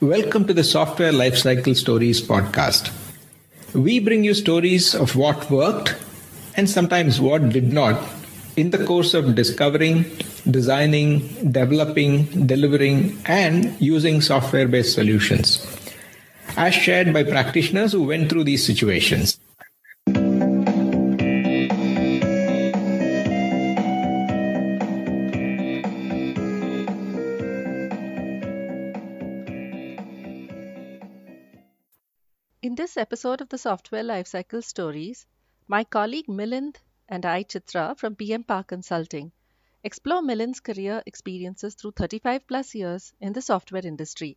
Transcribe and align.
Welcome 0.00 0.46
to 0.46 0.54
the 0.54 0.64
Software 0.64 1.12
Lifecycle 1.12 1.76
Stories 1.76 2.22
podcast. 2.22 2.90
We 3.74 4.00
bring 4.00 4.24
you 4.24 4.32
stories 4.32 4.94
of 4.94 5.14
what 5.14 5.50
worked 5.50 5.94
and 6.56 6.70
sometimes 6.70 7.20
what 7.20 7.50
did 7.50 7.70
not 7.70 8.02
in 8.56 8.70
the 8.70 8.82
course 8.86 9.12
of 9.12 9.34
discovering, 9.34 10.06
designing, 10.50 11.52
developing, 11.52 12.46
delivering, 12.46 13.20
and 13.26 13.78
using 13.78 14.22
software 14.22 14.66
based 14.66 14.94
solutions, 14.94 15.66
as 16.56 16.72
shared 16.72 17.12
by 17.12 17.22
practitioners 17.22 17.92
who 17.92 18.04
went 18.04 18.30
through 18.30 18.44
these 18.44 18.64
situations. 18.64 19.38
In 32.62 32.74
this 32.74 32.98
episode 32.98 33.40
of 33.40 33.48
the 33.48 33.56
Software 33.56 34.02
Lifecycle 34.04 34.62
Stories, 34.62 35.24
my 35.66 35.82
colleague 35.82 36.26
Milind 36.26 36.76
and 37.08 37.24
I, 37.24 37.42
Chitra 37.42 37.96
from 37.96 38.16
PM 38.16 38.44
Power 38.44 38.64
Consulting, 38.64 39.32
explore 39.82 40.20
Milind's 40.20 40.60
career 40.60 41.02
experiences 41.06 41.74
through 41.74 41.92
35 41.92 42.46
plus 42.46 42.74
years 42.74 43.14
in 43.18 43.32
the 43.32 43.40
software 43.40 43.86
industry 43.86 44.36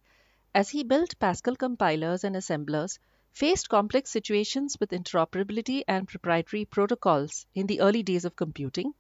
as 0.56 0.70
he 0.70 0.86
built 0.86 1.20
Pascal 1.20 1.58
compilers 1.58 2.24
and 2.24 2.38
assemblers, 2.38 2.98
faced 3.34 3.68
complex 3.68 4.10
situations 4.10 4.78
with 4.80 4.92
interoperability 4.92 5.84
and 5.86 6.08
proprietary 6.08 6.64
protocols 6.64 7.46
in 7.54 7.68
the 7.68 7.82
early 7.82 8.04
days 8.04 8.24
of 8.24 8.38
computing, 8.38 8.94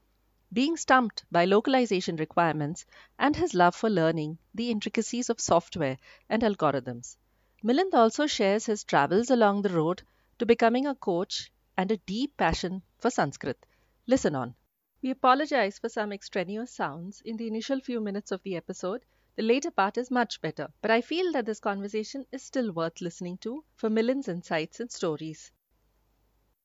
being 0.51 0.75
stumped 0.75 1.23
by 1.31 1.45
localization 1.45 2.17
requirements, 2.17 2.85
and 3.17 3.37
his 3.37 3.53
love 3.53 3.73
for 3.73 3.89
learning 3.89 4.37
the 4.53 4.69
intricacies 4.69 5.29
of 5.29 5.39
software 5.39 5.97
and 6.27 6.41
algorithms. 6.41 7.15
Milind 7.63 7.93
also 7.93 8.27
shares 8.27 8.65
his 8.65 8.83
travels 8.83 9.29
along 9.29 9.61
the 9.61 9.69
road 9.69 10.03
to 10.37 10.45
becoming 10.45 10.85
a 10.85 10.93
coach 10.93 11.49
and 11.77 11.89
a 11.91 11.97
deep 11.97 12.35
passion 12.35 12.83
for 12.99 13.09
Sanskrit. 13.09 13.65
Listen 14.05 14.35
on. 14.35 14.55
We 15.01 15.11
apologize 15.11 15.79
for 15.79 15.87
some 15.87 16.11
extraneous 16.11 16.71
sounds 16.71 17.21
in 17.21 17.37
the 17.37 17.47
initial 17.47 17.79
few 17.79 18.01
minutes 18.01 18.31
of 18.31 18.43
the 18.43 18.57
episode. 18.57 19.05
The 19.37 19.43
later 19.43 19.71
part 19.71 19.97
is 19.97 20.11
much 20.11 20.41
better, 20.41 20.73
but 20.81 20.91
I 20.91 21.01
feel 21.01 21.31
that 21.31 21.45
this 21.45 21.61
conversation 21.61 22.25
is 22.31 22.43
still 22.43 22.71
worth 22.71 23.01
listening 23.01 23.37
to 23.39 23.63
for 23.75 23.89
Milind's 23.89 24.27
insights 24.27 24.79
and 24.81 24.91
stories. 24.91 25.51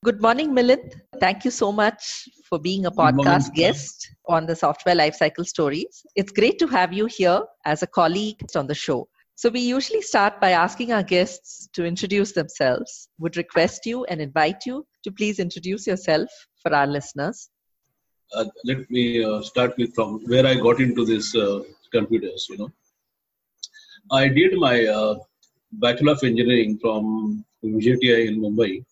Good 0.04 0.20
morning, 0.20 0.50
Milind. 0.52 1.00
Thank 1.20 1.44
you 1.44 1.50
so 1.50 1.72
much 1.72 2.28
for 2.48 2.58
being 2.58 2.86
a 2.86 2.90
podcast 2.90 3.54
guest 3.54 4.08
on 4.26 4.46
the 4.46 4.56
Software 4.56 4.96
Lifecycle 4.96 5.46
Stories. 5.46 6.04
It's 6.16 6.32
great 6.32 6.58
to 6.58 6.66
have 6.66 6.92
you 6.92 7.06
here 7.06 7.42
as 7.64 7.82
a 7.82 7.86
colleague 7.86 8.40
on 8.56 8.66
the 8.66 8.74
show. 8.74 9.08
So, 9.38 9.50
we 9.50 9.60
usually 9.60 10.02
start 10.02 10.40
by 10.40 10.50
asking 10.50 10.90
our 10.90 11.04
guests 11.04 11.68
to 11.74 11.84
introduce 11.84 12.32
themselves. 12.32 13.08
Would 13.20 13.36
request 13.36 13.86
you 13.86 14.04
and 14.06 14.20
invite 14.20 14.66
you 14.66 14.84
to 15.04 15.12
please 15.12 15.38
introduce 15.38 15.86
yourself 15.86 16.28
for 16.60 16.74
our 16.74 16.88
listeners. 16.88 17.48
Uh, 18.34 18.46
let 18.64 18.90
me 18.90 19.22
uh, 19.22 19.40
start 19.42 19.78
with 19.78 19.94
from 19.94 20.24
where 20.26 20.44
I 20.44 20.56
got 20.56 20.80
into 20.80 21.04
this 21.04 21.36
uh, 21.36 21.60
computers. 21.92 22.48
You 22.50 22.58
know, 22.58 22.70
I 24.10 24.26
did 24.26 24.54
my 24.54 24.86
uh, 24.86 25.14
Bachelor 25.70 26.14
of 26.14 26.24
Engineering 26.24 26.76
from 26.82 27.44
VJTI 27.62 28.26
in 28.26 28.40
Mumbai. 28.40 28.84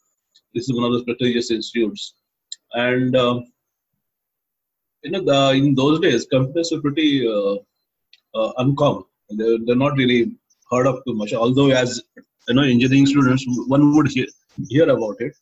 This 0.55 0.69
is 0.69 0.77
one 0.77 0.85
of 0.85 0.93
the 0.93 1.03
prestigious 1.03 1.51
institutes, 1.51 2.15
and 2.75 3.17
uh, 3.17 3.41
you 5.03 5.11
know, 5.11 5.25
the, 5.25 5.57
in 5.57 5.75
those 5.75 5.99
days, 5.99 6.25
computers 6.31 6.71
were 6.71 6.83
pretty 6.83 7.27
uh, 7.27 8.53
uncommon 8.59 9.03
they're, 9.31 9.59
they're 9.65 9.77
not 9.77 9.97
really 9.97 10.33
heard 10.71 10.87
of 10.87 11.03
too 11.07 11.15
much. 11.15 11.33
Although 11.33 11.71
as 11.71 12.03
you 12.49 12.55
know, 12.55 12.63
engineering 12.63 13.07
students, 13.07 13.45
one 13.67 13.95
would 13.95 14.09
hear, 14.09 14.27
hear 14.69 14.89
about 14.89 15.17
it. 15.21 15.35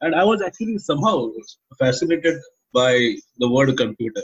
And 0.00 0.14
I 0.14 0.24
was 0.24 0.42
actually 0.42 0.78
somehow 0.78 1.30
fascinated 1.78 2.36
by 2.72 3.16
the 3.38 3.48
word 3.48 3.76
computer. 3.76 4.22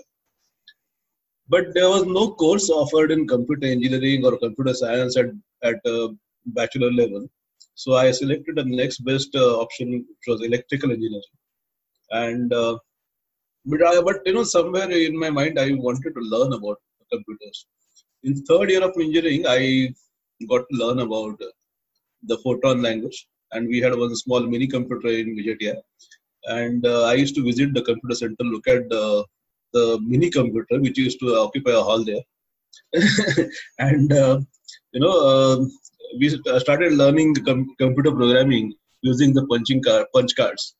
But 1.48 1.74
there 1.74 1.88
was 1.88 2.04
no 2.04 2.32
course 2.32 2.70
offered 2.70 3.10
in 3.10 3.26
computer 3.26 3.66
engineering 3.66 4.24
or 4.24 4.38
computer 4.38 4.74
science 4.74 5.16
at, 5.16 5.26
at 5.62 5.76
uh, 5.86 6.08
bachelor 6.46 6.90
level. 6.92 7.26
So 7.74 7.94
I 7.94 8.10
selected 8.10 8.56
the 8.56 8.64
next 8.64 8.98
best 8.98 9.34
uh, 9.34 9.58
option, 9.58 9.92
which 9.92 10.26
was 10.26 10.42
electrical 10.42 10.90
engineering. 10.90 11.22
And 12.10 12.52
uh, 12.52 12.78
but, 13.64 13.82
I, 13.82 14.00
but 14.02 14.20
you 14.26 14.34
know, 14.34 14.44
somewhere 14.44 14.90
in 14.90 15.18
my 15.18 15.30
mind, 15.30 15.58
I 15.58 15.72
wanted 15.72 16.14
to 16.14 16.20
learn 16.20 16.52
about 16.52 16.80
computers 17.10 17.66
in 18.24 18.44
third 18.44 18.70
year 18.70 18.82
of 18.82 18.94
engineering, 18.98 19.44
I 19.46 19.94
got 20.48 20.64
to 20.70 20.76
learn 20.76 21.00
about 21.00 21.40
the 22.24 22.38
Fortran 22.38 22.82
language, 22.82 23.26
and 23.52 23.68
we 23.68 23.80
had 23.80 23.96
one 23.96 24.14
small 24.16 24.40
mini 24.40 24.66
computer 24.66 25.08
in 25.08 25.36
VJTI. 25.36 25.76
And 26.44 26.84
uh, 26.86 27.04
I 27.04 27.14
used 27.14 27.34
to 27.36 27.44
visit 27.44 27.72
the 27.74 27.82
computer 27.82 28.14
center, 28.14 28.44
look 28.44 28.66
at 28.66 28.88
the, 28.88 29.24
the 29.72 29.98
mini 30.02 30.30
computer, 30.30 30.80
which 30.80 30.98
used 30.98 31.20
to 31.20 31.36
occupy 31.36 31.72
a 31.72 31.82
hall 31.82 32.04
there. 32.04 32.22
and 33.78 34.12
uh, 34.12 34.40
you 34.92 35.00
know, 35.00 35.14
uh, 35.28 35.64
we 36.18 36.28
started 36.58 36.92
learning 36.92 37.34
com- 37.34 37.74
computer 37.78 38.10
programming 38.10 38.72
using 39.02 39.32
the 39.32 39.46
punching 39.46 39.82
card, 39.82 40.06
punch 40.14 40.34
cards. 40.36 40.74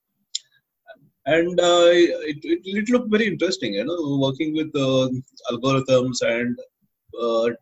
And 1.25 1.59
uh, 1.61 1.91
it, 1.93 2.39
it, 2.43 2.61
it, 2.65 2.89
looked 2.89 3.11
very 3.11 3.27
interesting, 3.29 3.75
you 3.75 3.85
know, 3.85 4.19
working 4.21 4.55
with 4.55 4.75
uh, 4.75 5.09
algorithms 5.53 6.21
and 6.23 6.59
uh, 6.59 6.72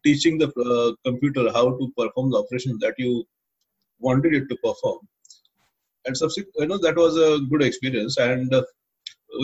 teaching 0.05 0.38
the 0.38 0.49
uh, 0.49 0.93
computer 1.09 1.50
how 1.53 1.71
to 1.78 1.93
perform 1.97 2.31
the 2.31 2.38
operation 2.38 2.78
that 2.81 2.94
you 2.99 3.25
wanted 3.99 4.34
it 4.34 4.49
to 4.49 4.56
perform. 4.56 4.99
And 6.06 6.16
subsequent, 6.16 6.55
you 6.59 6.66
know, 6.66 6.78
that 6.78 6.97
was 6.97 7.16
a 7.16 7.41
good 7.50 7.62
experience, 7.62 8.16
and 8.16 8.53
uh, 8.55 8.62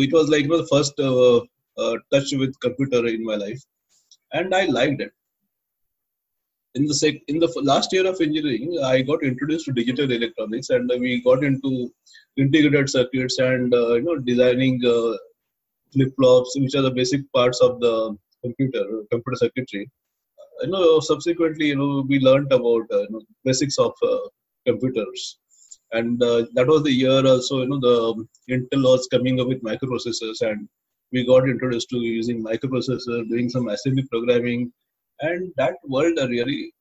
it 0.05 0.12
was 0.12 0.28
like 0.31 0.43
you 0.43 0.49
know, 0.49 0.59
the 0.59 0.69
first 0.69 0.99
uh, 0.99 1.41
uh, 1.78 1.97
touch 2.12 2.33
with 2.33 2.59
computer 2.61 3.06
in 3.06 3.25
my 3.25 3.37
life, 3.37 3.61
and 4.33 4.55
I 4.55 4.65
liked 4.65 5.03
it. 5.03 5.12
In 6.75 6.87
the 6.87 6.94
sec- 6.94 7.23
in 7.28 7.38
the 7.38 7.53
last 7.62 7.93
year 7.93 8.06
of 8.06 8.21
engineering, 8.21 8.78
I 8.83 9.03
got 9.03 9.23
introduced 9.23 9.67
to 9.67 9.73
digital 9.73 10.11
electronics, 10.11 10.71
and 10.71 10.91
we 10.99 11.23
got 11.23 11.44
into 11.44 11.93
integrated 12.38 12.88
circuits 12.88 13.38
and 13.38 13.73
you 13.73 14.03
know 14.03 14.19
designing 14.19 14.81
flip 15.93 16.12
flops, 16.17 16.56
which 16.59 16.75
are 16.75 16.83
the 16.83 16.91
basic 16.91 17.21
parts 17.33 17.61
of 17.61 17.81
the 17.81 18.17
computer, 18.44 18.84
computer 19.10 19.36
circuitry. 19.36 19.88
You 20.62 20.69
know, 20.69 21.00
subsequently, 21.00 21.66
you 21.66 21.76
know, 21.76 22.04
we 22.08 22.19
learned 22.19 22.52
about 22.52 22.84
uh, 22.92 23.02
you 23.02 23.08
know, 23.10 23.22
basics 23.44 23.78
of 23.78 23.92
uh, 24.02 24.28
computers, 24.66 25.38
and 25.92 26.22
uh, 26.22 26.46
that 26.54 26.66
was 26.66 26.82
the 26.82 26.92
year 26.92 27.26
also. 27.26 27.60
You 27.60 27.69
know, 27.69 27.80
the 27.80 28.26
Intel 28.50 28.84
was 28.84 29.06
coming 29.08 29.41
up 29.41 29.48
with 29.48 29.62
microprocessors, 29.62 30.41
and 30.41 30.69
we 31.12 31.26
got 31.26 31.48
introduced 31.48 31.91
to 31.91 31.98
using 31.98 32.42
microprocessor, 32.42 33.28
doing 33.28 33.50
some 33.50 33.69
assembly 33.69 34.04
programming, 34.10 34.72
and 35.20 35.52
that 35.56 35.75
world 35.84 36.19
really 36.19 36.72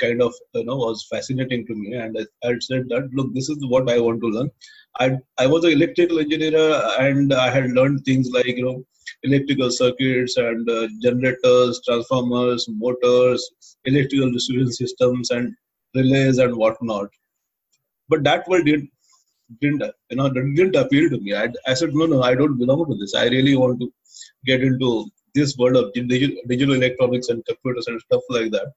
kind 0.00 0.20
of 0.22 0.32
you 0.54 0.64
know 0.64 0.76
was 0.76 1.06
fascinating 1.10 1.66
to 1.66 1.74
me 1.74 1.94
and 1.94 2.16
I, 2.18 2.48
I, 2.48 2.54
said 2.60 2.88
that 2.88 3.10
look 3.12 3.32
this 3.34 3.48
is 3.48 3.58
what 3.66 3.90
i 3.90 3.98
want 3.98 4.20
to 4.22 4.28
learn 4.28 4.50
i 4.98 5.16
i 5.38 5.46
was 5.46 5.64
an 5.64 5.72
electrical 5.72 6.18
engineer 6.18 6.82
and 6.98 7.32
i 7.32 7.48
had 7.50 7.70
learned 7.78 8.04
things 8.04 8.30
like 8.30 8.46
you 8.46 8.64
know 8.64 8.84
electrical 9.24 9.70
circuits 9.70 10.36
and 10.36 10.68
uh, 10.68 10.88
generators, 11.02 11.80
transformers, 11.86 12.66
motors, 12.68 13.50
electrical 13.84 14.30
distribution 14.32 14.72
systems, 14.72 15.30
and 15.30 15.54
relays 15.94 16.38
and 16.38 16.56
whatnot. 16.56 17.08
But 18.08 18.24
that 18.24 18.46
world 18.48 18.66
didn't 18.66 18.90
didn't 19.60 19.82
you 20.10 20.16
know 20.16 20.28
didn't 20.30 20.76
appeal 20.76 21.08
to 21.10 21.18
me. 21.18 21.34
I, 21.34 21.48
I 21.66 21.74
said 21.74 21.94
no 21.94 22.06
no 22.06 22.22
I 22.22 22.34
don't 22.34 22.58
belong 22.58 22.86
to 22.86 22.96
this. 22.96 23.14
I 23.14 23.26
really 23.28 23.56
want 23.56 23.80
to 23.80 23.92
get 24.46 24.62
into 24.62 25.06
this 25.34 25.56
world 25.58 25.76
of 25.76 25.92
digital, 25.92 26.36
digital 26.48 26.74
electronics 26.74 27.28
and 27.28 27.44
computers 27.46 27.86
and 27.88 28.00
stuff 28.00 28.22
like 28.30 28.50
that. 28.52 28.72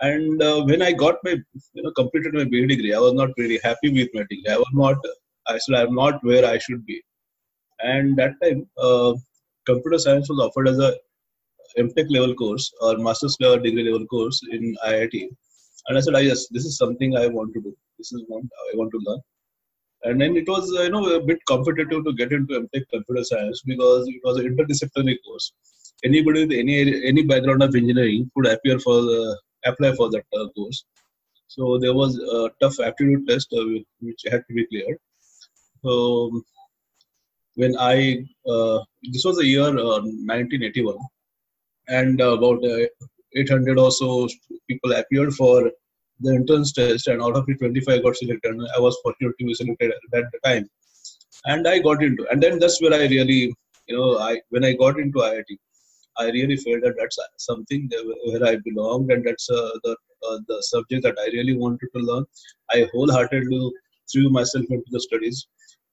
And 0.00 0.42
uh, 0.42 0.62
when 0.64 0.82
I 0.82 0.92
got 0.92 1.16
my 1.24 1.36
you 1.74 1.82
know 1.82 1.92
completed 1.92 2.34
my 2.34 2.44
BE 2.44 2.66
degree, 2.66 2.94
I 2.94 2.98
was 2.98 3.14
not 3.14 3.30
really 3.38 3.60
happy 3.64 3.90
with 3.92 4.10
my 4.14 4.24
degree. 4.28 4.44
I 4.50 4.58
was 4.58 4.72
not. 4.72 4.96
I 5.46 5.58
said 5.58 5.76
I'm 5.76 5.94
not 5.94 6.22
where 6.22 6.44
I 6.44 6.58
should 6.58 6.84
be. 6.84 7.02
And 7.80 8.16
that 8.16 8.34
time, 8.42 8.66
uh, 8.78 9.14
computer 9.66 9.98
science 9.98 10.28
was 10.28 10.40
offered 10.40 10.68
as 10.68 10.78
a 10.78 10.94
MTech 11.78 12.10
level 12.10 12.34
course 12.34 12.72
or 12.80 12.96
master's 12.98 13.36
level 13.40 13.58
degree 13.58 13.84
level 13.84 14.06
course 14.06 14.40
in 14.50 14.74
IIT. 14.86 15.28
And 15.88 15.98
I 15.98 16.00
said, 16.00 16.14
ah, 16.14 16.18
yes, 16.18 16.48
this 16.48 16.64
is 16.64 16.76
something 16.76 17.16
I 17.16 17.26
want 17.28 17.54
to 17.54 17.60
do. 17.60 17.76
This 17.98 18.12
is 18.12 18.24
what 18.28 18.42
I 18.42 18.76
want 18.76 18.90
to 18.92 19.00
learn. 19.04 19.20
And 20.04 20.20
then 20.20 20.36
it 20.36 20.48
was, 20.48 20.70
you 20.70 20.90
know, 20.90 21.04
a 21.14 21.20
bit 21.20 21.38
competitive 21.46 22.04
to 22.04 22.12
get 22.12 22.32
into 22.32 22.60
MTech 22.60 22.84
computer 22.92 23.24
science 23.24 23.62
because 23.64 24.06
it 24.08 24.20
was 24.24 24.38
an 24.38 24.46
interdisciplinary 24.46 25.16
course. 25.24 25.52
Anybody 26.04 26.46
with 26.46 26.58
any 26.58 27.06
any 27.06 27.22
background 27.22 27.62
of 27.62 27.74
engineering 27.74 28.30
could 28.34 28.46
appear 28.46 28.78
for 28.78 29.00
the, 29.02 29.38
apply 29.66 29.94
for 29.94 30.10
that 30.10 30.24
uh, 30.38 30.48
course. 30.56 30.84
So 31.48 31.78
there 31.78 31.94
was 31.94 32.18
a 32.18 32.50
tough 32.60 32.80
aptitude 32.80 33.26
test 33.28 33.52
uh, 33.52 33.64
which 34.00 34.22
had 34.30 34.42
to 34.48 34.54
be 34.54 34.66
cleared. 34.66 34.98
So 35.84 36.42
when 37.54 37.76
I 37.78 38.24
uh, 38.48 38.78
this 39.12 39.24
was 39.24 39.36
the 39.36 39.46
year 39.46 39.68
uh, 39.68 40.00
1981, 40.00 40.96
and 41.88 42.20
uh, 42.20 42.32
about 42.38 42.62
800 43.34 43.78
or 43.78 43.90
so 43.90 44.28
people 44.68 44.92
appeared 44.92 45.34
for 45.34 45.70
the 46.20 46.34
entrance 46.34 46.72
test, 46.72 47.06
and 47.08 47.22
out 47.22 47.36
of 47.36 47.48
it, 47.48 47.58
25 47.58 48.02
got 48.02 48.16
selected. 48.16 48.56
I 48.76 48.80
was 48.80 48.98
fortunate 49.02 49.34
to 49.38 49.46
be 49.46 49.54
selected 49.54 49.92
at 49.92 50.10
that 50.12 50.30
time, 50.44 50.68
and 51.44 51.68
I 51.68 51.78
got 51.78 52.02
into. 52.02 52.26
And 52.30 52.42
then 52.42 52.58
that's 52.58 52.80
where 52.80 52.94
I 52.94 53.06
really, 53.06 53.54
you 53.86 53.96
know, 53.96 54.18
I 54.18 54.40
when 54.50 54.64
I 54.64 54.72
got 54.72 54.98
into 54.98 55.18
IIT, 55.18 55.58
I 56.18 56.26
really 56.30 56.56
felt 56.56 56.82
that 56.82 56.96
that's 56.98 57.18
something 57.38 57.88
where 58.26 58.44
I 58.44 58.56
belonged, 58.64 59.10
and 59.10 59.24
that's 59.26 59.48
uh, 59.50 59.70
the 59.84 59.96
uh, 60.28 60.38
the 60.48 60.62
subject 60.62 61.02
that 61.04 61.18
I 61.24 61.26
really 61.36 61.56
wanted 61.56 61.88
to 61.94 62.02
learn. 62.02 62.24
I 62.70 62.88
wholeheartedly 62.92 63.70
threw 64.10 64.30
myself 64.30 64.64
into 64.70 64.90
the 64.90 65.00
studies. 65.00 65.46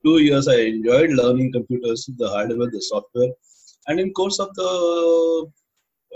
Two 0.05 0.19
years, 0.19 0.47
I 0.47 0.59
enjoyed 0.73 1.11
learning 1.11 1.51
computers, 1.53 2.09
the 2.17 2.29
hardware, 2.29 2.71
the 2.71 2.81
software, 2.81 3.31
and 3.87 3.99
in 3.99 4.13
course 4.13 4.39
of 4.39 4.53
the 4.55 5.51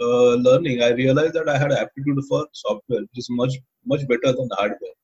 uh, 0.01 0.35
learning, 0.47 0.83
I 0.83 0.89
realized 0.91 1.33
that 1.33 1.49
I 1.49 1.57
had 1.57 1.71
aptitude 1.71 2.23
for 2.29 2.45
software, 2.53 3.01
which 3.01 3.17
is 3.23 3.27
much 3.29 3.53
much 3.85 4.07
better 4.07 4.33
than 4.37 4.49
hardware. 4.53 4.97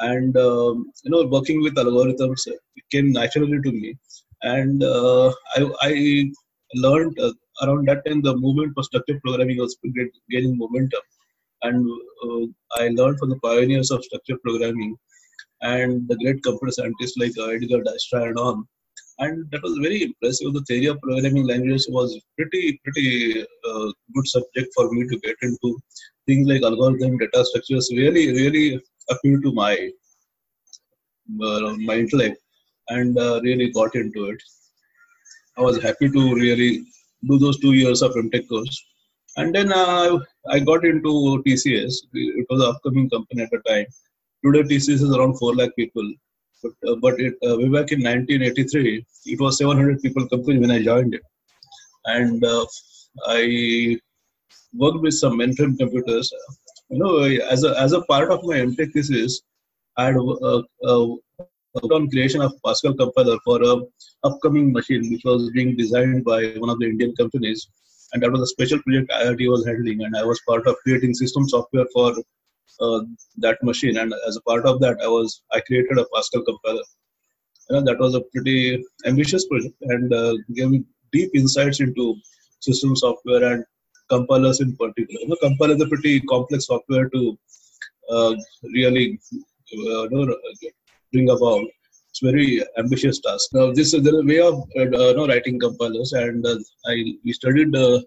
And 0.00 0.36
um, 0.36 0.92
you 1.04 1.10
know, 1.10 1.24
working 1.26 1.62
with 1.62 1.74
algorithms 1.74 2.46
came 2.92 3.12
naturally 3.12 3.60
to 3.62 3.72
me, 3.72 3.96
and 4.42 4.82
uh, 4.82 5.32
I, 5.56 5.70
I 5.82 6.30
learned 6.74 7.18
uh, 7.18 7.32
around 7.62 7.88
that 7.88 8.04
time 8.06 8.22
the 8.22 8.36
movement 8.36 8.72
for 8.74 8.82
structured 8.82 9.20
programming 9.22 9.58
was 9.58 9.76
gaining 10.30 10.56
momentum. 10.56 11.00
And 11.62 11.90
uh, 12.24 12.46
i 12.80 12.88
learned 12.88 13.18
from 13.18 13.30
the 13.30 13.40
pioneers 13.40 13.90
of 13.90 14.04
structured 14.04 14.42
programming 14.42 14.96
and 15.62 16.08
the 16.08 16.16
great 16.16 16.42
computer 16.44 16.72
scientists 16.72 17.16
like 17.16 17.32
edgar 17.52 17.80
dijkstra 17.86 18.28
and 18.28 18.38
on 18.38 18.64
and 19.20 19.50
that 19.50 19.62
was 19.62 19.76
very 19.78 20.02
impressive. 20.02 20.52
The 20.52 20.62
theory 20.62 20.86
of 20.86 21.00
programming 21.00 21.46
languages 21.46 21.88
was 21.90 22.18
pretty 22.36 22.80
pretty 22.84 23.42
uh, 23.68 23.92
good 24.14 24.26
subject 24.26 24.68
for 24.74 24.90
me 24.92 25.06
to 25.08 25.18
get 25.18 25.36
into. 25.42 25.78
Things 26.26 26.46
like 26.48 26.62
algorithm 26.62 27.18
data 27.18 27.44
structures 27.44 27.90
really 27.92 28.26
really 28.32 28.80
appealed 29.10 29.42
to 29.44 29.52
my 29.52 29.90
uh, 31.42 31.74
my 31.88 31.96
intellect 32.02 32.38
and 32.88 33.18
uh, 33.18 33.40
really 33.42 33.70
got 33.72 33.94
into 33.94 34.26
it. 34.26 34.42
I 35.56 35.62
was 35.62 35.82
happy 35.82 36.08
to 36.08 36.34
really 36.34 36.86
do 37.26 37.38
those 37.38 37.58
two 37.58 37.72
years 37.72 38.02
of 38.02 38.12
MTech 38.12 38.48
course. 38.48 38.84
And 39.36 39.54
then 39.54 39.72
uh, 39.72 40.18
I 40.50 40.58
got 40.58 40.84
into 40.84 41.42
TCS. 41.46 41.94
It 42.12 42.46
was 42.50 42.62
an 42.62 42.74
upcoming 42.74 43.08
company 43.10 43.42
at 43.42 43.50
the 43.50 43.58
time. 43.68 43.86
Today 44.44 44.62
TCS 44.62 45.02
is 45.02 45.16
around 45.16 45.38
4 45.38 45.54
lakh 45.54 45.70
people. 45.76 46.12
But, 46.62 46.72
uh, 46.88 46.96
but 46.96 47.20
it, 47.20 47.34
uh, 47.46 47.56
way 47.56 47.68
back 47.68 47.92
in 47.92 48.02
1983, 48.02 49.06
it 49.26 49.40
was 49.40 49.58
700 49.58 50.02
people 50.02 50.28
company 50.28 50.58
when 50.58 50.72
I 50.72 50.82
joined 50.82 51.14
it. 51.14 51.22
And 52.06 52.44
uh, 52.44 52.66
I 53.26 53.98
worked 54.74 55.00
with 55.00 55.14
some 55.14 55.38
mainframe 55.38 55.78
computers. 55.78 56.32
You 56.90 56.98
know, 56.98 57.18
as 57.22 57.64
a, 57.64 57.78
as 57.78 57.92
a 57.92 58.02
part 58.02 58.30
of 58.30 58.42
my 58.42 58.56
MTech 58.56 58.92
thesis, 58.92 59.40
I 59.96 60.06
had 60.06 60.16
uh, 61.78 61.94
on 61.94 62.10
creation 62.10 62.40
of 62.40 62.52
Pascal 62.64 62.94
compiler 62.94 63.38
for 63.44 63.62
a 63.62 63.76
upcoming 64.24 64.72
machine 64.72 65.10
which 65.10 65.22
was 65.24 65.50
being 65.50 65.76
designed 65.76 66.24
by 66.24 66.40
one 66.56 66.70
of 66.70 66.78
the 66.78 66.86
Indian 66.86 67.14
companies. 67.16 67.68
And 68.12 68.22
that 68.22 68.32
was 68.32 68.40
a 68.40 68.46
special 68.46 68.80
project 68.82 69.10
IIT 69.10 69.50
was 69.50 69.66
handling, 69.66 70.02
and 70.02 70.16
I 70.16 70.24
was 70.24 70.40
part 70.48 70.66
of 70.66 70.76
creating 70.82 71.14
system 71.14 71.48
software 71.48 71.86
for 71.92 72.14
uh, 72.80 73.00
that 73.38 73.62
machine. 73.62 73.98
And 73.98 74.14
as 74.26 74.36
a 74.36 74.40
part 74.42 74.64
of 74.66 74.80
that, 74.80 74.96
I 75.02 75.08
was 75.08 75.42
I 75.52 75.60
created 75.60 75.98
a 75.98 76.06
Pascal 76.14 76.42
compiler. 76.42 76.84
You 77.68 77.76
know, 77.76 77.82
that 77.82 77.98
was 77.98 78.14
a 78.14 78.22
pretty 78.32 78.82
ambitious 79.04 79.46
project 79.46 79.74
and 79.82 80.12
uh, 80.12 80.34
gave 80.54 80.70
me 80.70 80.84
deep 81.12 81.30
insights 81.34 81.80
into 81.80 82.16
system 82.60 82.96
software 82.96 83.44
and 83.52 83.64
compilers 84.08 84.60
in 84.60 84.74
particular. 84.76 85.20
You 85.20 85.28
know, 85.28 85.36
compiler 85.42 85.74
is 85.74 85.82
a 85.82 85.86
pretty 85.86 86.20
complex 86.22 86.66
software 86.66 87.10
to 87.10 87.38
uh, 88.10 88.34
really 88.74 89.20
uh, 89.72 90.06
know, 90.10 90.34
bring 91.12 91.30
about. 91.30 91.64
It's 92.10 92.20
very 92.20 92.62
ambitious 92.78 93.20
task. 93.20 93.50
Now, 93.52 93.72
this 93.72 93.92
is 93.94 94.02
the 94.02 94.24
way 94.24 94.40
of 94.40 94.54
uh, 94.78 95.12
know, 95.16 95.26
writing 95.26 95.58
compilers, 95.60 96.12
and 96.12 96.44
uh, 96.46 96.56
I 96.86 96.94
we 97.24 97.32
studied 97.32 97.74
uh, 97.76 98.00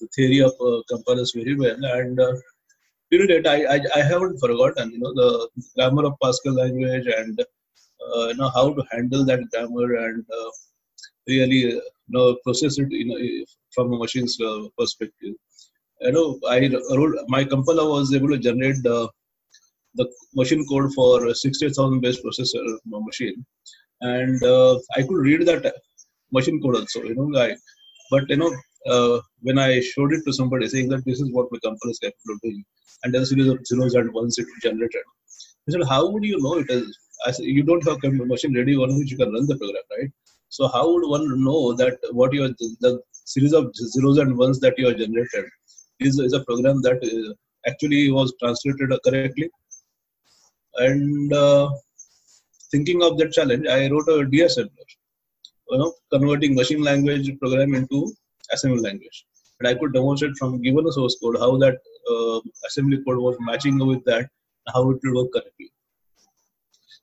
the 0.00 0.08
theory 0.14 0.40
of 0.40 0.52
uh, 0.60 0.82
compilers 0.88 1.32
very 1.34 1.56
well, 1.56 1.84
and 1.98 2.20
uh, 2.20 2.34
till 3.10 3.26
date 3.26 3.46
I, 3.46 3.58
I, 3.74 3.80
I 3.96 4.02
haven't 4.02 4.38
forgotten 4.38 4.90
you 4.92 5.00
know 5.00 5.14
the 5.14 5.48
grammar 5.74 6.04
of 6.06 6.14
Pascal 6.22 6.54
language 6.54 7.06
and 7.06 7.40
uh, 7.40 8.26
you 8.28 8.36
know 8.36 8.50
how 8.54 8.72
to 8.74 8.82
handle 8.92 9.24
that 9.24 9.40
grammar 9.50 9.94
and 10.06 10.24
uh, 10.40 10.50
really 11.26 11.60
you 11.72 11.82
know 12.08 12.36
process 12.44 12.78
it 12.78 12.90
you 12.90 13.06
know 13.06 13.18
from 13.74 13.92
a 13.92 13.98
machine's 13.98 14.38
perspective. 14.78 15.34
You 16.02 16.12
know 16.12 16.38
I 16.48 16.58
wrote 16.96 17.16
my 17.28 17.44
compiler 17.44 17.88
was 17.88 18.14
able 18.14 18.28
to 18.28 18.38
generate 18.38 18.82
the 18.82 19.08
the 19.98 20.06
machine 20.34 20.64
code 20.70 20.92
for 20.94 21.26
a 21.26 21.34
60,000 21.34 22.00
base 22.00 22.20
processor 22.22 22.64
machine, 22.84 23.44
and 24.00 24.42
uh, 24.42 24.78
I 24.96 25.02
could 25.02 25.20
read 25.28 25.46
that 25.46 25.74
machine 26.32 26.60
code 26.62 26.76
also. 26.76 27.02
You 27.02 27.14
know, 27.14 27.28
I, 27.40 27.56
but 28.10 28.28
you 28.28 28.36
know, 28.36 28.52
uh, 28.86 29.20
when 29.42 29.58
I 29.58 29.80
showed 29.80 30.12
it 30.12 30.22
to 30.26 30.32
somebody 30.32 30.68
saying 30.68 30.88
that 30.90 31.04
this 31.04 31.20
is 31.20 31.30
what 31.32 31.52
my 31.52 31.58
compiler 31.62 31.90
is 31.90 31.98
capable 31.98 32.34
of 32.34 32.40
doing, 32.40 32.64
and 33.02 33.14
then 33.14 33.26
series 33.26 33.48
of 33.48 33.66
zeros 33.66 33.94
and 33.94 34.12
ones 34.12 34.38
it 34.38 34.46
generated. 34.62 35.02
I 35.68 35.72
said, 35.72 35.82
how 35.88 36.08
would 36.10 36.24
you 36.24 36.40
know 36.40 36.58
it 36.58 36.70
is? 36.70 36.96
I 37.26 37.30
said, 37.32 37.44
you 37.44 37.62
don't 37.62 37.86
have 37.86 37.98
a 38.02 38.10
machine 38.10 38.56
ready 38.56 38.76
on 38.76 38.96
which 38.98 39.10
you 39.10 39.18
can 39.18 39.32
run 39.32 39.46
the 39.46 39.56
program, 39.58 39.82
right? 39.98 40.10
So 40.48 40.68
how 40.68 40.90
would 40.90 41.06
one 41.08 41.44
know 41.44 41.74
that 41.74 41.98
what 42.12 42.32
you 42.32 42.44
are, 42.44 42.54
the 42.80 43.00
series 43.24 43.52
of 43.52 43.74
zeros 43.74 44.18
and 44.18 44.38
ones 44.38 44.60
that 44.60 44.78
you 44.78 44.86
have 44.86 44.96
generated 44.96 45.44
is, 46.00 46.18
is 46.18 46.32
a 46.32 46.44
program 46.44 46.80
that 46.82 46.98
uh, 47.04 47.34
actually 47.68 48.10
was 48.10 48.32
translated 48.40 48.90
correctly 49.04 49.50
and 50.78 51.32
uh, 51.32 51.68
thinking 52.70 53.02
of 53.02 53.18
that 53.18 53.32
challenge, 53.32 53.66
I 53.66 53.88
wrote 53.90 54.08
a 54.08 54.24
deassembler, 54.34 54.86
you 55.70 55.78
know, 55.78 55.92
converting 56.12 56.54
machine 56.54 56.82
language 56.82 57.30
program 57.40 57.74
into 57.74 58.12
assembly 58.52 58.80
language. 58.80 59.24
And 59.60 59.68
I 59.68 59.74
could 59.74 59.92
demonstrate 59.92 60.36
from 60.36 60.62
given 60.62 60.86
a 60.86 60.92
source 60.92 61.16
code 61.20 61.36
how 61.38 61.56
that 61.58 61.78
uh, 62.10 62.40
assembly 62.66 62.98
code 63.04 63.18
was 63.18 63.36
matching 63.40 63.78
with 63.84 64.04
that, 64.04 64.28
how 64.72 64.90
it 64.90 64.98
will 65.02 65.24
work 65.24 65.32
correctly. 65.32 65.72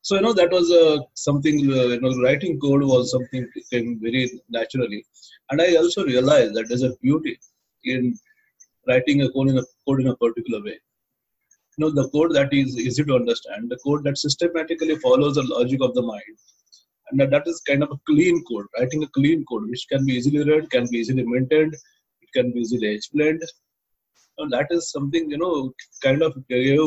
So 0.02 0.16
you 0.16 0.22
know 0.22 0.34
that 0.34 0.52
was 0.52 0.72
uh, 0.72 1.00
something. 1.16 1.56
Uh, 1.62 1.88
you 1.96 2.02
know, 2.02 2.16
writing 2.22 2.60
code 2.60 2.84
was 2.84 3.12
something 3.12 3.50
came 3.72 4.00
very 4.00 4.40
naturally, 4.50 5.04
and 5.50 5.60
I 5.60 5.76
also 5.78 6.06
realized 6.06 6.54
that 6.54 6.68
there's 6.68 6.84
a 6.84 6.96
beauty 7.02 7.40
in 7.84 8.16
writing 8.88 9.24
a 9.24 9.32
code 9.32 9.50
in 9.50 9.58
a 9.58 9.64
code 9.88 10.02
in 10.02 10.08
a 10.08 10.16
particular 10.16 10.64
way 10.64 10.78
you 11.78 11.86
know 11.86 11.92
the 11.92 12.10
code 12.10 12.34
that 12.34 12.54
is 12.54 12.78
easy 12.78 13.04
to 13.04 13.16
understand 13.16 13.70
the 13.70 13.78
code 13.78 14.04
that 14.04 14.18
systematically 14.18 14.96
follows 14.98 15.36
the 15.36 15.44
logic 15.44 15.82
of 15.82 15.94
the 15.94 16.02
mind. 16.02 16.36
And 17.12 17.20
that, 17.20 17.44
is 17.46 17.62
kind 17.68 17.84
of 17.84 17.92
a 17.92 18.00
clean 18.08 18.44
code 18.46 18.66
writing 18.78 19.04
a 19.04 19.08
clean 19.08 19.46
code 19.46 19.70
which 19.70 19.86
can 19.92 20.06
be 20.06 20.14
easily 20.14 20.44
read 20.44 20.72
can 20.72 20.88
be 20.90 20.98
easily 20.98 21.24
maintained 21.24 21.76
it 22.22 22.30
can 22.34 22.52
be 22.52 22.62
easily 22.62 22.88
explained. 22.88 23.44
And 24.38 24.52
that 24.52 24.68
is 24.72 24.92
something 24.92 25.30
you 25.30 25.38
know 25.38 25.74
kind 26.04 26.22
of 26.24 26.34
gave 26.48 26.80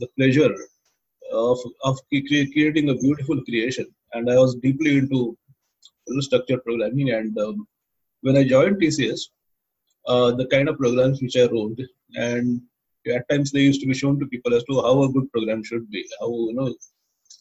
the 0.00 0.08
pleasure 0.18 0.54
of 1.32 1.58
of 1.84 1.98
creating 2.10 2.90
a 2.90 2.94
beautiful 2.94 3.42
creation. 3.44 3.86
And 4.12 4.30
i 4.30 4.36
was 4.36 4.54
deeply 4.56 4.98
into 4.98 5.36
structured 6.20 6.64
programming 6.64 7.10
and 7.10 7.36
um, 7.38 7.66
when 8.20 8.36
i 8.36 8.44
joined 8.44 8.80
tcs 8.80 9.20
uh, 10.06 10.30
the 10.32 10.46
kind 10.46 10.68
of 10.68 10.78
programs 10.78 11.20
which 11.22 11.36
i 11.36 11.46
wrote 11.46 11.78
and 12.14 12.60
at 13.12 13.28
times 13.28 13.50
they 13.50 13.60
used 13.60 13.80
to 13.80 13.86
be 13.86 13.94
shown 13.94 14.18
to 14.18 14.26
people 14.26 14.54
as 14.54 14.64
to 14.64 14.80
how 14.82 15.02
a 15.02 15.12
good 15.12 15.30
program 15.32 15.62
should 15.62 15.88
be 15.90 16.04
how 16.20 16.30
you 16.30 16.54
know 16.54 16.74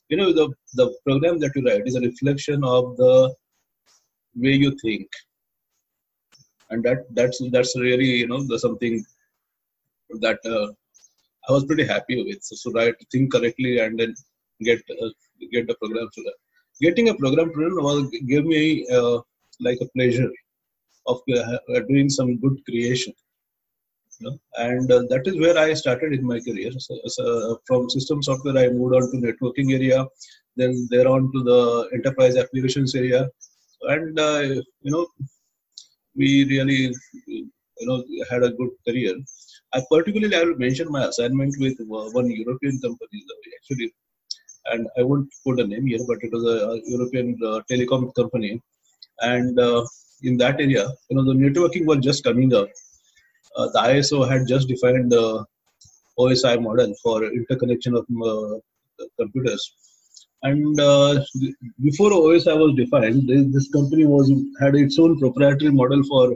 you 0.09 0.17
know 0.17 0.31
the 0.39 0.47
the 0.79 0.87
program 1.05 1.39
that 1.39 1.55
you 1.55 1.63
write 1.65 1.87
is 1.87 1.95
a 1.95 2.07
reflection 2.09 2.63
of 2.63 2.95
the 2.97 3.13
way 4.43 4.53
you 4.63 4.71
think 4.83 5.07
and 6.69 6.83
that 6.83 6.99
that's 7.17 7.41
that's 7.55 7.73
really 7.87 8.11
you 8.21 8.27
know 8.27 8.41
the 8.51 8.59
something 8.59 9.03
that 10.25 10.39
uh, 10.45 10.67
I 11.47 11.51
was 11.51 11.65
pretty 11.65 11.85
happy 11.85 12.23
with. 12.23 12.41
So, 12.43 12.55
so 12.55 12.71
right, 12.71 12.95
think 13.11 13.31
correctly 13.33 13.79
and 13.79 13.99
then 13.99 14.13
get 14.61 14.79
uh, 15.01 15.09
get 15.51 15.67
the 15.67 15.75
program 15.75 16.09
to 16.13 16.23
that. 16.23 16.37
Getting 16.81 17.09
a 17.09 17.15
program 17.15 17.51
to 17.53 17.59
run 17.59 17.83
was 17.83 18.09
gave 18.27 18.45
me 18.45 18.87
uh, 18.89 19.19
like 19.59 19.79
a 19.81 19.89
pleasure 19.95 20.31
of 21.07 21.21
uh, 21.35 21.79
doing 21.89 22.09
some 22.09 22.37
good 22.37 22.57
creation 22.65 23.13
and 24.55 24.91
uh, 24.91 25.03
that 25.09 25.23
is 25.25 25.39
where 25.39 25.57
I 25.57 25.73
started 25.73 26.13
in 26.13 26.25
my 26.25 26.39
career. 26.39 26.71
So, 26.77 26.99
so 27.07 27.61
from 27.67 27.89
system 27.89 28.21
software, 28.21 28.57
I 28.57 28.69
moved 28.69 28.95
on 28.95 29.11
to 29.11 29.17
networking 29.17 29.73
area, 29.73 30.05
then 30.55 30.87
there 30.89 31.07
on 31.07 31.31
to 31.33 31.43
the 31.43 31.89
enterprise 31.93 32.37
applications 32.37 32.95
area, 32.95 33.27
and 33.83 34.19
uh, 34.19 34.41
you 34.41 34.91
know, 34.91 35.07
we 36.15 36.45
really 36.45 36.93
you 37.27 37.49
know 37.81 38.03
had 38.29 38.43
a 38.43 38.51
good 38.51 38.69
career. 38.87 39.15
I 39.73 39.81
particularly 39.89 40.35
I 40.35 40.43
will 40.43 40.57
mention 40.57 40.91
my 40.91 41.05
assignment 41.05 41.55
with 41.59 41.77
one 41.87 42.29
European 42.29 42.79
company 42.79 43.23
actually, 43.57 43.91
and 44.67 44.87
I 44.97 45.03
won't 45.03 45.29
put 45.45 45.59
a 45.59 45.67
name 45.67 45.87
here, 45.87 45.99
but 46.07 46.19
it 46.21 46.31
was 46.31 46.43
a 46.45 46.79
European 46.85 47.37
uh, 47.43 47.61
telecom 47.69 48.13
company, 48.15 48.61
and 49.21 49.59
uh, 49.59 49.83
in 50.21 50.37
that 50.37 50.61
area, 50.61 50.87
you 51.09 51.17
know, 51.17 51.25
the 51.25 51.33
networking 51.33 51.85
was 51.85 51.97
just 51.99 52.23
coming 52.23 52.53
up 52.53 52.69
uh, 53.55 53.67
the 53.73 53.79
ISO 53.79 54.27
had 54.29 54.47
just 54.47 54.67
defined 54.67 55.11
the 55.11 55.45
OSI 56.19 56.61
model 56.61 56.93
for 57.01 57.23
interconnection 57.25 57.95
of 57.95 58.05
uh, 58.25 58.59
computers. 59.19 59.73
And 60.43 60.79
uh, 60.79 61.23
before 61.81 62.11
OSI 62.11 62.57
was 62.57 62.75
defined, 62.75 63.29
this, 63.29 63.45
this 63.53 63.69
company 63.71 64.05
was 64.05 64.31
had 64.59 64.75
its 64.75 64.99
own 64.99 65.17
proprietary 65.19 65.71
model 65.71 66.03
for 66.03 66.35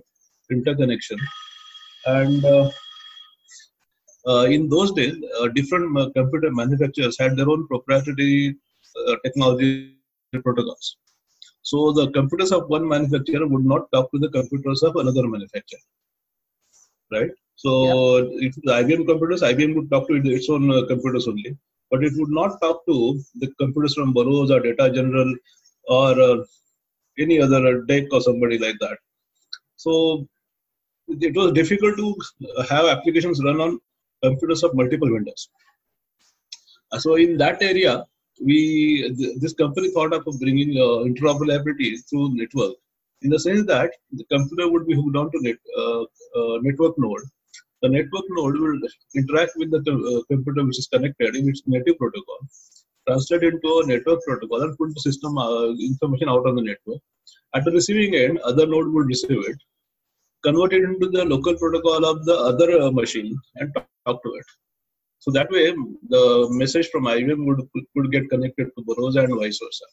interconnection. 0.49 1.19
And 2.05 2.45
uh, 2.45 2.69
in 4.45 4.69
those 4.69 4.93
days, 4.93 5.15
different 5.55 6.13
computer 6.15 6.51
manufacturers 6.51 7.17
had 7.19 7.35
their 7.35 7.49
own 7.49 7.67
proprietary 7.67 8.55
technology 9.25 9.97
protocols. 10.43 10.97
So 11.63 11.91
the 11.91 12.09
computers 12.11 12.53
of 12.53 12.69
one 12.69 12.87
manufacturer 12.87 13.45
would 13.45 13.65
not 13.65 13.91
talk 13.91 14.09
to 14.11 14.19
the 14.19 14.29
computers 14.29 14.83
of 14.83 14.95
another 14.95 15.27
manufacturer, 15.27 15.81
right? 17.11 17.31
So 17.55 18.17
if 18.47 18.55
the 18.55 18.73
IBM 18.81 19.07
computers, 19.07 19.41
IBM 19.41 19.75
would 19.75 19.89
talk 19.89 20.07
to 20.07 20.15
its 20.15 20.49
own 20.49 20.87
computers 20.87 21.27
only, 21.27 21.57
but 21.89 22.03
it 22.03 22.13
would 22.15 22.29
not 22.29 22.61
talk 22.61 22.85
to 22.85 23.19
the 23.35 23.47
computers 23.59 23.95
from 23.95 24.13
Burroughs 24.13 24.51
or 24.51 24.59
Data 24.59 24.91
General 24.91 25.33
or 25.87 26.21
uh, 26.21 26.37
any 27.17 27.41
other 27.41 27.81
DEC 27.83 28.07
or 28.11 28.21
somebody 28.21 28.57
like 28.59 28.77
that. 28.79 28.97
So 29.77 30.27
it 31.07 31.35
was 31.35 31.53
difficult 31.53 31.97
to 31.97 32.15
have 32.69 32.85
applications 32.85 33.43
run 33.43 33.59
on 33.61 33.79
computers 34.23 34.63
of 34.63 34.75
multiple 34.75 35.09
vendors. 35.09 35.49
Uh, 36.91 36.99
so 36.99 37.15
in 37.15 37.37
that 37.37 37.61
area, 37.61 38.05
we 38.39 39.13
th 39.17 39.39
this 39.41 39.53
company 39.61 39.89
thought 39.93 40.13
of 40.17 40.25
bringing 40.41 40.71
uh, 40.85 40.97
interoperability 41.09 41.89
through 42.07 42.25
network 42.39 42.75
in 43.23 43.29
the 43.29 43.39
sense 43.39 43.65
that 43.65 43.91
the 44.11 44.25
computer 44.31 44.69
would 44.71 44.85
be 44.87 44.95
hooked 44.95 45.17
on 45.17 45.31
to 45.31 45.39
net, 45.41 45.57
uh, 45.77 46.01
uh, 46.01 46.57
network 46.61 46.95
node. 46.97 47.21
The 47.81 47.89
network 47.89 48.25
node 48.29 48.59
will 48.59 48.79
interact 49.15 49.51
with 49.57 49.71
the 49.71 49.79
uh, 49.79 50.21
computer 50.31 50.65
which 50.65 50.79
is 50.79 50.87
connected 50.87 51.35
in 51.35 51.49
its 51.49 51.61
native 51.65 51.97
protocol, 51.97 52.39
translate 53.07 53.43
into 53.43 53.81
a 53.83 53.87
network 53.87 54.21
protocol 54.23 54.61
and 54.63 54.77
put 54.77 54.93
the 54.93 55.01
system 55.01 55.37
uh, 55.37 55.69
information 55.91 56.29
out 56.29 56.47
on 56.47 56.55
the 56.55 56.61
network. 56.61 57.01
At 57.55 57.65
the 57.65 57.71
receiving 57.71 58.15
end, 58.15 58.39
other 58.39 58.65
node 58.65 58.87
will 58.87 59.05
receive 59.05 59.43
it, 59.51 59.57
convert 60.43 60.73
it 60.73 60.83
into 60.83 61.09
the 61.09 61.25
local 61.25 61.55
protocol 61.55 62.05
of 62.05 62.25
the 62.25 62.35
other 62.35 62.81
uh, 62.81 62.91
machine 62.91 63.37
and 63.55 63.73
talk 63.73 64.23
to 64.23 64.33
it. 64.33 64.45
So 65.19 65.31
that 65.31 65.49
way, 65.51 65.73
the 66.09 66.47
message 66.51 66.89
from 66.89 67.05
IBM 67.05 67.45
would 67.45 67.61
could 67.93 68.11
get 68.11 68.29
connected 68.29 68.69
to 68.75 68.83
Burroughs 68.85 69.15
and 69.15 69.33
vice 69.39 69.59
versa. 69.63 69.85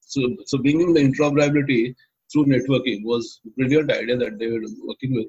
So, 0.00 0.36
so 0.46 0.58
bringing 0.58 0.94
the 0.94 1.00
interoperability 1.00 1.94
through 2.30 2.46
networking 2.46 3.04
was 3.04 3.40
brilliant 3.56 3.90
idea 3.92 4.16
that 4.16 4.38
they 4.38 4.48
were 4.48 4.62
working 4.84 5.14
with. 5.14 5.28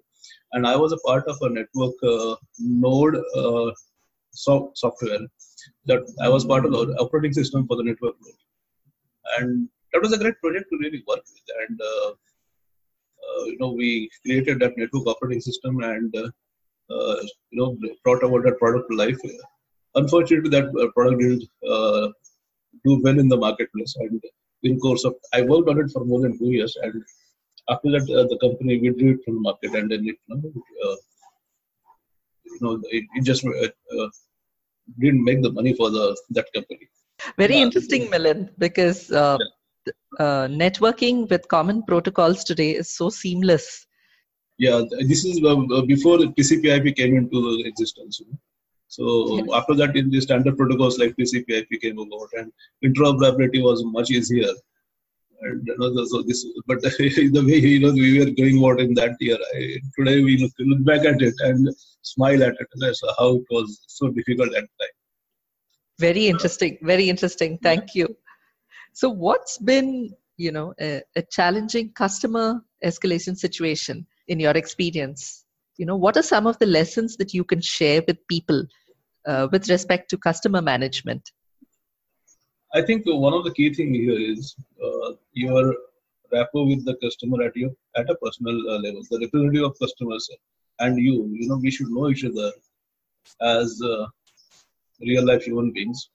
And 0.54 0.66
I 0.68 0.76
was 0.76 0.92
a 0.92 0.98
part 0.98 1.28
of 1.28 1.38
a 1.42 1.50
network 1.50 1.96
uh, 2.04 2.36
node 2.60 3.16
uh, 3.36 3.72
so- 4.32 4.72
software 4.76 5.20
that 5.86 6.02
I 6.22 6.30
was 6.30 6.46
part 6.46 6.66
of 6.66 6.72
the 6.72 6.96
operating 7.00 7.34
system 7.34 7.68
for 7.68 7.78
the 7.78 7.84
network 7.84 8.16
node. 8.22 8.42
And 9.38 9.70
that 9.94 10.02
was 10.02 10.14
a 10.14 10.18
great 10.18 10.40
project 10.42 10.68
to 10.72 10.78
really 10.78 11.04
work 11.08 11.24
with. 11.34 11.48
And, 11.62 11.80
uh, 11.82 12.10
uh 12.10 13.44
you 13.46 13.58
know, 13.60 13.72
we 13.72 14.10
created 14.26 14.60
that 14.60 14.78
network 14.78 15.08
operating 15.08 15.42
system 15.42 15.82
and 15.84 16.16
uh, 16.16 16.30
uh, 16.92 17.22
you 17.52 17.60
know 17.60 17.78
brought 18.04 18.24
about 18.24 18.44
that 18.44 18.58
product 18.60 18.90
to 18.90 18.98
life. 18.98 19.20
Unfortunately, 19.96 20.50
that 20.50 20.72
product 20.96 21.20
didn't 21.22 21.44
do 22.86 23.02
well 23.04 23.20
in 23.20 23.28
the 23.28 23.38
marketplace. 23.38 23.96
And 24.00 24.22
in 24.64 24.80
course 24.80 25.06
of, 25.06 25.16
I 25.34 25.42
worked 25.42 25.70
on 25.70 25.80
it 25.80 25.92
for 25.92 26.06
more 26.06 26.22
than 26.22 26.38
two 26.38 26.52
years, 26.52 26.76
and 26.82 27.04
after 27.70 27.92
that, 27.92 28.06
the 28.06 28.38
company 28.42 28.80
withdrew 28.80 29.12
it 29.14 29.24
from 29.24 29.36
the 29.36 29.42
market, 29.42 29.74
and 29.76 29.92
then 29.92 30.02
it, 30.02 30.16
you 30.28 30.36
know, 30.36 30.98
you 32.46 32.58
know 32.62 32.82
it, 32.90 33.06
it 33.16 33.24
just 33.24 33.44
didn't 35.00 35.24
make 35.24 35.42
the 35.42 35.52
money 35.52 35.74
for 35.74 35.90
the 35.90 36.18
that 36.32 36.52
company. 36.54 36.90
Very 37.38 37.58
interesting, 37.58 38.08
Milind, 38.08 38.50
because 38.58 39.12
uh, 39.12 39.38
yeah. 39.40 39.94
uh, 40.26 40.48
networking 40.48 41.30
with 41.30 41.48
common 41.48 41.84
protocols 41.84 42.44
today 42.44 42.72
is 42.72 42.90
so 42.90 43.10
seamless 43.10 43.86
yeah 44.60 44.82
this 45.08 45.26
is 45.26 45.42
uh, 45.44 45.58
uh 45.76 45.82
before 45.94 46.18
tcp/ip 46.38 46.96
came 46.96 47.16
into 47.22 47.40
existence 47.66 48.20
you 48.20 48.28
know? 48.30 48.40
So 48.90 49.04
yes. 49.38 49.48
after 49.54 49.76
that 49.76 49.96
in 49.96 50.10
the 50.10 50.20
standard 50.20 50.58
protocols 50.58 50.98
like 50.98 51.16
tcp/ip 51.16 51.82
came 51.82 52.00
about 52.00 52.30
and 52.40 52.52
interoperability 52.84 53.62
was 53.64 53.84
much 53.86 54.10
easier. 54.10 54.52
And 55.42 55.66
you 55.66 55.76
know, 55.78 56.06
so 56.06 56.22
this 56.24 56.46
but 56.68 56.82
the 56.82 57.44
way 57.48 57.60
you 57.74 57.80
know 57.82 57.94
we 57.94 58.20
were 58.20 58.32
going 58.32 58.58
about 58.58 58.82
in 58.82 58.96
that 58.96 59.16
year 59.20 59.38
I, 59.56 59.78
today 59.98 60.24
we 60.24 60.38
look, 60.38 60.52
look 60.60 60.84
back 60.84 61.06
at 61.06 61.22
it 61.22 61.36
and 61.40 61.70
smile 62.02 62.44
at 62.44 62.56
it 62.60 62.68
that's 62.78 63.02
how 63.20 63.36
it 63.36 63.46
was 63.52 63.80
so 63.88 64.10
difficult 64.10 64.50
at 64.56 64.64
the 64.64 64.86
time. 64.86 64.96
Very 66.00 66.28
interesting 66.28 66.80
very 66.82 67.10
interesting. 67.10 67.60
Thank 67.60 67.94
you. 67.94 68.08
So 68.94 69.08
what's 69.10 69.60
been 69.60 70.16
you 70.38 70.52
know 70.52 70.74
a, 70.82 71.04
a 71.16 71.22
challenging 71.22 71.92
customer 71.92 72.66
escalation 72.84 73.38
situation 73.38 74.08
in 74.28 74.40
your 74.40 74.58
experience 74.64 75.46
you 75.80 75.86
know 75.90 75.96
what 76.06 76.18
are 76.18 76.28
some 76.30 76.46
of 76.52 76.60
the 76.60 76.66
lessons 76.78 77.18
that 77.18 77.34
you 77.34 77.44
can 77.52 77.62
share 77.62 78.02
with 78.08 78.18
people 78.28 78.64
uh, 79.28 79.48
with 79.52 79.70
respect 79.70 80.10
to 80.10 80.18
customer 80.18 80.62
management? 80.62 81.32
I 82.74 82.82
think 82.82 83.04
one 83.06 83.34
of 83.34 83.44
the 83.46 83.54
key 83.54 83.74
thing 83.74 83.94
here 83.94 84.20
is 84.34 84.56
uh, 84.86 85.14
your 85.34 85.76
rapport 86.32 86.68
with 86.68 86.86
the 86.86 86.96
customer 87.04 87.44
at 87.48 87.56
your 87.56 87.72
at 87.96 88.10
a 88.10 88.16
personal 88.24 88.58
uh, 88.72 88.80
level 88.86 89.02
the 89.10 89.20
representative 89.24 89.66
of 89.70 89.80
customers 89.84 90.30
and 90.86 91.04
you 91.06 91.16
you 91.40 91.48
know 91.50 91.60
we 91.66 91.72
should 91.72 91.92
know 91.96 92.10
each 92.10 92.26
other 92.30 92.52
as 93.56 93.82
uh, 93.94 94.06
real 95.10 95.26
life 95.32 95.44
human 95.50 95.72
beings 95.80 96.10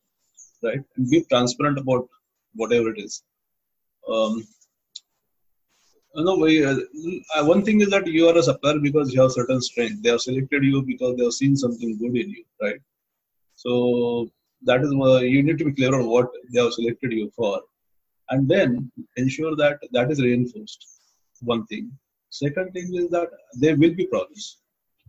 right? 0.64 0.83
And 0.97 1.11
be 1.11 1.23
transparent 1.30 1.78
about 1.78 2.09
whatever 2.54 2.90
it 2.90 2.99
is. 2.99 3.23
Um, 4.09 4.47
no, 6.23 6.37
we, 6.37 6.64
uh, 6.64 6.76
one 7.44 7.64
thing 7.64 7.80
is 7.80 7.90
that 7.90 8.06
you 8.06 8.28
are 8.28 8.38
a 8.38 8.42
supplier 8.42 8.78
because 8.78 9.12
you 9.12 9.21
have 9.21 9.33
certain 9.33 9.61
strength. 9.61 10.02
They 10.02 10.11
have 10.11 10.21
selected 10.21 10.62
you 10.62 10.83
because 10.83 11.16
they 11.16 11.25
have 11.25 11.33
seen 11.33 11.56
something 11.56 11.99
good 11.99 12.16
in 12.16 12.30
you, 12.30 12.44
right? 12.62 12.80
So 13.56 14.28
that 14.62 14.83
is 14.83 14.92
uh, 14.92 15.18
you 15.18 15.42
need 15.42 15.59
to 15.59 15.64
be 15.64 15.73
clear 15.73 15.94
on 15.94 16.06
what 16.06 16.30
they 16.52 16.61
have 16.62 16.73
selected 16.73 17.12
you 17.12 17.33
for, 17.37 17.61
and 18.30 18.49
then 18.49 18.90
ensure 19.16 19.56
that 19.56 19.80
that 19.92 20.11
is 20.11 20.23
reinforced. 20.23 20.87
One 21.42 21.66
thing. 21.66 21.90
Second 22.30 22.73
thing 22.73 22.94
is 22.94 23.11
that 23.11 23.28
there 23.54 23.76
will 23.76 23.94
be 23.94 24.06
problems. 24.06 24.59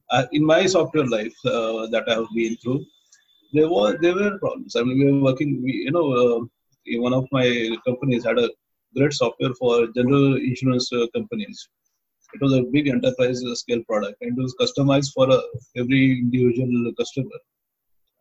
Uh, 0.09 0.25
in 0.31 0.45
my 0.45 0.65
software 0.65 1.07
life 1.07 1.35
uh, 1.45 1.87
that 1.87 2.03
I 2.07 2.15
have 2.15 2.27
been 2.35 2.55
through, 2.57 2.83
there 3.53 3.69
was 3.69 3.95
there 4.01 4.15
were 4.15 4.37
problems. 4.39 4.75
I 4.75 4.83
mean, 4.83 4.99
we 4.99 5.11
were 5.11 5.23
working. 5.29 5.61
We, 5.63 5.71
you 5.85 5.91
know, 5.91 6.07
uh, 6.13 6.39
one 6.99 7.13
of 7.13 7.27
my 7.31 7.77
companies 7.85 8.25
had 8.25 8.39
a 8.39 8.49
great 8.97 9.13
software 9.13 9.53
for 9.59 9.87
general 9.97 10.35
insurance 10.37 10.91
uh, 10.93 11.05
companies. 11.15 11.67
It 12.33 12.41
was 12.41 12.53
a 12.53 12.63
big 12.63 12.87
enterprise 12.87 13.41
scale 13.53 13.83
product 13.87 14.17
and 14.21 14.37
it 14.37 14.41
was 14.41 14.55
customized 14.61 15.13
for 15.13 15.31
uh, 15.31 15.41
every 15.77 16.19
individual 16.19 16.91
customer. 16.97 17.39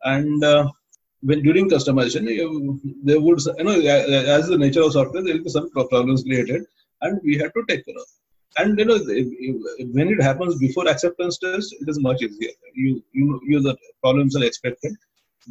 And 0.03 0.43
uh, 0.43 0.69
when 1.21 1.41
during 1.41 1.69
customization, 1.69 2.29
you, 2.29 2.79
there 3.03 3.19
would, 3.19 3.39
you 3.57 3.63
know, 3.63 3.79
as 4.37 4.47
the 4.47 4.57
nature 4.57 4.83
of 4.83 4.93
software, 4.93 5.23
there 5.23 5.35
will 5.35 5.43
be 5.43 5.49
some 5.49 5.69
problems 5.71 6.23
created 6.23 6.63
and 7.01 7.19
we 7.23 7.37
had 7.37 7.51
to 7.53 7.63
take 7.67 7.85
care 7.85 7.95
of. 7.95 8.07
And 8.57 8.79
you 8.79 8.85
know, 8.85 8.99
when 9.91 10.07
it 10.09 10.21
happens 10.21 10.57
before 10.57 10.87
acceptance 10.87 11.37
test, 11.37 11.75
it 11.81 11.89
is 11.89 11.99
much 11.99 12.21
easier. 12.21 12.51
You 12.73 13.03
you 13.11 13.41
you 13.43 13.59
the 13.59 13.75
problems 14.01 14.35
are 14.37 14.45
expected, 14.45 14.93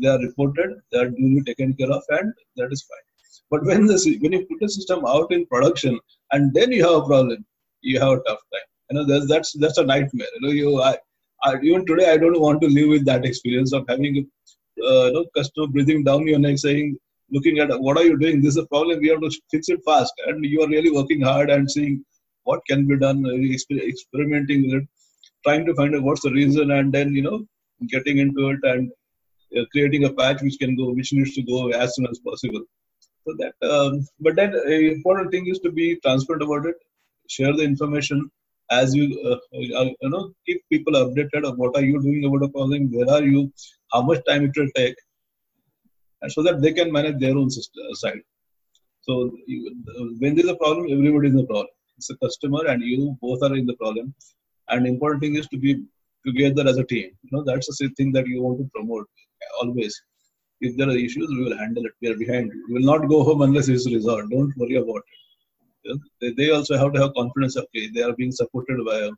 they 0.01 0.09
are 0.09 0.19
reported, 0.19 0.71
they 0.91 1.01
are 1.01 1.11
duly 1.11 1.43
taken 1.43 1.75
care 1.75 1.91
of, 1.91 2.03
and 2.09 2.33
that 2.57 2.73
is 2.73 2.83
fine. 2.91 3.14
But 3.51 3.65
when 3.65 3.87
when 3.87 4.33
you 4.33 4.47
put 4.47 4.63
a 4.63 4.69
system 4.69 5.05
out 5.07 5.33
in 5.33 5.47
production 5.47 5.99
and 6.33 6.53
then 6.55 6.73
you 6.73 6.85
have 6.85 7.03
a 7.03 7.07
problem, 7.07 7.45
you 7.83 8.01
have 8.01 8.13
a 8.19 8.23
tough 8.27 8.43
time. 8.53 8.69
You 8.91 8.97
know 8.97 9.05
that's 9.07 9.29
that's 9.29 9.53
that's 9.53 9.79
a 9.79 9.85
nightmare. 9.85 10.33
You 10.37 10.41
know 10.43 10.53
you 10.53 10.83
I, 10.83 10.97
I, 11.43 11.57
even 11.63 11.87
today 11.87 12.11
I 12.11 12.17
don't 12.17 12.41
want 12.41 12.61
to 12.63 12.69
live 12.69 12.89
with 12.89 13.05
that 13.07 13.25
experience 13.25 13.73
of 13.73 13.85
having 13.89 14.27
uh, 14.83 15.05
you 15.07 15.13
know 15.13 15.25
customer 15.37 15.69
breathing 15.69 16.05
down 16.05 16.27
your 16.27 16.39
neck 16.39 16.59
saying 16.59 16.97
looking 17.31 17.59
at 17.59 17.69
what 17.81 17.97
are 17.97 18.05
you 18.05 18.19
doing 18.19 18.41
this 18.41 18.57
is 18.57 18.63
a 18.63 18.67
problem 18.67 19.01
we 19.01 19.09
have 19.09 19.21
to 19.21 19.31
fix 19.51 19.69
it 19.69 19.81
fast 19.85 20.13
and 20.27 20.45
you 20.45 20.63
are 20.63 20.69
really 20.69 20.91
working 20.91 21.23
hard 21.23 21.51
and 21.51 21.71
seeing 21.71 22.05
what 22.43 22.61
can 22.69 22.87
be 22.87 22.99
done 22.99 23.25
experimenting 23.93 24.63
with 24.65 24.83
it 24.83 24.89
trying 25.45 25.65
to 25.65 25.75
find 25.75 25.95
out 25.95 26.03
what's 26.03 26.23
the 26.23 26.33
reason 26.33 26.73
and 26.73 26.93
then 26.93 27.15
you 27.15 27.23
know 27.23 27.39
getting 27.95 28.19
into 28.19 28.51
it 28.51 28.61
and 28.73 28.91
uh, 29.59 29.65
creating 29.73 30.05
a 30.05 30.13
patch 30.13 30.43
which 30.43 30.59
can 30.59 30.75
go 30.77 30.91
which 30.99 31.13
needs 31.13 31.35
to 31.35 31.43
go 31.43 31.69
as 31.71 31.95
soon 31.95 32.07
as 32.13 32.19
possible 32.29 32.63
so 33.25 33.35
that, 33.39 33.55
um, 33.71 34.07
but 34.21 34.37
then 34.37 34.55
a 34.55 34.93
important 34.93 35.31
thing 35.31 35.47
is 35.47 35.59
to 35.61 35.71
be 35.73 35.99
transparent 36.01 36.43
about 36.43 36.67
it, 36.67 36.77
share 37.29 37.53
the 37.53 37.63
information 37.63 38.31
as 38.71 38.95
you, 38.95 39.07
uh, 39.27 39.39
uh, 39.81 39.91
you 40.03 40.11
know, 40.11 40.33
keep 40.47 40.63
people 40.71 40.95
updated 40.95 41.45
of 41.45 41.57
what 41.57 41.77
are 41.77 41.83
you 41.83 42.01
doing 42.01 42.25
about 42.25 42.45
a 42.45 42.49
problem, 42.49 42.91
where 42.93 43.11
are 43.11 43.23
you, 43.23 43.53
how 43.93 44.03
much 44.03 44.25
time 44.27 44.45
it 44.45 44.53
will 44.57 44.71
take, 44.75 44.97
and 46.23 46.33
so 46.33 46.43
that 46.43 46.61
they 46.61 46.73
can 46.73 46.91
manage 46.93 47.19
their 47.19 47.37
own 47.37 47.49
uh, 47.49 47.95
side. 47.95 48.21
So 49.03 49.37
when 50.21 50.35
there's 50.35 50.49
a 50.49 50.57
problem, 50.57 50.87
everybody 50.91 51.29
is 51.29 51.35
in 51.35 51.41
the 51.41 51.47
problem. 51.47 51.69
It's 51.99 52.11
a 52.11 52.17
customer 52.17 52.67
and 52.67 52.83
you 52.83 53.17
both 53.21 53.43
are 53.43 53.55
in 53.55 53.67
the 53.67 53.75
problem. 53.75 54.15
And 54.69 54.87
important 54.87 55.23
thing 55.23 55.37
is 55.37 55.47
to 55.49 55.59
be 55.59 55.83
together 56.27 56.67
as 56.67 56.79
a 56.79 56.85
team. 56.85 57.11
You 57.23 57.31
know, 57.33 57.45
that's 57.45 57.67
the 57.67 57.89
thing 57.97 58.13
that 58.13 58.27
you 58.27 58.43
want 58.43 58.59
to 58.61 58.71
promote 58.75 59.07
always. 59.61 59.95
If 60.67 60.77
there 60.79 60.89
are 60.89 60.99
issues, 61.07 61.29
we 61.37 61.45
will 61.45 61.59
handle 61.59 61.85
it. 61.89 61.93
We 62.01 62.09
are 62.11 62.17
behind. 62.25 62.53
We 62.69 62.75
will 62.75 62.89
not 62.93 63.09
go 63.09 63.23
home 63.29 63.43
unless 63.43 63.69
it's 63.69 63.87
resolved. 63.87 64.31
Don't 64.31 64.57
worry 64.57 64.77
about 64.77 65.03
it. 65.11 65.21
You 65.85 66.35
they, 66.39 66.51
also 66.51 66.79
have 66.79 66.93
to 66.95 67.01
have 67.03 67.15
confidence. 67.15 67.57
Okay, 67.57 67.89
they 67.95 68.03
are 68.03 68.15
being 68.15 68.33
supported 68.33 68.79
by 68.87 68.99
a 69.09 69.11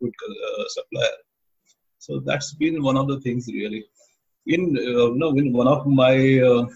good 0.00 0.14
uh, 0.28 0.64
supplier. 0.68 1.18
So 1.98 2.20
that's 2.20 2.52
been 2.54 2.82
one 2.82 2.96
of 2.96 3.08
the 3.08 3.20
things 3.20 3.48
really. 3.48 3.84
In 4.46 4.62
uh, 4.78 5.08
no, 5.22 5.30
in 5.42 5.52
one 5.52 5.66
of 5.66 5.86
my 5.86 6.14
uh, 6.50 6.66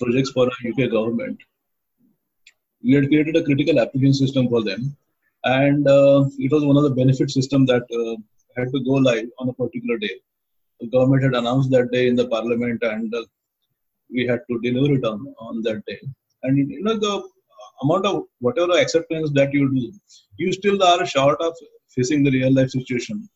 projects 0.00 0.32
for 0.32 0.46
a 0.48 0.68
UK 0.70 0.90
government, 0.90 1.38
we 2.82 2.92
had 2.94 3.08
created 3.08 3.36
a 3.36 3.44
critical 3.44 3.78
application 3.80 4.14
system 4.14 4.48
for 4.48 4.62
them, 4.62 4.96
and 5.44 5.86
uh, 5.88 6.24
it 6.38 6.50
was 6.52 6.64
one 6.64 6.76
of 6.76 6.82
the 6.82 6.96
benefit 7.02 7.30
system 7.30 7.64
that 7.66 7.84
uh, 8.00 8.16
had 8.56 8.72
to 8.72 8.80
go 8.84 8.94
live 9.10 9.28
on 9.38 9.48
a 9.48 9.52
particular 9.52 9.98
day. 9.98 10.16
The 10.80 10.88
government 10.88 11.22
had 11.22 11.34
announced 11.34 11.70
that 11.70 11.92
day 11.92 12.08
in 12.08 12.16
the 12.16 12.26
parliament, 12.26 12.82
and 12.82 13.14
uh, 13.14 13.22
we 14.12 14.26
had 14.26 14.40
to 14.50 14.60
deliver 14.60 14.94
it 14.94 15.04
on, 15.04 15.34
on 15.38 15.62
that 15.62 15.82
day. 15.86 16.00
And 16.42 16.70
you 16.70 16.82
know 16.82 16.98
the 16.98 17.14
amount 17.82 18.06
of 18.06 18.24
whatever 18.40 18.78
acceptance 18.78 19.30
that 19.34 19.52
you 19.52 19.68
do, 19.74 19.92
you 20.38 20.52
still 20.52 20.82
are 20.82 21.04
short 21.06 21.40
of 21.40 21.54
facing 21.94 22.22
the 22.24 22.30
real 22.30 22.52
life 22.52 22.70
situation. 22.70 23.28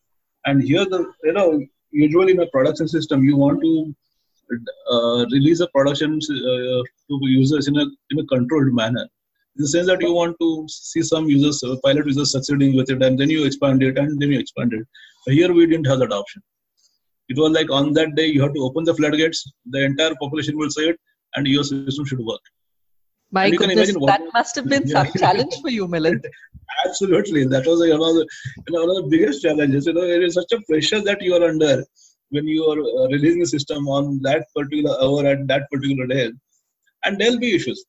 And 0.47 0.63
here, 0.63 0.85
the 0.85 1.01
you 1.25 1.33
know 1.33 1.49
usually 1.91 2.33
in 2.33 2.41
a 2.41 2.47
production 2.47 2.89
system, 2.89 3.25
you 3.25 3.37
want 3.37 3.61
to 3.63 3.95
uh, 4.93 5.27
release 5.33 5.61
a 5.61 5.69
production 5.69 6.19
uh, 6.19 6.83
to 7.09 7.15
users 7.23 7.69
in 7.69 7.77
a 7.77 7.87
in 8.11 8.19
a 8.21 8.27
controlled 8.27 8.73
manner 8.73 9.07
in 9.57 9.63
the 9.63 9.69
sense 9.69 9.87
that 9.87 10.03
you 10.03 10.13
want 10.13 10.37
to 10.41 10.67
see 10.69 11.03
some 11.03 11.27
users, 11.27 11.63
uh, 11.63 11.77
pilot 11.83 12.07
users 12.07 12.33
succeeding 12.33 12.77
with 12.77 12.91
it, 12.91 13.03
and 13.03 13.19
then 13.19 13.31
you 13.31 13.45
expand 13.47 13.83
it, 13.83 13.97
and 13.97 14.21
then 14.21 14.31
you 14.31 14.39
expand 14.39 14.73
it. 14.73 14.87
But 15.25 15.35
here 15.35 15.53
we 15.53 15.67
didn't 15.67 15.87
have 15.87 16.01
that 16.01 16.13
option. 16.13 16.43
It 17.29 17.37
was 17.39 17.53
like 17.53 17.71
on 17.71 17.93
that 17.95 18.15
day 18.15 18.27
you 18.27 18.43
have 18.43 18.55
to 18.55 18.61
open 18.61 18.85
the 18.85 18.95
floodgates, 18.95 19.51
the 19.67 19.85
entire 19.85 20.15
population 20.21 20.57
will 20.57 20.71
see 20.71 20.89
it, 20.91 21.01
and 21.35 21.47
your 21.47 21.65
system 21.65 22.05
should 22.05 22.21
work. 22.21 22.41
My 23.33 23.51
goodness, 23.51 23.93
that 24.07 24.23
must 24.33 24.55
have 24.55 24.69
been 24.69 24.87
some 24.87 25.09
challenge 25.19 25.55
for 25.61 25.71
you, 25.71 25.89
Milind. 25.89 26.25
Absolutely, 26.87 27.45
that 27.47 27.67
was 27.67 27.81
one 27.81 28.11
of 28.11 28.17
the 28.17 28.27
you 28.69 28.73
know, 28.75 28.87
one 28.87 28.97
of 28.97 29.05
the 29.05 29.09
biggest 29.11 29.43
challenges. 29.43 29.87
You 29.87 29.95
know, 29.95 30.03
it 30.03 30.23
is 30.23 30.35
such 30.35 30.53
a 30.53 30.61
pressure 30.69 31.01
that 31.01 31.21
you 31.21 31.35
are 31.35 31.49
under 31.49 31.85
when 32.31 32.47
you 32.47 32.65
are 32.65 32.79
uh, 32.79 33.09
releasing 33.09 33.43
a 33.43 33.47
system 33.47 33.89
on 33.89 34.21
that 34.23 34.47
particular 34.55 34.97
hour 35.03 35.27
at 35.27 35.47
that 35.49 35.69
particular 35.71 36.07
day 36.07 36.31
and 37.07 37.19
there'll 37.19 37.39
be 37.39 37.55
issues. 37.55 37.85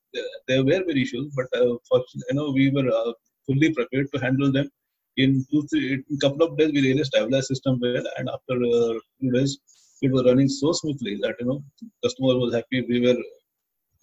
There 0.47 0.63
were 0.63 0.83
issues, 0.89 1.33
but 1.35 1.47
uh, 1.59 1.75
for, 1.89 2.03
you 2.29 2.35
know 2.35 2.51
we 2.51 2.69
were 2.69 2.87
uh, 2.89 3.11
fully 3.45 3.73
prepared 3.73 4.07
to 4.13 4.19
handle 4.19 4.51
them. 4.51 4.69
In 5.17 5.45
two, 5.51 5.65
three, 5.69 6.03
in 6.09 6.19
couple 6.19 6.43
of 6.47 6.57
days, 6.57 6.71
we 6.71 6.81
really 6.81 7.03
stabilized 7.03 7.47
system 7.47 7.79
well, 7.81 8.03
and 8.17 8.29
after 8.29 8.55
uh, 8.55 8.93
two 9.19 9.31
days, 9.31 9.57
it 10.01 10.11
was 10.11 10.23
running 10.25 10.47
so 10.47 10.71
smoothly 10.71 11.17
that 11.23 11.35
you 11.39 11.47
know 11.47 11.63
customer 12.03 12.37
was 12.37 12.53
happy. 12.53 12.85
We 12.87 13.01
were 13.01 13.17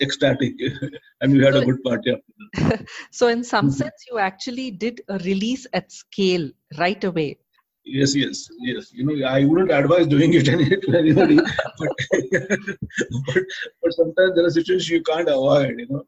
ecstatic, 0.00 0.54
and 1.20 1.32
we 1.32 1.44
had 1.44 1.54
a 1.54 1.64
good 1.64 1.82
party. 1.84 2.16
so, 3.10 3.28
in 3.28 3.44
some 3.44 3.70
sense, 3.70 4.06
you 4.10 4.18
actually 4.18 4.70
did 4.72 5.02
a 5.08 5.18
release 5.18 5.66
at 5.72 5.92
scale 5.92 6.50
right 6.78 7.02
away. 7.04 7.38
Yes 7.84 8.14
yes 8.16 8.48
yes. 8.60 8.92
You 8.92 9.04
know 9.04 9.26
i 9.28 9.44
wouldn't 9.44 9.70
advise 9.70 10.06
doing 10.06 10.32
it 10.32 10.44
to 10.84 10.98
anybody. 10.98 11.36
But, 11.36 11.90
but 13.26 13.42
but 13.82 13.92
sometimes 13.92 14.34
there 14.34 14.46
are 14.46 14.50
situations 14.50 14.88
you 14.88 15.02
can't 15.02 15.28
avoid 15.28 15.78
you 15.78 15.86
know. 15.90 16.04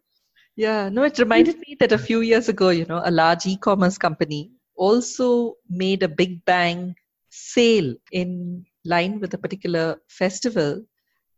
Yeah 0.57 0.89
no 0.89 1.03
it 1.03 1.19
reminded 1.19 1.59
me 1.59 1.77
that 1.81 1.93
a 1.93 1.99
few 1.99 2.21
years 2.21 2.49
ago 2.49 2.71
you 2.71 2.87
know 2.87 3.03
a 3.05 3.11
large 3.11 3.45
e-commerce 3.45 3.99
company 3.99 4.53
also 4.77 5.55
made 5.69 6.03
a 6.03 6.09
big 6.09 6.45
bang 6.45 6.95
sale 7.31 7.95
in 8.13 8.65
line 8.85 9.21
with 9.21 9.35
a 9.35 9.39
particular 9.39 10.01
festival 10.09 10.83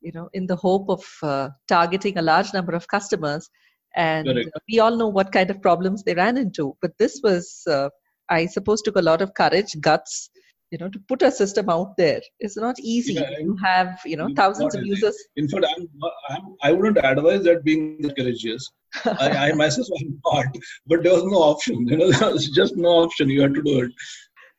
you 0.01 0.13
know 0.13 0.29
in 0.33 0.47
the 0.47 0.57
hope 0.57 0.89
of 0.89 1.05
uh, 1.23 1.49
targeting 1.67 2.19
a 2.19 2.23
large 2.23 2.53
number 2.53 2.73
of 2.73 2.87
customers 2.89 3.49
and 3.97 4.27
Correct. 4.27 4.51
we 4.71 4.79
all 4.79 4.97
know 4.97 5.09
what 5.09 5.33
kind 5.33 5.51
of 5.51 5.63
problems 5.63 6.05
they 6.05 6.15
ran 6.15 6.37
into 6.37 6.77
but 6.83 6.93
this 6.99 7.21
was 7.23 7.63
uh, 7.67 7.89
I 8.29 8.47
suppose 8.47 8.83
took 8.83 8.97
a 8.97 9.03
lot 9.03 9.23
of 9.23 9.35
courage, 9.35 9.75
guts, 9.81 10.31
you 10.71 10.79
know, 10.79 10.89
to 10.89 10.99
put 11.09 11.23
a 11.23 11.31
system 11.31 11.71
out 11.71 11.97
there. 11.97 12.21
It's 12.41 12.57
not 12.57 12.79
easy. 12.81 13.15
Yeah, 13.15 13.31
you 13.41 13.57
have, 13.63 14.01
you 14.05 14.17
know, 14.17 14.29
thousands 14.37 14.75
of 14.75 14.85
users. 14.85 15.17
In 15.37 15.49
fact, 15.49 15.67
I'm, 15.77 15.89
I'm, 16.31 16.43
I 16.63 16.73
wouldn't 16.73 16.99
advise 16.99 17.45
that 17.45 17.65
being 17.65 17.99
courageous. 18.17 18.71
I, 19.05 19.51
I 19.51 19.53
myself 19.63 19.87
am 20.01 20.21
not, 20.25 20.47
but 20.87 21.03
there 21.03 21.15
was 21.15 21.25
no 21.25 21.39
option. 21.39 21.87
You 21.89 21.97
know, 21.99 22.13
there 22.13 22.33
was 22.33 22.49
just 22.51 22.77
no 22.77 22.89
option. 22.89 23.31
You 23.31 23.43
had 23.43 23.55
to 23.55 23.63
do 23.63 23.81
it. 23.81 23.93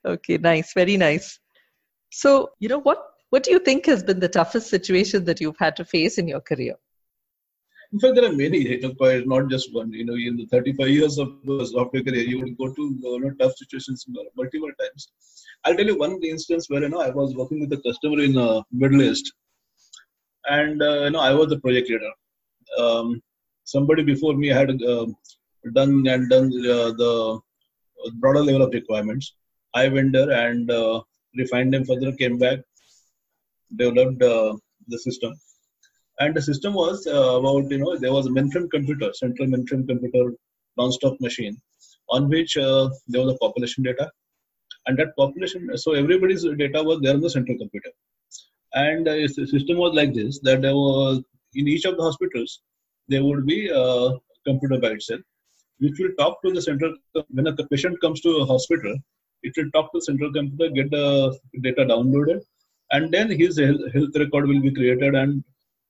Okay, 0.06 0.38
nice, 0.38 0.74
very 0.74 0.98
nice. 0.98 1.40
So, 2.12 2.50
you 2.60 2.70
know, 2.70 2.80
what 2.80 3.06
what 3.30 3.44
do 3.44 3.52
you 3.52 3.60
think 3.60 3.86
has 3.86 4.02
been 4.02 4.20
the 4.20 4.28
toughest 4.28 4.70
situation 4.70 5.26
that 5.26 5.40
you've 5.40 5.60
had 5.60 5.76
to 5.76 5.86
face 5.86 6.18
in 6.18 6.28
your 6.28 6.42
career? 6.42 6.76
In 7.92 8.00
fact, 8.00 8.16
there 8.16 8.26
are 8.26 8.34
many, 8.34 8.80
not 9.26 9.50
just 9.50 9.74
one. 9.74 9.92
You 9.92 10.06
know, 10.06 10.14
in 10.14 10.38
the 10.38 10.46
35 10.46 10.90
years 10.90 11.18
of 11.18 11.30
software 11.66 12.04
career, 12.04 12.22
you 12.22 12.40
would 12.42 12.56
go 12.58 12.72
to 12.72 12.82
you 13.02 13.20
know, 13.20 13.32
tough 13.40 13.58
situations 13.58 14.06
multiple 14.36 14.70
times. 14.80 15.12
I'll 15.66 15.76
tell 15.76 15.88
you 15.88 15.98
one 15.98 16.22
instance 16.24 16.70
where 16.70 16.84
you 16.84 16.90
know 16.90 17.02
I 17.02 17.10
was 17.10 17.36
working 17.36 17.62
with 17.62 17.74
a 17.74 17.82
customer 17.82 18.22
in 18.22 18.38
uh, 18.38 18.62
Middle 18.72 19.02
East, 19.02 19.34
and 20.46 20.82
uh, 20.82 21.06
you 21.06 21.10
know 21.10 21.20
I 21.20 21.34
was 21.34 21.50
the 21.50 21.60
project 21.60 21.90
leader. 21.90 22.12
Um, 22.78 23.24
somebody 23.64 24.04
before 24.04 24.36
me 24.36 24.50
had 24.50 24.70
uh, 24.84 25.08
done 25.74 26.06
and 26.08 26.30
done 26.30 26.48
uh, 26.78 26.92
the 27.02 27.40
broader 28.20 28.44
level 28.44 28.62
of 28.62 28.74
requirements. 28.74 29.34
I 29.74 29.88
went 29.88 30.14
there 30.14 30.32
and 30.32 30.70
uh, 30.70 31.02
refined 31.36 31.74
them 31.74 31.86
further, 31.86 32.12
came 32.14 32.38
back, 32.38 32.60
developed 33.76 34.22
uh, 34.22 34.56
the 34.88 35.00
system 35.00 35.34
and 36.20 36.36
the 36.36 36.42
system 36.42 36.74
was 36.74 37.08
uh, 37.08 37.40
about 37.40 37.72
you 37.72 37.80
know 37.80 37.98
there 37.98 38.14
was 38.14 38.28
a 38.28 38.30
mainframe 38.38 38.70
computer 38.76 39.10
central 39.14 39.48
mainframe 39.48 39.88
computer 39.88 40.24
non-stop 40.78 41.16
machine 41.20 41.56
on 42.10 42.30
which 42.30 42.58
uh, 42.58 42.90
there 43.08 43.22
was 43.24 43.34
a 43.34 43.38
population 43.38 43.84
data. 43.84 44.10
And 44.88 44.98
that 44.98 45.16
population 45.16 45.70
so 45.78 45.94
everybody's 45.94 46.44
data 46.58 46.82
was 46.84 47.00
there 47.02 47.14
on 47.14 47.22
the 47.22 47.30
central 47.30 47.58
computer. 47.58 47.92
And 48.74 49.08
uh, 49.08 49.14
the 49.14 49.48
system 49.48 49.78
was 49.78 49.94
like 49.94 50.14
this 50.14 50.40
that 50.40 50.62
there 50.62 50.76
was 50.76 51.22
in 51.56 51.68
each 51.68 51.86
of 51.86 51.98
the 51.98 52.04
hospitals 52.04 52.62
there 53.08 53.24
would 53.24 53.46
be 53.46 53.70
a 53.70 54.12
computer 54.46 54.80
by 54.80 54.90
itself 54.98 55.22
which 55.80 55.98
will 56.00 56.14
talk 56.20 56.42
to 56.44 56.52
the 56.52 56.62
central 56.62 56.94
when 57.30 57.48
a 57.48 57.56
patient 57.72 58.00
comes 58.02 58.22
to 58.22 58.32
a 58.38 58.46
hospital 58.46 58.96
it 59.42 59.54
will 59.58 59.72
talk 59.72 59.92
to 59.92 59.98
the 60.00 60.08
central 60.10 60.32
computer 60.32 60.70
get 60.78 60.92
the 60.92 61.38
data 61.62 61.86
downloaded 61.92 62.40
and 62.92 63.12
then 63.12 63.32
his 63.42 63.58
health 63.96 64.16
record 64.24 64.48
will 64.48 64.62
be 64.68 64.74
created 64.80 65.16
and 65.16 65.44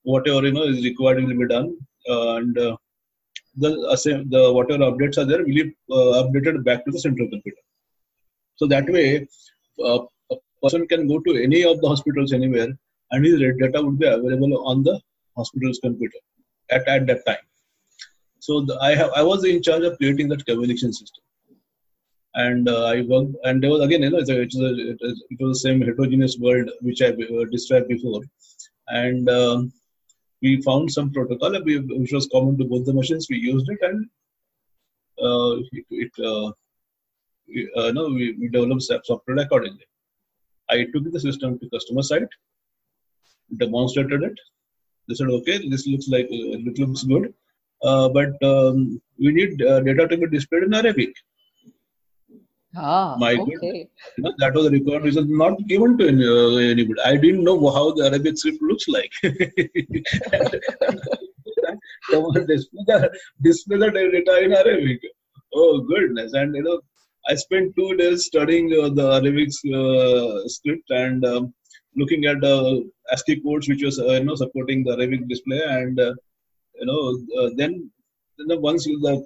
whatever 0.03 0.45
you 0.45 0.53
know 0.53 0.63
is 0.63 0.83
required 0.83 1.23
will 1.23 1.37
be 1.37 1.47
done, 1.47 1.77
uh, 2.09 2.35
and 2.37 2.57
uh, 2.57 2.75
the 3.57 3.71
uh, 3.93 4.23
the 4.35 4.53
whatever 4.53 4.83
updates 4.89 5.17
are 5.17 5.25
there 5.25 5.39
will 5.39 5.45
be 5.45 5.75
updated 5.91 6.63
back 6.63 6.85
to 6.85 6.91
the 6.91 6.99
central 6.99 7.29
computer. 7.29 7.61
So 8.55 8.67
that 8.67 8.89
way, 8.89 9.27
a 9.83 9.99
person 10.61 10.87
can 10.87 11.07
go 11.07 11.19
to 11.19 11.43
any 11.43 11.63
of 11.63 11.79
the 11.81 11.87
hospitals 11.87 12.33
anywhere, 12.33 12.69
and 13.11 13.25
his 13.25 13.39
data 13.39 13.81
would 13.81 13.99
be 13.99 14.07
available 14.07 14.65
on 14.65 14.83
the 14.83 14.99
hospital's 15.37 15.79
computer 15.79 16.17
at, 16.69 16.87
at 16.87 17.07
that 17.07 17.25
time. 17.25 17.45
So 18.39 18.61
the, 18.61 18.77
I 18.81 18.95
have 18.95 19.11
I 19.15 19.23
was 19.23 19.45
in 19.45 19.61
charge 19.61 19.83
of 19.83 19.97
creating 19.97 20.29
that 20.29 20.45
communication 20.45 20.93
system 20.93 21.23
and 22.35 22.69
uh, 22.69 22.85
I 22.85 23.01
worked, 23.01 23.35
and 23.43 23.61
there 23.61 23.69
was 23.69 23.81
again, 23.81 24.03
you 24.03 24.11
know, 24.11 24.19
it's 24.19 24.29
a, 24.29 24.41
it's 24.41 24.55
a, 24.55 24.69
it 25.29 25.39
was 25.39 25.61
the 25.61 25.69
same 25.69 25.81
heterogeneous 25.81 26.37
world 26.37 26.69
which 26.81 27.01
I 27.01 27.11
described 27.51 27.87
before, 27.87 28.21
and 28.87 29.29
um, 29.29 29.73
we 30.41 30.61
found 30.61 30.91
some 30.91 31.11
protocol 31.11 31.51
which 31.63 32.13
was 32.13 32.29
common 32.31 32.57
to 32.57 32.65
both 32.65 32.85
the 32.85 32.93
machines. 32.93 33.27
We 33.29 33.37
used 33.37 33.69
it 33.69 33.79
and 33.81 34.05
uh, 35.21 35.55
it, 35.71 35.85
it 35.89 36.25
uh, 36.25 36.51
we, 37.47 37.69
uh, 37.75 37.91
no, 37.91 38.05
we, 38.07 38.35
we 38.39 38.47
developed 38.47 38.83
software 38.83 39.37
accordingly. 39.37 39.85
I 40.69 40.85
took 40.93 41.11
the 41.11 41.19
system 41.19 41.57
to 41.59 41.69
customer 41.69 42.03
site, 42.03 42.29
demonstrated 43.57 44.23
it. 44.23 44.39
They 45.07 45.15
said, 45.15 45.29
okay, 45.29 45.67
this 45.67 45.87
looks 45.87 46.07
like 46.07 46.25
uh, 46.25 46.61
it 46.67 46.77
looks 46.77 47.03
good, 47.03 47.33
uh, 47.81 48.09
but 48.09 48.41
um, 48.43 49.01
we 49.17 49.31
need 49.31 49.61
uh, 49.63 49.79
data 49.81 50.07
to 50.07 50.17
be 50.17 50.27
displayed 50.27 50.63
in 50.63 50.73
Arabic. 50.73 51.13
Ah, 52.75 53.15
My 53.17 53.35
okay. 53.35 53.89
You 54.17 54.23
know, 54.23 54.33
that 54.37 54.53
was 54.53 54.67
a 54.67 54.69
required 54.69 55.03
result 55.03 55.27
not 55.27 55.65
given 55.67 55.97
to 55.97 56.07
any, 56.07 56.25
uh, 56.25 56.55
anybody. 56.71 57.01
I 57.03 57.17
didn't 57.17 57.43
know 57.43 57.57
how 57.71 57.91
the 57.93 58.05
Arabic 58.05 58.37
script 58.37 58.61
looks 58.61 58.87
like. 58.87 59.11
display, 62.47 62.83
the, 62.85 63.11
display 63.41 63.77
the 63.77 63.89
data 63.91 64.43
in 64.43 64.53
Arabic. 64.53 65.01
Oh 65.53 65.79
goodness! 65.79 66.33
And 66.33 66.55
you 66.55 66.63
know, 66.63 66.79
I 67.27 67.35
spent 67.35 67.75
two 67.75 67.97
days 67.97 68.25
studying 68.25 68.71
uh, 68.79 68.89
the 68.89 69.13
Arabic 69.13 69.49
uh, 69.73 70.47
script 70.47 70.89
and 70.91 71.25
um, 71.25 71.53
looking 71.95 72.25
at 72.25 72.39
the 72.41 72.87
ASCII 73.11 73.41
codes, 73.41 73.67
which 73.67 73.81
was 73.81 73.99
uh, 73.99 74.13
you 74.13 74.25
know 74.25 74.35
supporting 74.35 74.83
the 74.83 74.91
Arabic 74.91 75.27
display, 75.27 75.61
and 75.63 75.99
uh, 75.99 76.13
you 76.79 76.85
know, 76.85 77.17
uh, 77.41 77.49
then 77.55 77.89
then 78.37 78.61
once 78.61 78.85
you 78.85 78.99
the 78.99 79.25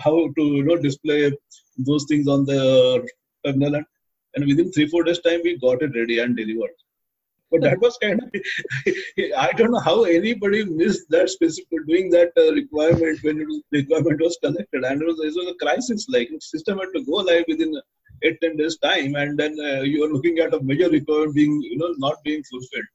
how 0.00 0.28
to 0.36 0.42
you 0.42 0.64
know 0.64 0.76
display 0.76 1.32
those 1.78 2.04
things 2.08 2.28
on 2.28 2.44
the 2.44 3.06
terminal 3.44 3.74
and 3.76 3.86
and 4.34 4.46
within 4.46 4.70
three 4.72 4.88
four 4.88 5.04
days 5.04 5.20
time 5.20 5.40
we 5.44 5.58
got 5.58 5.82
it 5.82 5.94
ready 5.94 6.18
and 6.18 6.36
delivered. 6.36 6.76
But 7.50 7.62
that 7.62 7.80
was 7.80 7.96
kind 8.02 8.20
of 8.22 8.28
i 9.44 9.52
don't 9.52 9.70
know 9.70 9.84
how 9.88 10.02
anybody 10.04 10.64
missed 10.64 11.04
that 11.10 11.28
specific 11.30 11.86
doing 11.86 12.10
that 12.10 12.32
uh, 12.36 12.52
requirement 12.52 13.18
when 13.22 13.40
it 13.42 13.46
was, 13.46 13.60
the 13.70 13.80
requirement 13.82 14.20
was 14.20 14.38
connected 14.42 14.82
and 14.82 15.02
it 15.02 15.06
was, 15.06 15.20
it 15.20 15.38
was 15.40 15.52
a 15.52 15.64
crisis 15.64 16.06
like 16.08 16.30
system 16.40 16.78
had 16.78 16.92
to 16.94 17.04
go 17.04 17.18
live 17.28 17.44
within 17.46 17.72
eight 18.24 18.40
ten 18.40 18.56
days 18.56 18.76
time 18.78 19.14
and 19.14 19.38
then 19.38 19.54
uh, 19.60 19.82
you 19.82 20.02
are 20.04 20.12
looking 20.12 20.38
at 20.38 20.54
a 20.54 20.62
major 20.62 20.88
requirement 20.88 21.34
being 21.34 21.54
you 21.62 21.78
know 21.78 21.94
not 21.98 22.16
being 22.24 22.42
fulfilled 22.50 22.90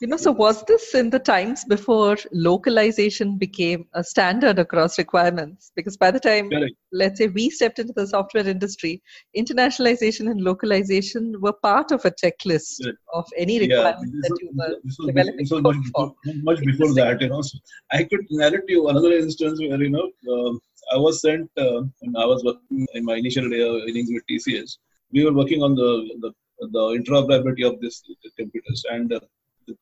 you 0.00 0.06
know, 0.06 0.16
so 0.16 0.30
was 0.30 0.62
this 0.64 0.94
in 0.94 1.10
the 1.10 1.18
times 1.18 1.64
before 1.64 2.16
localization 2.32 3.36
became 3.36 3.86
a 3.94 4.04
standard 4.04 4.58
across 4.58 4.98
requirements? 4.98 5.72
Because 5.74 5.96
by 5.96 6.10
the 6.10 6.20
time, 6.20 6.50
Correct. 6.50 6.74
let's 6.92 7.18
say, 7.18 7.26
we 7.26 7.50
stepped 7.50 7.78
into 7.80 7.92
the 7.92 8.06
software 8.06 8.46
industry, 8.46 9.02
internationalization 9.36 10.30
and 10.30 10.40
localization 10.40 11.34
were 11.40 11.52
part 11.52 11.90
of 11.90 12.04
a 12.04 12.10
checklist 12.12 12.82
Correct. 12.82 12.98
of 13.14 13.26
any 13.36 13.58
yeah 13.58 13.66
requirement 13.66 14.12
this 14.12 14.28
that 14.28 14.38
you 14.42 14.50
were 14.58 14.74
this 14.84 14.96
was, 14.98 15.06
developing 15.08 15.38
this 15.38 15.50
was 15.50 15.62
much, 15.62 15.76
for. 15.94 16.14
much 16.48 16.60
before 16.60 16.92
that 16.94 17.20
you 17.20 17.28
know 17.28 17.42
so 17.42 17.58
i 17.98 18.02
could 18.10 18.24
narrate 18.30 18.68
you 18.74 18.88
another 18.92 19.12
instance 19.12 19.60
where 19.60 19.82
you 19.86 19.92
know 19.96 20.06
um 20.34 20.60
i 20.94 20.98
was 21.06 21.20
sent 21.26 21.50
uh, 21.66 21.80
i 22.22 22.26
was 22.32 22.44
working 22.48 22.86
in 22.98 23.04
my 23.10 23.16
initial 23.22 23.46
uh, 23.46 23.78
innings 23.90 24.10
with 24.14 24.24
tcs 24.30 24.78
we 25.12 25.24
were 25.26 25.34
working 25.40 25.62
on 25.68 25.74
the 25.80 25.90
the, 26.22 26.30
the 26.76 26.84
interoperability 26.98 27.64
of 27.70 27.74
this 27.84 27.96
computers 28.40 28.82
and 28.96 29.12
uh, 29.12 29.20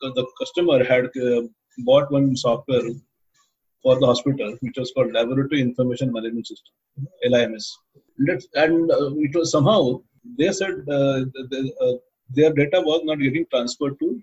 the, 0.00 0.26
customer 0.40 0.78
had 0.84 1.06
uh, 1.26 1.42
bought 1.88 2.10
one 2.10 2.36
software 2.36 2.88
for 3.82 3.98
the 4.00 4.06
hospital 4.06 4.56
which 4.60 4.76
was 4.76 4.92
called 4.94 5.12
laboratory 5.12 5.60
information 5.60 6.12
management 6.12 6.46
system 6.46 6.74
lims 7.34 7.66
and 8.64 8.90
uh, 8.90 9.10
it 9.26 9.34
was 9.38 9.50
somehow 9.56 9.80
they 10.38 10.50
said 10.52 10.74
uh, 10.98 11.18
the, 11.52 11.72
uh, 11.80 11.96
their 12.30 12.52
data 12.52 12.80
was 12.80 13.02
not 13.04 13.18
getting 13.18 13.46
transferred 13.50 13.98
to 14.00 14.20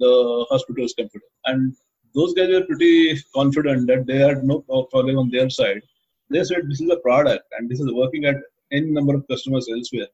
the 0.00 0.46
hospital's 0.50 0.94
computer. 0.94 1.26
And 1.46 1.74
those 2.14 2.34
guys 2.34 2.48
were 2.48 2.64
pretty 2.64 3.18
confident 3.34 3.86
that 3.88 4.06
they 4.06 4.18
had 4.18 4.44
no 4.44 4.60
problem 4.90 5.18
on 5.18 5.30
their 5.30 5.50
side. 5.50 5.82
They 6.30 6.44
said 6.44 6.68
this 6.68 6.80
is 6.80 6.90
a 6.90 6.96
product 6.96 7.44
and 7.58 7.68
this 7.68 7.80
is 7.80 7.92
working 7.92 8.24
at 8.24 8.36
any 8.72 8.90
number 8.90 9.14
of 9.14 9.26
customers 9.28 9.68
elsewhere. 9.70 10.08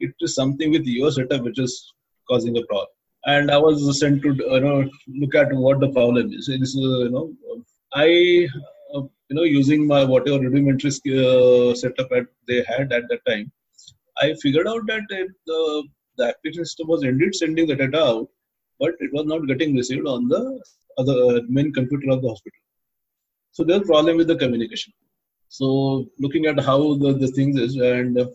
It 0.00 0.14
is 0.20 0.34
something 0.34 0.70
with 0.70 0.84
your 0.84 1.10
setup 1.10 1.42
which 1.42 1.58
is 1.58 1.92
causing 2.28 2.56
a 2.56 2.62
problem. 2.62 2.88
And 3.26 3.50
I 3.50 3.58
was 3.58 3.98
sent 4.00 4.22
to 4.22 4.34
you 4.34 4.60
know 4.60 4.88
look 5.06 5.34
at 5.34 5.52
what 5.52 5.80
the 5.80 5.90
problem 5.92 6.32
is. 6.32 6.46
This 6.46 6.74
is 6.74 6.74
you 6.74 7.10
know 7.10 7.32
I 7.94 8.48
uh, 8.94 9.02
you 9.28 9.36
know 9.36 9.44
using 9.44 9.86
my 9.86 10.04
whatever 10.04 10.40
rudimentary 10.40 10.90
uh, 10.90 11.74
setup 11.74 12.08
that 12.10 12.26
they 12.48 12.64
had 12.68 12.92
at 12.92 13.08
that 13.08 13.24
time. 13.26 13.50
I 14.20 14.34
figured 14.42 14.66
out 14.66 14.86
that 14.88 15.02
the 15.46 15.88
the 16.18 16.24
application 16.28 16.64
system 16.64 16.88
was 16.88 17.04
indeed 17.04 17.34
sending 17.34 17.66
the 17.66 17.76
data 17.76 18.02
out, 18.02 18.28
but 18.78 18.94
it 19.00 19.12
was 19.12 19.26
not 19.26 19.46
getting 19.46 19.76
received 19.76 20.06
on 20.06 20.28
the 20.28 20.60
other 20.98 21.42
main 21.48 21.72
computer 21.72 22.10
of 22.10 22.22
the 22.22 22.28
hospital. 22.28 22.58
So 23.52 23.64
there's 23.64 23.82
a 23.82 23.92
problem 23.92 24.16
with 24.16 24.28
the 24.28 24.36
communication. 24.36 24.92
So 25.48 26.06
looking 26.18 26.46
at 26.46 26.58
how 26.60 26.94
the, 26.94 27.12
the 27.12 27.28
things 27.28 27.58
is 27.58 27.76
and 27.76 28.18
uh, 28.18 28.26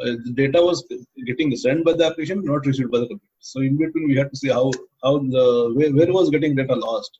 uh, 0.00 0.16
the 0.24 0.32
data 0.34 0.60
was 0.60 0.84
getting 1.26 1.54
sent 1.56 1.84
by 1.84 1.92
the 1.92 2.06
application, 2.06 2.42
not 2.44 2.66
received 2.66 2.90
by 2.90 3.00
the 3.00 3.08
computer. 3.08 3.33
So 3.50 3.60
in 3.68 3.76
between, 3.82 4.06
we 4.08 4.16
had 4.20 4.30
to 4.32 4.38
see 4.42 4.52
how 4.58 4.66
how 5.04 5.14
the 5.34 5.46
where, 5.76 5.92
where 5.96 6.12
was 6.18 6.30
getting 6.34 6.54
data 6.60 6.76
lost. 6.86 7.12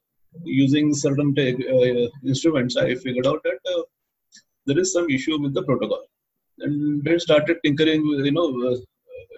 Using 0.45 0.87
certain 1.05 1.29
tech, 1.39 1.55
uh, 1.75 2.07
instruments, 2.33 2.77
I 2.85 2.95
figured 3.05 3.27
out 3.31 3.43
that 3.49 3.61
uh, 3.73 3.83
there 4.67 4.81
is 4.83 4.93
some 4.97 5.09
issue 5.17 5.37
with 5.43 5.55
the 5.59 5.65
protocol, 5.69 6.03
and 6.65 7.05
then 7.05 7.21
started 7.27 7.59
tinkering. 7.65 8.03
with, 8.09 8.25
You 8.29 8.33
know, 8.39 8.49
uh, 8.69 8.77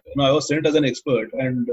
you 0.09 0.16
know, 0.16 0.25
I 0.29 0.33
was 0.37 0.46
sent 0.51 0.70
as 0.70 0.77
an 0.81 0.87
expert, 0.90 1.29
and 1.46 1.68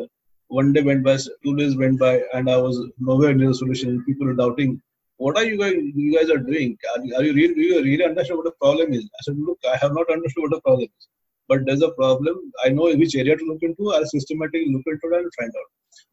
one 0.59 0.73
day 0.73 0.81
went 0.89 1.03
by, 1.09 1.17
two 1.43 1.55
days 1.59 1.75
went 1.83 1.99
by, 1.99 2.13
and 2.33 2.49
I 2.55 2.57
was 2.65 2.75
nowhere 3.09 3.33
near 3.33 3.51
the 3.53 3.59
solution. 3.61 4.03
People 4.07 4.27
were 4.27 4.39
doubting, 4.41 4.81
what 5.17 5.37
are 5.37 5.45
you 5.45 5.57
guys, 5.61 5.75
you 6.01 6.11
guys 6.17 6.29
are 6.35 6.43
doing? 6.49 6.77
Are, 6.91 7.01
are 7.17 7.23
you 7.27 7.33
really, 7.33 7.55
do 7.59 7.61
you 7.69 7.83
really 7.87 8.05
understand 8.09 8.37
what 8.39 8.45
the 8.45 8.57
problem 8.63 8.93
is? 8.93 9.05
I 9.05 9.21
said, 9.21 9.37
look, 9.47 9.59
I 9.73 9.77
have 9.83 9.93
not 9.93 10.11
understood 10.15 10.43
what 10.45 10.51
the 10.51 10.61
problem 10.61 10.89
is, 10.99 11.07
but 11.49 11.65
there's 11.65 11.81
a 11.81 11.91
problem. 11.91 12.51
I 12.65 12.69
know 12.69 12.95
which 12.95 13.15
area 13.15 13.35
to 13.35 13.45
look 13.45 13.61
into. 13.61 13.93
I'll 13.93 14.05
systematically 14.05 14.71
look 14.71 14.83
into 14.85 15.07
it 15.07 15.19
and 15.21 15.31
find 15.39 15.51
out. 15.59 15.69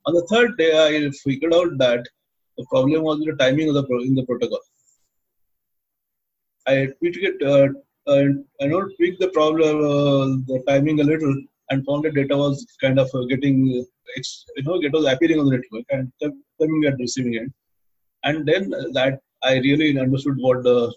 On 0.06 0.14
the 0.14 0.26
third 0.30 0.56
day, 0.58 0.70
I 0.86 1.10
figured 1.24 1.54
out 1.54 1.78
that 1.78 2.04
the 2.58 2.66
problem 2.70 3.02
was 3.02 3.20
the 3.20 3.36
timing 3.38 3.68
of 3.68 3.74
the 3.74 3.84
pro- 3.84 4.02
in 4.02 4.14
the 4.14 4.24
protocol. 4.24 4.60
I 6.66 6.88
tweaked 6.98 7.18
it, 7.18 7.42
uh, 7.42 7.68
uh, 8.10 8.26
I 8.60 8.66
know 8.66 8.88
tweaked 8.96 9.20
the 9.20 9.28
problem, 9.28 9.76
uh, 9.78 10.26
the 10.50 10.62
timing 10.66 11.00
a 11.00 11.04
little, 11.04 11.34
and 11.70 11.84
found 11.86 12.04
that 12.04 12.14
data 12.14 12.36
was 12.36 12.66
kind 12.80 12.98
of 12.98 13.08
uh, 13.14 13.24
getting, 13.24 13.56
uh, 13.78 14.22
you 14.56 14.62
know, 14.64 14.80
it 14.82 14.92
was 14.92 15.06
appearing 15.06 15.38
on 15.40 15.46
the 15.46 15.56
network 15.56 15.84
and 15.90 16.12
coming 16.60 16.84
at 16.86 16.98
receiving 16.98 17.36
end. 17.36 17.52
And 18.24 18.46
then 18.46 18.74
uh, 18.74 18.88
that 18.92 19.20
I 19.42 19.54
really 19.58 19.98
understood 19.98 20.36
what 20.38 20.62
the 20.62 20.92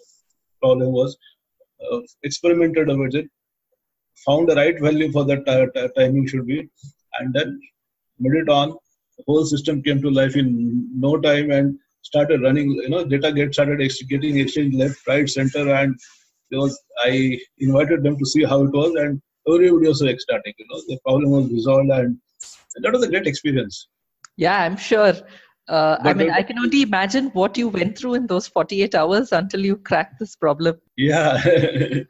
problem 0.60 0.92
was, 0.92 1.16
experimented 2.22 2.88
with 2.88 3.14
it, 3.14 3.28
found 4.26 4.48
the 4.48 4.54
right 4.54 4.80
value 4.80 5.10
for 5.12 5.24
that 5.24 5.44
ti- 5.46 5.80
ti- 5.80 5.88
timing 5.96 6.26
should 6.26 6.46
be, 6.46 6.68
and 7.18 7.34
then 7.34 7.60
made 8.18 8.38
it 8.42 8.48
on. 8.48 8.70
The 9.18 9.24
whole 9.26 9.44
system 9.44 9.82
came 9.82 10.02
to 10.02 10.10
life 10.10 10.36
in 10.36 10.88
no 10.98 11.20
time 11.20 11.50
and 11.50 11.78
started 12.02 12.42
running. 12.42 12.70
You 12.70 12.88
know, 12.90 13.04
data 13.04 13.32
get 13.32 13.54
started 13.54 13.78
getting 14.08 14.38
exchanged 14.38 14.76
left, 14.76 15.06
right, 15.06 15.28
center, 15.28 15.72
and 15.74 15.98
there 16.50 16.60
was 16.60 16.78
I 17.04 17.38
invited 17.58 18.02
them 18.02 18.18
to 18.18 18.26
see 18.26 18.44
how 18.44 18.62
it 18.64 18.72
was, 18.72 18.94
and 18.94 19.20
everybody 19.48 19.88
was 19.88 20.00
so 20.00 20.06
ecstatic. 20.06 20.54
You 20.58 20.66
know, 20.70 20.80
the 20.88 20.98
problem 21.04 21.30
was 21.30 21.50
resolved, 21.50 21.90
and 21.90 22.18
that 22.82 22.92
was 22.92 23.04
a 23.04 23.08
great 23.08 23.26
experience. 23.26 23.88
Yeah, 24.36 24.62
I'm 24.62 24.76
sure. 24.76 25.14
Uh, 25.66 25.96
I 26.00 26.12
mean, 26.12 26.30
I 26.30 26.42
can 26.42 26.58
only 26.58 26.82
imagine 26.82 27.28
what 27.28 27.56
you 27.56 27.68
went 27.68 27.96
through 27.96 28.14
in 28.14 28.26
those 28.26 28.46
48 28.46 28.94
hours 28.94 29.32
until 29.32 29.64
you 29.64 29.76
cracked 29.76 30.18
this 30.18 30.36
problem. 30.36 30.76
Yeah. 30.96 31.42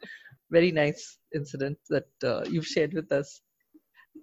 Very 0.55 0.71
nice 0.71 1.03
incident 1.35 1.77
that 1.95 2.09
uh, 2.23 2.43
you've 2.51 2.67
shared 2.75 2.93
with 2.93 3.11
us. 3.11 3.41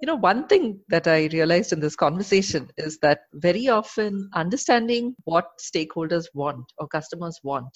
You 0.02 0.06
know, 0.06 0.16
one 0.16 0.46
thing 0.48 0.80
that 0.88 1.06
I 1.06 1.26
realized 1.32 1.72
in 1.72 1.80
this 1.80 1.96
conversation 1.96 2.70
is 2.76 2.98
that 3.02 3.20
very 3.34 3.68
often 3.68 4.28
understanding 4.34 5.14
what 5.24 5.46
stakeholders 5.60 6.26
want 6.34 6.64
or 6.78 6.88
customers 6.88 7.38
want 7.44 7.70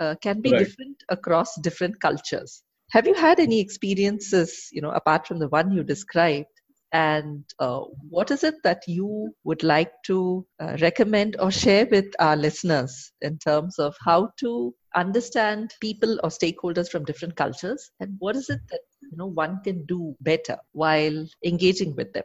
uh, 0.00 0.14
can 0.22 0.40
be 0.42 0.52
Right. 0.52 0.62
different 0.64 0.96
across 1.10 1.50
different 1.62 2.00
cultures. 2.00 2.62
Have 2.92 3.06
you 3.06 3.14
had 3.14 3.40
any 3.40 3.60
experiences, 3.60 4.68
you 4.72 4.82
know, 4.82 4.90
apart 4.90 5.26
from 5.26 5.38
the 5.40 5.48
one 5.48 5.72
you 5.72 5.82
described? 5.84 6.51
And 6.92 7.44
uh, 7.58 7.80
what 8.10 8.30
is 8.30 8.44
it 8.44 8.56
that 8.64 8.82
you 8.86 9.34
would 9.44 9.62
like 9.62 9.92
to 10.06 10.46
uh, 10.60 10.76
recommend 10.80 11.36
or 11.40 11.50
share 11.50 11.86
with 11.90 12.12
our 12.18 12.36
listeners 12.36 13.12
in 13.22 13.38
terms 13.38 13.78
of 13.78 13.96
how 14.04 14.30
to 14.40 14.74
understand 14.94 15.72
people 15.80 16.20
or 16.22 16.28
stakeholders 16.28 16.88
from 16.88 17.04
different 17.04 17.36
cultures? 17.36 17.90
And 18.00 18.16
what 18.18 18.36
is 18.36 18.50
it 18.50 18.60
that 18.70 18.80
you 19.00 19.16
know 19.16 19.28
one 19.28 19.60
can 19.64 19.86
do 19.86 20.14
better 20.20 20.58
while 20.72 21.26
engaging 21.44 21.96
with 21.96 22.12
them? 22.12 22.24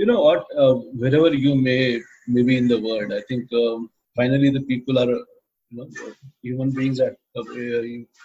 you 0.00 0.06
know 0.06 0.20
what? 0.26 0.44
Uh, 0.62 0.74
wherever 1.02 1.30
you 1.46 1.54
may 1.66 1.80
may 2.34 2.42
be 2.50 2.56
in 2.60 2.68
the 2.72 2.80
world, 2.86 3.12
I 3.18 3.22
think 3.28 3.52
um, 3.62 3.90
finally 4.18 4.50
the 4.56 4.62
people 4.70 4.98
are 5.02 5.10
you 5.70 5.76
know 5.78 5.86
human 6.42 6.70
beings 6.78 7.00
at 7.06 7.16
uh, 7.36 7.42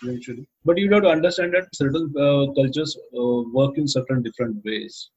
eventually. 0.03 0.45
But 0.63 0.77
you 0.77 0.91
have 0.93 1.03
to 1.07 1.09
understand 1.17 1.53
that 1.55 1.67
certain 1.81 2.05
uh, 2.25 2.45
cultures 2.59 2.93
uh, 3.21 3.41
work 3.59 3.77
in 3.81 3.87
certain 3.97 4.21
different 4.27 4.63
ways. 4.69 5.09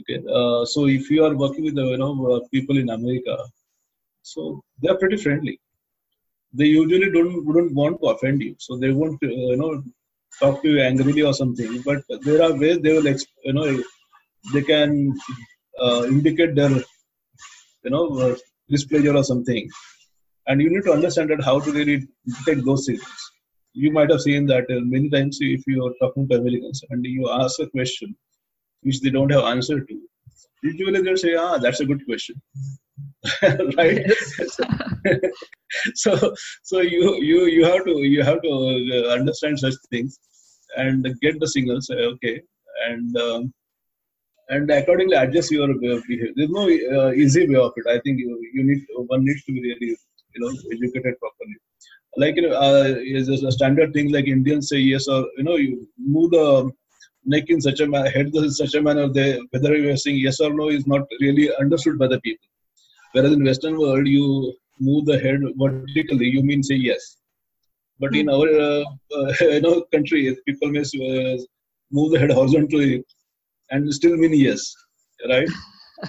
Okay, 0.00 0.18
uh, 0.38 0.64
so 0.64 0.86
if 0.86 1.10
you 1.10 1.24
are 1.24 1.34
working 1.34 1.64
with 1.64 1.76
you 1.76 1.96
know 1.96 2.12
uh, 2.32 2.40
people 2.52 2.78
in 2.78 2.90
America, 2.90 3.36
so 4.22 4.62
they 4.80 4.88
are 4.88 4.98
pretty 4.98 5.16
friendly. 5.16 5.58
They 6.52 6.66
usually 6.66 7.10
don't 7.10 7.44
wouldn't 7.46 7.74
want 7.74 8.00
to 8.00 8.08
offend 8.08 8.42
you, 8.42 8.54
so 8.58 8.76
they 8.76 8.92
won't 8.92 9.22
uh, 9.22 9.28
you 9.52 9.56
know 9.56 9.82
talk 10.40 10.62
to 10.62 10.68
you 10.68 10.80
angrily 10.80 11.22
or 11.22 11.34
something. 11.34 11.82
But 11.84 12.02
there 12.26 12.42
are 12.42 12.52
ways 12.54 12.80
they 12.80 12.92
will 12.92 13.08
you 13.48 13.54
know 13.58 13.82
they 14.52 14.62
can 14.62 15.14
indicate 16.14 16.54
their 16.54 16.70
you 16.70 17.90
know 17.90 18.36
displeasure 18.68 19.16
or 19.16 19.24
something 19.24 19.68
and 20.48 20.60
you 20.60 20.70
need 20.70 20.84
to 20.88 20.92
understand 20.92 21.30
that 21.30 21.42
how 21.48 21.58
to 21.60 21.72
really 21.78 21.98
take 22.46 22.62
those 22.68 22.86
signals 22.86 23.22
you 23.82 23.90
might 23.96 24.10
have 24.10 24.22
seen 24.26 24.46
that 24.52 24.66
many 24.94 25.08
times 25.14 25.38
if 25.40 25.62
you 25.72 25.78
are 25.86 25.94
talking 26.02 26.26
to 26.28 26.38
americans 26.40 26.82
and 26.90 27.04
you 27.16 27.30
ask 27.40 27.60
a 27.64 27.68
question 27.76 28.14
which 28.82 29.00
they 29.00 29.10
don't 29.10 29.32
have 29.36 29.44
answer 29.54 29.78
to 29.80 30.00
usually 30.62 31.02
they'll 31.02 31.22
say 31.24 31.34
ah 31.44 31.58
that's 31.58 31.80
a 31.80 31.88
good 31.90 32.02
question 32.08 32.36
right 33.78 34.02
so 36.02 36.12
so 36.70 36.80
you 36.94 37.04
you 37.30 37.38
you 37.56 37.64
have 37.70 37.84
to 37.88 37.94
you 38.14 38.22
have 38.30 38.40
to 38.46 38.52
uh, 38.96 39.06
understand 39.18 39.58
such 39.58 39.78
things 39.90 40.18
and 40.76 41.06
get 41.24 41.38
the 41.40 41.50
signals 41.54 41.88
uh, 41.90 42.06
okay 42.14 42.36
and 42.88 43.16
um, 43.26 43.52
and 44.48 44.70
accordingly 44.70 45.16
adjust 45.16 45.50
your 45.50 45.70
of 45.70 45.80
behavior. 45.80 46.32
There's 46.36 46.50
no 46.50 46.64
uh, 46.68 47.12
easy 47.12 47.48
way 47.48 47.56
of 47.56 47.72
it. 47.76 47.86
I 47.88 47.98
think 48.04 48.18
you, 48.18 48.38
you 48.54 48.64
need 48.64 48.84
one 48.94 49.24
needs 49.24 49.44
to 49.44 49.52
be 49.52 49.60
really 49.60 49.96
you 50.34 50.40
know 50.40 50.50
educated 50.72 51.18
properly. 51.18 51.56
Like 52.16 52.36
you 52.36 52.42
know, 52.42 52.56
uh, 52.56 52.94
is 52.98 53.28
a 53.28 53.52
standard 53.52 53.92
thing 53.92 54.12
like 54.12 54.26
Indians 54.26 54.68
say 54.68 54.78
yes 54.78 55.08
or 55.08 55.26
you 55.36 55.44
know 55.44 55.56
you 55.56 55.88
move 55.98 56.30
the 56.30 56.70
neck 57.26 57.44
in 57.48 57.60
such 57.60 57.80
a 57.80 57.86
manner, 57.86 58.10
head 58.10 58.30
in 58.34 58.50
such 58.50 58.74
a 58.74 58.82
manner, 58.82 59.06
whether 59.50 59.76
you 59.76 59.90
are 59.90 59.96
saying 59.96 60.18
yes 60.18 60.40
or 60.40 60.52
no 60.52 60.68
is 60.68 60.86
not 60.86 61.02
really 61.20 61.50
understood 61.56 61.98
by 61.98 62.06
the 62.06 62.20
people. 62.20 62.48
Whereas 63.12 63.32
in 63.32 63.44
Western 63.44 63.78
world, 63.78 64.06
you 64.06 64.54
move 64.80 65.06
the 65.06 65.18
head 65.18 65.40
vertically, 65.56 66.26
you 66.26 66.42
mean 66.42 66.62
say 66.62 66.74
yes. 66.74 67.16
But 67.98 68.14
in 68.14 68.28
our 68.28 68.48
uh, 68.48 68.84
uh, 69.16 69.80
country, 69.92 70.36
people 70.46 70.70
may 70.70 70.80
uh, 70.80 71.38
move 71.90 72.12
the 72.12 72.18
head 72.18 72.30
horizontally 72.30 73.04
and 73.70 73.92
still 73.92 74.16
mean 74.16 74.34
yes, 74.34 74.74
right? 75.28 75.48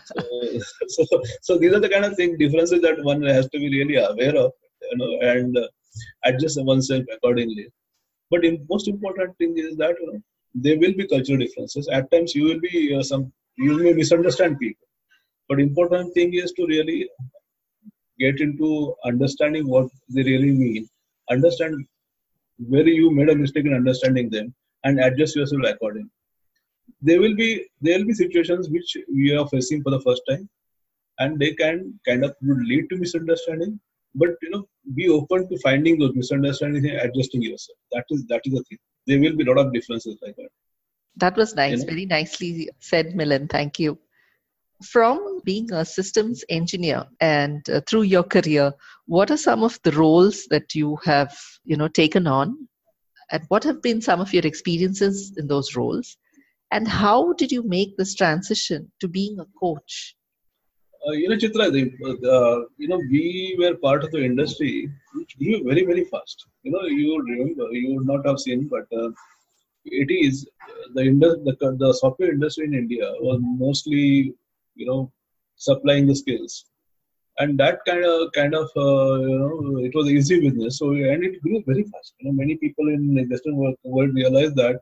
so, 0.06 0.60
so, 0.88 1.06
so 1.42 1.58
these 1.58 1.74
are 1.74 1.80
the 1.80 1.90
kind 1.90 2.06
of 2.06 2.16
thing 2.16 2.38
differences 2.38 2.82
that 2.82 3.04
one 3.04 3.22
has 3.22 3.48
to 3.50 3.58
be 3.58 3.70
really 3.70 3.96
aware 3.96 4.36
of, 4.36 4.52
you 4.92 4.98
know, 4.98 5.20
and 5.22 5.58
uh, 5.58 5.68
adjust 6.26 6.62
oneself 6.64 7.04
accordingly. 7.14 7.68
But 8.30 8.42
the 8.42 8.60
most 8.70 8.88
important 8.88 9.38
thing 9.38 9.58
is 9.58 9.78
that 9.78 9.96
you 10.00 10.12
know, 10.12 10.20
there 10.64 10.80
will 10.80 10.94
be 10.94 11.08
cultural 11.08 11.40
differences. 11.40 11.88
At 11.88 12.10
times, 12.12 12.36
you 12.36 12.44
will 12.46 12.60
be 12.60 12.96
uh, 12.96 13.04
some 13.04 13.32
you 13.58 13.78
may 13.84 13.94
misunderstand 13.94 14.60
people. 14.60 14.88
But 15.50 15.60
important 15.60 16.14
thing 16.14 16.34
is 16.34 16.52
to 16.54 16.66
really 16.66 17.10
get 18.20 18.42
into 18.42 18.96
understanding 19.06 19.68
what 19.68 19.88
they 20.10 20.24
really 20.24 20.52
mean, 20.52 20.88
understand 21.30 21.86
where 22.58 22.88
you 22.88 23.12
made 23.12 23.30
a 23.30 23.36
mistake 23.36 23.66
in 23.66 23.74
understanding 23.74 24.30
them, 24.30 24.54
and 24.84 25.00
adjust 25.00 25.36
yourself 25.36 25.62
accordingly. 25.66 26.10
There 27.02 27.22
will 27.22 27.36
be 27.36 27.66
there 27.82 28.00
will 28.00 28.08
be 28.08 28.14
situations 28.14 28.70
which 28.70 28.98
we 29.14 29.36
are 29.36 29.48
facing 29.48 29.84
for 29.84 29.92
the 29.92 30.02
first 30.02 30.22
time, 30.30 30.50
and 31.20 31.40
they 31.40 31.54
can 31.54 32.00
kind 32.08 32.24
of 32.26 32.36
lead 32.42 32.90
to 32.90 32.98
misunderstanding. 32.98 33.80
But 34.16 34.30
you 34.42 34.50
know, 34.50 34.68
be 34.96 35.10
open 35.10 35.48
to 35.50 35.58
finding 35.60 36.00
those 36.00 36.16
misunderstandings 36.16 36.86
and 36.86 37.00
adjusting 37.08 37.44
yourself. 37.44 37.78
That 37.92 38.06
is 38.10 38.26
that 38.28 38.42
is 38.46 38.54
the 38.54 38.64
thing. 38.70 38.80
There 39.08 39.20
will 39.20 39.36
be 39.36 39.44
a 39.44 39.54
lot 39.54 39.66
of 39.66 39.74
differences 39.74 40.18
like 40.22 40.36
that. 40.36 40.50
That 41.16 41.36
was 41.36 41.56
nice. 41.56 41.72
You 41.72 41.78
know? 41.78 41.86
Very 41.86 42.06
nicely 42.06 42.70
said, 42.80 43.14
Milind. 43.16 43.50
Thank 43.50 43.80
you 43.80 43.98
from 44.84 45.42
being 45.44 45.72
a 45.74 45.84
systems 45.84 46.44
engineer 46.50 47.06
and 47.20 47.68
uh, 47.70 47.82
through 47.88 48.04
your 48.04 48.24
career 48.24 48.72
what 49.06 49.32
are 49.32 49.38
some 49.38 49.64
of 49.64 49.80
the 49.84 49.92
roles 49.92 50.46
that 50.50 50.76
you 50.76 50.98
have 51.04 51.36
you 51.64 51.76
know 51.76 51.88
taken 51.88 52.28
on 52.28 52.68
and 53.32 53.44
what 53.48 53.64
have 53.64 53.82
been 53.82 54.02
some 54.02 54.22
of 54.22 54.34
your 54.34 54.46
experiences 54.46 55.34
in 55.38 55.48
those 55.48 55.76
roles 55.76 56.18
and 56.72 56.88
how 56.88 57.34
did 57.34 57.52
you 57.52 57.64
make 57.64 57.98
this 57.98 58.14
transition 58.14 58.92
to 59.00 59.08
being 59.08 59.40
a 59.40 59.46
coach 59.60 60.16
uh, 61.06 61.12
you 61.22 61.28
know 61.30 61.38
chitra 61.44 61.66
the, 61.76 61.82
uh, 62.36 62.58
you 62.82 62.88
know 62.92 63.00
we 63.14 63.24
were 63.60 63.76
part 63.86 64.04
of 64.04 64.12
the 64.12 64.22
industry 64.32 64.90
which 65.16 65.38
grew 65.40 65.64
very 65.70 65.84
very 65.92 66.06
fast. 66.06 66.48
You 66.64 66.72
know 66.72 66.84
you 66.86 67.10
remember 67.30 67.68
you 67.72 67.96
would 67.96 68.08
not 68.08 68.26
have 68.26 68.40
seen 68.40 68.68
but 68.76 68.86
uh, 69.02 69.10
it 69.86 70.10
is 70.12 70.48
the, 70.96 71.04
the 71.46 71.76
the 71.84 71.94
software 72.02 72.32
industry 72.38 72.66
in 72.70 72.74
india 72.84 73.06
was 73.28 73.40
mostly 73.66 74.34
you 74.76 74.88
know 74.90 75.12
supplying 75.56 76.08
the 76.08 76.16
skills. 76.16 76.66
And 77.40 77.58
that 77.60 77.80
kind 77.88 78.04
of 78.04 78.32
kind 78.40 78.54
of 78.56 78.68
uh, 78.76 79.16
you 79.32 79.38
know 79.42 79.78
it 79.88 79.94
was 79.94 80.10
easy 80.10 80.40
business. 80.40 80.80
So 80.80 80.92
and 80.92 81.24
it 81.28 81.42
grew 81.44 81.64
very 81.68 81.84
fast. 81.92 82.16
You 82.20 82.26
know 82.28 82.36
many 82.44 82.56
people 82.64 82.88
in 82.96 83.14
the 83.14 83.26
western 83.34 83.56
world 83.58 84.16
realized 84.22 84.56
that 84.56 84.78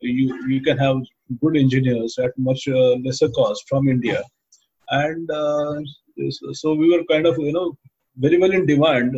you 0.00 0.26
you 0.48 0.60
can 0.62 0.78
have 0.78 0.96
good 1.40 1.56
engineers 1.56 2.18
at 2.18 2.36
much 2.38 2.68
uh, 2.68 2.94
lesser 3.04 3.28
cost 3.38 3.68
from 3.68 3.88
india 3.88 4.22
and 4.90 5.30
uh, 5.30 5.76
so 6.52 6.74
we 6.74 6.90
were 6.92 7.04
kind 7.12 7.26
of 7.26 7.38
you 7.38 7.52
know 7.52 7.68
very 8.16 8.38
well 8.38 8.52
in 8.58 8.66
demand 8.66 9.16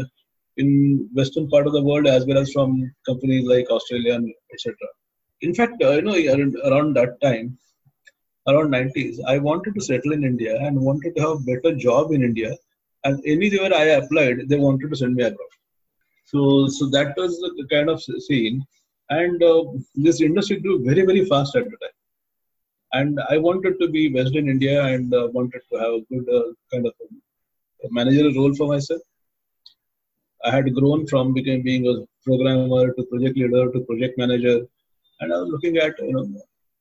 in 0.59 1.09
western 1.15 1.49
part 1.49 1.67
of 1.67 1.73
the 1.73 1.83
world 1.89 2.07
as 2.07 2.27
well 2.27 2.39
as 2.39 2.53
from 2.53 2.71
companies 3.09 3.47
like 3.53 3.71
australia 3.71 4.19
etc 4.55 4.75
in 5.41 5.55
fact 5.55 5.83
uh, 5.83 5.93
you 5.99 6.03
know 6.03 6.17
around 6.71 6.95
that 6.95 7.21
time 7.21 7.57
around 8.49 8.73
90s, 8.73 9.19
I 9.27 9.39
wanted 9.39 9.75
to 9.75 9.81
settle 9.81 10.13
in 10.13 10.25
India 10.25 10.59
and 10.61 10.81
wanted 10.81 11.15
to 11.17 11.23
have 11.23 11.31
a 11.31 11.41
better 11.41 11.75
job 11.77 12.13
in 12.13 12.23
India. 12.23 12.57
And 13.05 13.23
anywhere 13.27 13.75
I 13.75 13.85
applied, 14.01 14.49
they 14.49 14.57
wanted 14.57 14.91
to 14.91 14.97
send 14.97 15.15
me 15.15 15.25
abroad. 15.25 15.49
So, 16.25 16.69
so 16.69 16.89
that 16.91 17.15
was 17.17 17.39
the 17.39 17.67
kind 17.71 17.91
of 17.91 18.03
scene. 18.03 18.65
And 19.11 19.43
uh, 19.43 19.65
this 19.95 20.21
industry 20.21 20.61
grew 20.61 20.85
very, 20.85 21.05
very 21.05 21.25
fast 21.27 21.55
at 21.57 21.65
the 21.65 21.71
time. 21.71 21.99
And 22.93 23.19
I 23.31 23.39
wanted 23.39 23.79
to 23.81 23.89
be 23.89 24.09
based 24.09 24.35
in 24.35 24.49
India 24.49 24.85
and 24.85 25.15
uh, 25.15 25.29
wanted 25.33 25.63
to 25.71 25.79
have 25.79 25.93
a 25.95 26.01
good 26.11 26.29
uh, 26.29 26.53
kind 26.71 26.87
of 26.87 26.93
managerial 27.91 28.35
role 28.35 28.55
for 28.55 28.69
myself. 28.69 29.01
I 30.45 30.51
had 30.51 30.75
grown 30.75 31.07
from 31.07 31.33
becoming 31.33 31.63
being 31.63 31.87
a 31.87 31.95
programmer 32.25 32.93
to 32.93 33.03
project 33.05 33.37
leader 33.37 33.71
to 33.71 33.81
project 33.81 34.19
manager, 34.19 34.67
and 35.21 35.33
I 35.33 35.37
was 35.39 35.51
looking 35.51 35.77
at 35.77 35.95
you 36.01 36.13
know 36.13 36.27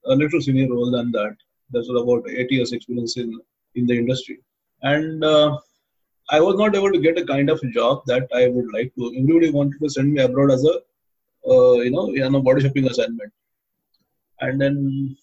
a 0.05 0.15
little 0.15 0.41
senior 0.41 0.67
role 0.69 0.91
than 0.91 1.11
that. 1.11 1.35
That 1.71 1.85
was 1.87 2.01
about 2.01 2.29
eight 2.29 2.51
years 2.51 2.73
experience 2.73 3.17
in 3.17 3.39
in 3.75 3.85
the 3.85 3.97
industry, 3.97 4.39
and 4.81 5.23
uh, 5.23 5.57
I 6.29 6.39
was 6.39 6.55
not 6.57 6.75
able 6.75 6.91
to 6.91 6.99
get 6.99 7.19
a 7.19 7.25
kind 7.25 7.49
of 7.49 7.61
job 7.71 8.03
that 8.07 8.27
I 8.33 8.47
would 8.47 8.73
like 8.73 8.93
to. 8.95 9.13
Everybody 9.17 9.51
wanted 9.51 9.79
to 9.83 9.89
send 9.89 10.13
me 10.13 10.21
abroad 10.21 10.51
as 10.51 10.65
a 10.65 10.75
uh, 11.49 11.75
you 11.85 11.91
know 11.91 12.11
in 12.13 12.35
a 12.35 12.41
body 12.41 12.61
shopping 12.61 12.87
assignment, 12.89 13.31
and 14.39 14.59
then 14.59 15.15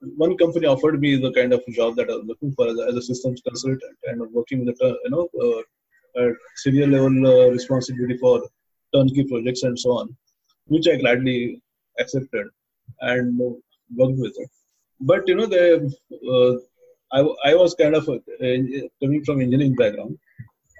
one 0.00 0.36
company 0.36 0.66
offered 0.66 1.00
me 1.00 1.16
the 1.16 1.32
kind 1.32 1.52
of 1.52 1.62
job 1.70 1.96
that 1.96 2.10
I 2.10 2.14
was 2.14 2.26
looking 2.26 2.52
for 2.52 2.68
as 2.68 2.78
a, 2.78 2.84
as 2.88 2.96
a 2.96 3.02
systems 3.02 3.40
consultant 3.40 3.96
and 4.04 4.20
working 4.32 4.64
with 4.64 4.80
a 4.80 4.96
you 5.04 5.10
know 5.10 5.28
uh, 6.18 6.30
senior 6.56 6.86
level 6.86 7.26
uh, 7.26 7.48
responsibility 7.50 8.16
for 8.18 8.42
turnkey 8.94 9.24
projects 9.24 9.62
and 9.62 9.78
so 9.78 9.90
on, 9.90 10.16
which 10.66 10.88
I 10.88 10.96
gladly 10.96 11.60
accepted 11.98 12.46
and 13.00 13.38
worked 13.38 14.18
with 14.18 14.34
it. 14.38 14.50
But 15.00 15.26
you 15.26 15.34
know 15.34 15.44
uh, 15.44 16.56
I, 17.12 17.50
I 17.50 17.54
was 17.54 17.74
kind 17.74 17.94
of 17.94 18.08
uh, 18.08 18.18
coming 19.02 19.24
from 19.24 19.40
engineering 19.40 19.74
background 19.74 20.18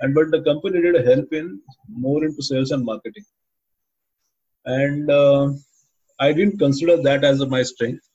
and 0.01 0.15
but 0.15 0.31
the 0.31 0.43
company 0.43 0.81
did 0.81 1.07
help 1.07 1.33
in 1.33 1.61
more 1.89 2.25
into 2.25 2.43
sales 2.43 2.71
and 2.71 2.85
marketing. 2.85 3.25
And 4.65 5.11
uh, 5.11 5.51
i 6.21 6.33
didn't 6.33 6.59
consider 6.59 6.97
that 7.03 7.25
as 7.25 7.45
my 7.47 7.63
strength 7.63 8.08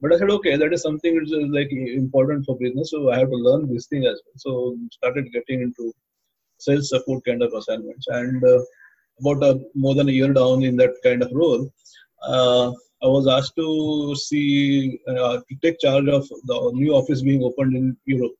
but 0.00 0.12
i 0.12 0.18
said 0.18 0.30
okay 0.36 0.56
that 0.56 0.72
is 0.76 0.82
something 0.82 1.14
which 1.16 1.32
is 1.40 1.48
like 1.58 1.70
important 1.72 2.44
for 2.46 2.56
business 2.64 2.90
so 2.90 3.10
i 3.10 3.18
have 3.18 3.30
to 3.34 3.44
learn 3.48 3.62
this 3.72 3.86
thing 3.86 4.04
as 4.12 4.18
well 4.24 4.38
so 4.44 4.50
started 4.98 5.32
getting 5.36 5.62
into 5.66 5.92
sales 6.66 6.88
support 6.92 7.24
kind 7.28 7.42
of 7.42 7.52
assignments 7.60 8.06
and 8.08 8.42
uh, 8.44 8.60
about 9.20 9.42
a, 9.48 9.60
more 9.74 9.94
than 9.94 10.08
a 10.08 10.16
year 10.18 10.32
down 10.32 10.62
in 10.62 10.76
that 10.76 10.94
kind 11.06 11.22
of 11.22 11.30
role 11.42 11.62
uh, 12.22 12.70
I 13.02 13.08
was 13.08 13.28
asked 13.28 13.56
to 13.56 14.16
see 14.16 14.98
uh, 15.06 15.38
to 15.48 15.54
take 15.62 15.78
charge 15.78 16.08
of 16.08 16.26
the 16.44 16.70
new 16.74 16.94
office 16.94 17.22
being 17.22 17.42
opened 17.42 17.76
in 17.76 17.96
Europe. 18.06 18.34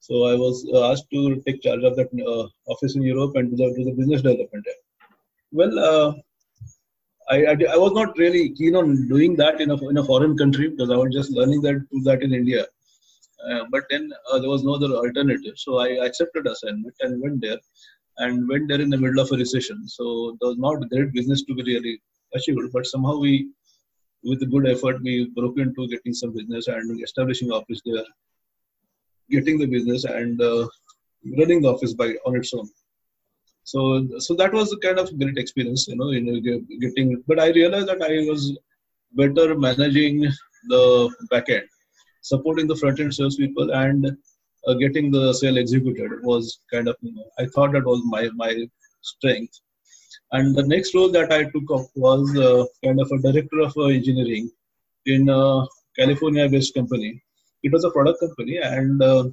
So 0.00 0.24
I 0.24 0.34
was 0.34 0.66
uh, 0.72 0.90
asked 0.90 1.10
to 1.12 1.42
take 1.46 1.62
charge 1.62 1.84
of 1.84 1.96
that 1.96 2.08
uh, 2.26 2.46
office 2.72 2.96
in 2.96 3.02
Europe 3.02 3.36
and 3.36 3.50
do 3.50 3.56
the, 3.56 3.74
do 3.76 3.84
the 3.84 3.92
business 3.92 4.22
development 4.22 4.64
there. 4.64 4.82
Well, 5.52 5.78
uh, 5.78 6.12
I, 7.28 7.44
I, 7.44 7.56
I, 7.72 7.76
was 7.76 7.92
not 7.92 8.16
really 8.18 8.50
keen 8.50 8.76
on 8.76 9.08
doing 9.08 9.34
that 9.36 9.60
in 9.60 9.70
a, 9.70 9.88
in 9.88 9.98
a 9.98 10.04
foreign 10.04 10.36
country 10.36 10.68
because 10.68 10.90
I 10.90 10.96
was 10.96 11.12
just 11.12 11.32
learning 11.32 11.60
that 11.62 11.84
do 11.90 12.00
that 12.02 12.22
in 12.22 12.32
India. 12.32 12.66
Uh, 13.48 13.64
but 13.70 13.84
then 13.90 14.12
uh, 14.30 14.38
there 14.38 14.48
was 14.48 14.62
no 14.64 14.74
other 14.74 14.92
alternative, 14.94 15.54
so 15.56 15.78
I 15.78 16.04
accepted 16.06 16.46
assignment 16.46 16.94
and 17.00 17.20
went 17.20 17.40
there, 17.40 17.58
and 18.18 18.48
went 18.48 18.68
there 18.68 18.80
in 18.80 18.90
the 18.90 18.96
middle 18.96 19.20
of 19.20 19.30
a 19.32 19.36
recession. 19.36 19.88
So 19.88 20.36
there 20.40 20.48
was 20.50 20.58
not 20.58 20.88
great 20.88 21.12
business 21.12 21.42
to 21.44 21.54
be 21.54 21.62
really 21.62 22.00
achieved, 22.34 22.72
but 22.72 22.86
somehow 22.86 23.18
we, 23.18 23.48
with 24.22 24.50
good 24.50 24.68
effort, 24.68 25.02
we 25.02 25.28
broke 25.36 25.58
into 25.58 25.88
getting 25.88 26.14
some 26.14 26.32
business 26.32 26.68
and 26.68 27.02
establishing 27.02 27.50
office 27.50 27.80
there, 27.84 28.04
getting 29.30 29.58
the 29.58 29.66
business 29.66 30.04
and 30.04 30.40
uh, 30.40 30.66
running 31.38 31.60
the 31.62 31.72
office 31.72 31.94
by 31.94 32.14
on 32.24 32.36
its 32.36 32.54
own. 32.54 32.68
So, 33.72 33.80
so 34.18 34.34
that 34.40 34.52
was 34.52 34.72
a 34.72 34.78
kind 34.78 34.98
of 34.98 35.16
great 35.18 35.38
experience, 35.38 35.86
you 35.88 35.96
know, 35.96 36.10
know, 36.26 36.40
getting. 36.84 37.22
But 37.26 37.40
I 37.40 37.48
realized 37.48 37.88
that 37.88 38.02
I 38.02 38.14
was 38.30 38.56
better 39.12 39.58
managing 39.66 40.24
the 40.68 40.84
back 41.30 41.48
end, 41.48 41.68
supporting 42.22 42.66
the 42.68 42.76
front 42.76 43.00
end 43.00 43.14
sales 43.14 43.36
people 43.36 43.70
and 43.72 44.06
uh, 44.66 44.74
getting 44.74 45.10
the 45.10 45.32
sale 45.34 45.58
executed 45.58 46.10
was 46.22 46.60
kind 46.72 46.88
of. 46.88 46.96
You 47.00 47.14
know, 47.14 47.28
I 47.38 47.46
thought 47.46 47.72
that 47.72 47.84
was 47.92 48.02
my 48.14 48.28
my 48.44 48.52
strength 49.02 49.60
and 50.32 50.56
the 50.56 50.66
next 50.66 50.94
role 50.94 51.10
that 51.10 51.32
I 51.32 51.44
took 51.44 51.70
up 51.72 51.86
was 51.94 52.36
uh, 52.36 52.64
kind 52.84 53.00
of 53.00 53.10
a 53.12 53.18
director 53.18 53.60
of 53.60 53.76
uh, 53.76 53.84
engineering 53.84 54.50
in 55.06 55.28
a 55.28 55.66
California-based 55.96 56.74
company. 56.74 57.22
It 57.62 57.72
was 57.72 57.84
a 57.84 57.90
product 57.90 58.20
company, 58.20 58.58
and 58.58 59.02
uh, 59.02 59.24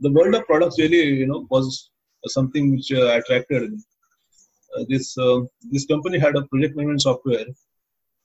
the 0.00 0.12
world 0.12 0.34
of 0.34 0.46
products 0.46 0.78
really, 0.78 1.02
you 1.20 1.26
know, 1.26 1.46
was 1.50 1.90
something 2.28 2.72
which 2.72 2.92
uh, 2.92 3.06
attracted 3.18 3.72
me. 3.72 3.78
Uh, 4.76 4.84
this 4.88 5.16
uh, 5.18 5.40
this 5.70 5.86
company 5.86 6.18
had 6.18 6.36
a 6.36 6.42
project 6.42 6.76
management 6.76 7.02
software 7.02 7.46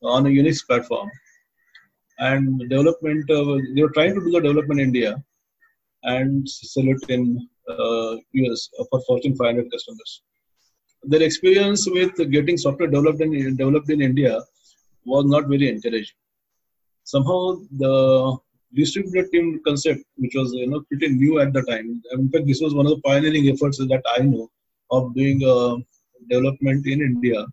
on 0.03 0.25
a 0.25 0.29
Unix 0.29 0.65
platform, 0.65 1.09
and 2.19 2.59
development. 2.69 3.25
they 3.75 3.81
were 3.81 3.95
trying 3.97 4.15
to 4.15 4.21
do 4.25 4.31
the 4.31 4.41
development 4.41 4.79
in 4.79 4.87
India 4.87 5.23
and 6.03 6.49
sell 6.49 6.87
it 6.95 7.09
in 7.09 7.47
US 7.69 8.69
for 8.89 9.01
Fortune 9.07 9.35
500 9.35 9.71
customers 9.71 10.21
their 11.03 11.23
experience 11.23 11.87
with 11.89 12.15
getting 12.31 12.57
software 12.57 12.87
developed 12.87 13.21
in 13.21 13.55
developed 13.55 13.89
in 13.89 14.01
India 14.01 14.41
was 15.05 15.25
not 15.25 15.47
very 15.47 15.67
encouraging. 15.69 16.15
Somehow 17.03 17.57
the 17.71 18.37
distributed 18.73 19.31
team 19.31 19.60
concept, 19.65 20.01
which 20.15 20.34
was 20.36 20.53
you 20.53 20.67
know 20.67 20.81
pretty 20.89 21.10
new 21.10 21.39
at 21.39 21.53
the 21.53 21.63
time. 21.63 22.01
In 22.12 22.29
fact, 22.29 22.47
this 22.47 22.62
was 22.62 22.73
one 22.73 22.86
of 22.86 22.93
the 22.95 23.01
pioneering 23.01 23.49
efforts 23.49 23.77
that 23.77 24.03
I 24.15 24.23
know 24.23 24.49
of 24.91 25.13
doing 25.15 25.43
uh, 25.43 25.77
development 26.29 26.86
in 26.88 27.01
India, 27.01 27.45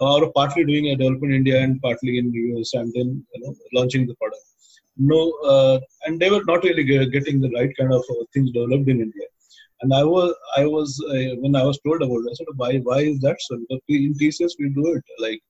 or 0.00 0.32
partly 0.32 0.64
doing 0.64 0.86
a 0.88 0.96
development 0.96 1.32
in 1.32 1.38
India 1.38 1.60
and 1.62 1.80
partly 1.82 2.18
in 2.18 2.30
the 2.32 2.38
US, 2.52 2.74
and 2.74 2.92
then 2.94 3.24
you 3.34 3.40
know 3.42 3.54
launching 3.72 4.06
the 4.06 4.14
product. 4.16 4.42
No, 4.96 5.32
uh, 5.46 5.78
and 6.04 6.18
they 6.20 6.30
were 6.30 6.44
not 6.44 6.64
really 6.64 6.84
getting 6.84 7.40
the 7.40 7.50
right 7.50 7.72
kind 7.78 7.92
of 7.92 8.04
uh, 8.10 8.24
things 8.34 8.50
developed 8.50 8.88
in 8.88 9.00
India. 9.00 9.28
And 9.80 9.94
I 9.94 10.02
was, 10.02 10.34
I 10.56 10.66
was 10.66 11.00
uh, 11.08 11.36
when 11.40 11.54
I 11.54 11.62
was 11.62 11.78
told 11.86 12.02
about 12.02 12.24
it, 12.26 12.30
I 12.32 12.34
said, 12.34 12.46
why, 12.56 12.78
why 12.78 13.00
is 13.02 13.20
that 13.20 13.36
so? 13.40 13.58
Because 13.58 13.80
in 13.88 14.14
TCS 14.14 14.52
we 14.58 14.70
do 14.70 14.94
it 14.94 15.04
like 15.20 15.40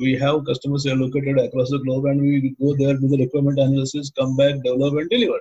we 0.00 0.12
have 0.22 0.44
customers 0.46 0.84
located 0.86 1.38
across 1.38 1.70
the 1.70 1.78
globe 1.84 2.06
and 2.06 2.20
we 2.20 2.54
go 2.60 2.74
there, 2.76 2.96
do 2.96 3.08
the 3.08 3.18
requirement 3.18 3.58
analysis, 3.58 4.10
come 4.18 4.36
back, 4.36 4.54
develop 4.64 4.94
and 4.94 5.10
deliver. 5.10 5.40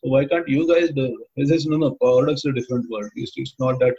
So 0.00 0.10
why 0.10 0.24
can't 0.26 0.48
you 0.48 0.62
guys 0.72 0.90
do 0.90 1.04
it? 1.36 1.48
Says, 1.48 1.66
no, 1.66 1.76
no, 1.76 1.90
products 2.00 2.44
are 2.46 2.52
different 2.52 2.88
world. 2.90 3.10
It's, 3.16 3.32
it's 3.36 3.54
not 3.58 3.78
that, 3.80 3.96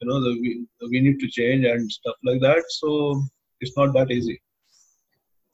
you 0.00 0.08
know, 0.08 0.20
the, 0.24 0.30
we, 0.40 0.66
we 0.90 1.00
need 1.00 1.18
to 1.20 1.28
change 1.28 1.64
and 1.64 1.90
stuff 1.90 2.16
like 2.24 2.40
that. 2.40 2.62
So 2.68 3.22
it's 3.60 3.76
not 3.76 3.92
that 3.94 4.10
easy. 4.10 4.40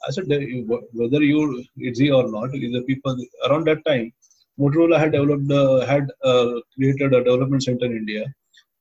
I 0.07 0.11
said, 0.11 0.25
whether 0.29 1.22
you 1.22 1.64
easy 1.79 2.11
or 2.11 2.31
not, 2.31 2.51
the 2.53 2.85
people 2.87 3.16
around 3.48 3.66
that 3.66 3.85
time, 3.85 4.12
Motorola 4.59 4.98
had 4.98 5.12
developed, 5.12 5.51
uh, 5.51 5.87
had 5.87 6.09
uh, 6.25 6.61
created 6.75 7.14
a 7.14 7.25
development 7.25 7.62
center 7.62 7.87
in 7.87 7.92
India. 7.92 8.25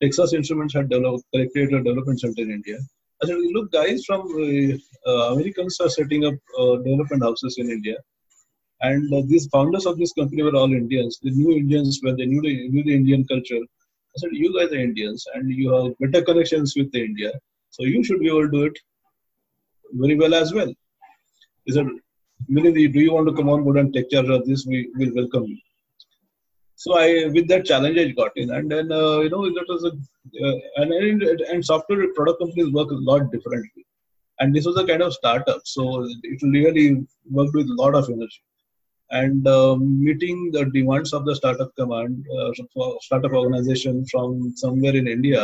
Texas 0.02 0.34
Instruments 0.34 0.74
had 0.74 0.90
developed, 0.90 1.24
created 1.32 1.74
a 1.74 1.84
development 1.84 2.20
center 2.20 2.42
in 2.42 2.52
India. 2.52 2.78
I 3.24 3.28
said, 3.28 3.38
look, 3.54 3.72
guys 3.72 4.04
from 4.06 4.22
uh, 4.22 5.12
Americans 5.34 5.80
are 5.80 5.90
setting 5.90 6.26
up 6.26 6.34
uh, 6.60 6.78
development 6.78 7.24
houses 7.24 7.56
in 7.58 7.70
India. 7.70 7.98
And 8.82 9.14
uh, 9.14 9.22
these 9.28 9.48
founders 9.48 9.86
of 9.86 9.98
this 9.98 10.14
company 10.14 10.42
were 10.42 10.56
all 10.56 10.72
Indians. 10.74 11.20
The 11.22 11.32
new 11.32 11.52
Indians 11.52 12.00
when 12.02 12.18
they 12.18 12.26
knew 12.26 12.42
the, 12.42 12.68
knew 12.70 12.84
the 12.84 12.96
Indian 12.96 13.26
culture. 13.28 13.60
I 13.60 14.18
said, 14.18 14.30
you 14.34 14.58
guys 14.58 14.72
are 14.72 14.80
Indians 14.80 15.26
and 15.36 15.52
you 15.52 15.72
have 15.72 15.98
better 16.00 16.26
connections 16.26 16.74
with 16.76 16.92
the 16.92 17.04
India. 17.04 17.32
So 17.70 17.84
you 17.84 18.04
should 18.04 18.20
be 18.20 18.28
able 18.28 18.44
to 18.44 18.52
do 18.52 18.64
it 18.64 18.78
very 19.94 20.16
well 20.16 20.34
as 20.34 20.54
well. 20.54 20.74
He 21.66 21.74
said, 21.74 21.88
Milind, 22.50 22.74
do 22.74 23.00
you 23.00 23.14
want 23.14 23.28
to 23.28 23.36
come 23.36 23.50
on 23.50 23.64
board 23.64 23.78
and 23.78 23.94
take 23.94 24.10
charge 24.10 24.30
of 24.30 24.46
this? 24.46 24.66
We 24.66 24.90
will 24.96 25.14
welcome 25.14 25.44
you. 25.44 25.58
So 26.82 26.98
I, 26.98 27.28
with 27.36 27.48
that 27.50 27.66
challenge, 27.66 27.98
I 28.00 28.08
got 28.20 28.32
in, 28.36 28.50
and 28.58 28.72
then 28.74 28.92
uh, 28.92 29.20
you 29.24 29.30
know 29.30 29.44
that 29.56 29.68
was 29.74 29.84
a, 29.90 29.92
uh, 30.46 30.58
and, 30.78 31.22
and 31.52 31.64
software 31.64 32.08
product 32.16 32.40
companies 32.40 32.74
work 32.74 32.90
a 32.90 33.02
lot 33.10 33.32
differently, 33.32 33.86
and 34.40 34.56
this 34.56 34.66
was 34.66 34.78
a 34.78 34.88
kind 34.88 35.04
of 35.04 35.14
startup, 35.14 35.62
so 35.64 35.84
it 36.24 36.42
really 36.42 37.06
worked 37.30 37.54
with 37.54 37.70
a 37.70 37.78
lot 37.82 37.94
of 37.94 38.10
energy, 38.10 38.42
and 39.12 39.48
uh, 39.48 39.76
meeting 39.76 40.50
the 40.56 40.66
demands 40.78 41.14
of 41.14 41.24
the 41.26 41.36
startup 41.36 41.72
command, 41.76 42.26
uh, 42.36 42.52
startup 43.02 43.34
organization 43.34 44.04
from 44.08 44.52
somewhere 44.56 44.96
in 44.96 45.08
India, 45.08 45.44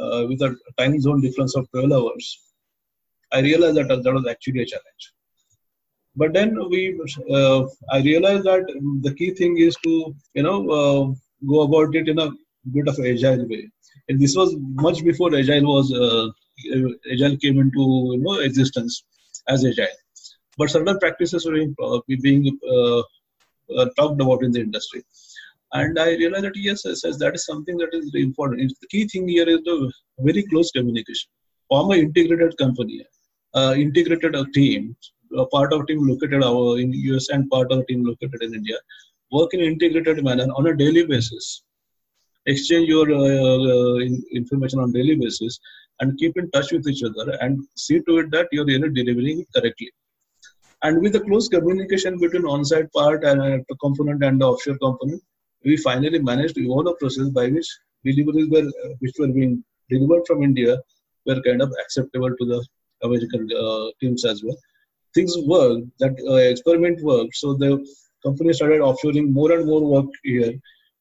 uh, 0.00 0.26
with 0.28 0.42
a 0.42 0.54
time 0.76 1.00
zone 1.00 1.22
difference 1.22 1.56
of 1.56 1.70
12 1.70 1.92
hours, 1.92 2.26
I 3.32 3.40
realized 3.40 3.76
that 3.76 3.88
that 3.88 4.14
was 4.20 4.26
actually 4.28 4.64
a 4.64 4.66
challenge 4.66 5.12
but 6.16 6.32
then 6.32 6.56
we 6.70 6.80
uh, 7.38 7.60
i 7.90 8.00
realized 8.10 8.44
that 8.44 8.64
the 9.06 9.14
key 9.18 9.30
thing 9.40 9.56
is 9.58 9.76
to 9.84 10.14
you 10.34 10.42
know 10.46 10.58
uh, 10.78 11.02
go 11.52 11.62
about 11.62 11.94
it 11.94 12.08
in 12.08 12.18
a 12.18 12.30
bit 12.70 12.88
of 12.88 12.98
agile 12.98 13.46
way. 13.48 13.68
And 14.08 14.20
this 14.20 14.36
was 14.36 14.56
much 14.58 15.04
before 15.04 15.34
agile 15.34 15.64
was 15.64 15.92
uh, 15.92 16.28
agile 17.12 17.36
came 17.36 17.58
into 17.58 17.84
you 18.12 18.22
know 18.22 18.40
existence 18.40 19.04
as 19.48 19.64
agile. 19.64 19.98
But 20.58 20.70
certain 20.70 20.98
practices 20.98 21.46
were 21.46 21.54
being, 21.54 21.74
uh, 21.82 22.00
being 22.20 22.58
uh, 22.68 23.00
uh, 23.78 23.86
talked 23.96 24.20
about 24.20 24.42
in 24.42 24.52
the 24.52 24.60
industry. 24.60 25.02
And 25.72 25.98
i 25.98 26.10
realized 26.10 26.44
that 26.44 26.56
yes, 26.56 26.82
that 26.82 27.32
is 27.34 27.46
something 27.46 27.78
that 27.78 27.90
is 27.92 28.10
very 28.10 28.24
important. 28.24 28.60
It's 28.60 28.78
the 28.80 28.88
key 28.88 29.08
thing 29.08 29.28
here 29.28 29.48
is 29.48 29.62
the 29.64 29.90
very 30.18 30.42
close 30.44 30.70
communication. 30.70 31.30
Form 31.68 31.90
an 31.90 32.00
integrated 32.00 32.56
company 32.58 33.04
integrated 33.54 34.34
team 34.54 34.94
a 34.94 35.11
part 35.50 35.72
of 35.72 35.86
team 35.86 36.06
located 36.06 36.42
our 36.42 36.78
in 36.78 36.92
US 36.92 37.28
and 37.30 37.48
part 37.50 37.70
of 37.72 37.78
the 37.78 37.84
team 37.86 38.04
located 38.04 38.42
in 38.42 38.54
India 38.54 38.76
work 39.32 39.54
in 39.54 39.60
integrated 39.60 40.22
manner 40.24 40.46
on 40.56 40.66
a 40.66 40.76
daily 40.76 41.04
basis. 41.06 41.62
Exchange 42.46 42.88
your 42.88 43.08
uh, 43.10 43.58
uh, 43.72 43.98
information 44.40 44.80
on 44.80 44.92
daily 44.92 45.16
basis 45.16 45.58
and 46.00 46.18
keep 46.18 46.36
in 46.36 46.50
touch 46.50 46.72
with 46.72 46.88
each 46.88 47.02
other 47.02 47.36
and 47.40 47.66
see 47.76 48.00
to 48.00 48.18
it 48.18 48.30
that 48.30 48.48
you're 48.52 48.66
really 48.66 48.90
delivering 48.90 49.40
it 49.40 49.48
correctly. 49.56 49.90
And 50.82 51.00
with 51.00 51.12
the 51.12 51.20
close 51.20 51.48
communication 51.48 52.18
between 52.18 52.44
on-site 52.44 52.92
part 52.92 53.24
and 53.24 53.40
uh, 53.40 53.74
component 53.80 54.22
and 54.24 54.40
the 54.40 54.46
offshore 54.46 54.78
component, 54.78 55.22
we 55.64 55.76
finally 55.76 56.18
managed 56.18 56.56
to 56.56 56.62
evolve 56.62 56.88
a 56.88 56.94
process 56.94 57.28
by 57.28 57.48
which 57.48 57.68
deliveries 58.04 58.50
were 58.50 58.68
uh, 58.84 58.92
which 58.98 59.14
were 59.18 59.28
being 59.28 59.64
delivered 59.88 60.26
from 60.26 60.42
India 60.42 60.76
were 61.26 61.40
kind 61.42 61.62
of 61.62 61.72
acceptable 61.84 62.34
to 62.40 62.44
the 62.52 62.66
American 63.04 63.48
uh, 63.56 63.86
teams 64.00 64.24
as 64.24 64.42
well 64.42 64.56
things 65.14 65.34
worked, 65.46 65.86
that 66.00 66.14
uh, 66.28 66.34
experiment 66.34 67.02
worked. 67.02 67.36
So 67.36 67.54
the 67.54 67.84
company 68.24 68.52
started 68.52 68.80
offshoring 68.80 69.32
more 69.32 69.52
and 69.52 69.66
more 69.66 69.84
work 69.84 70.10
here. 70.22 70.52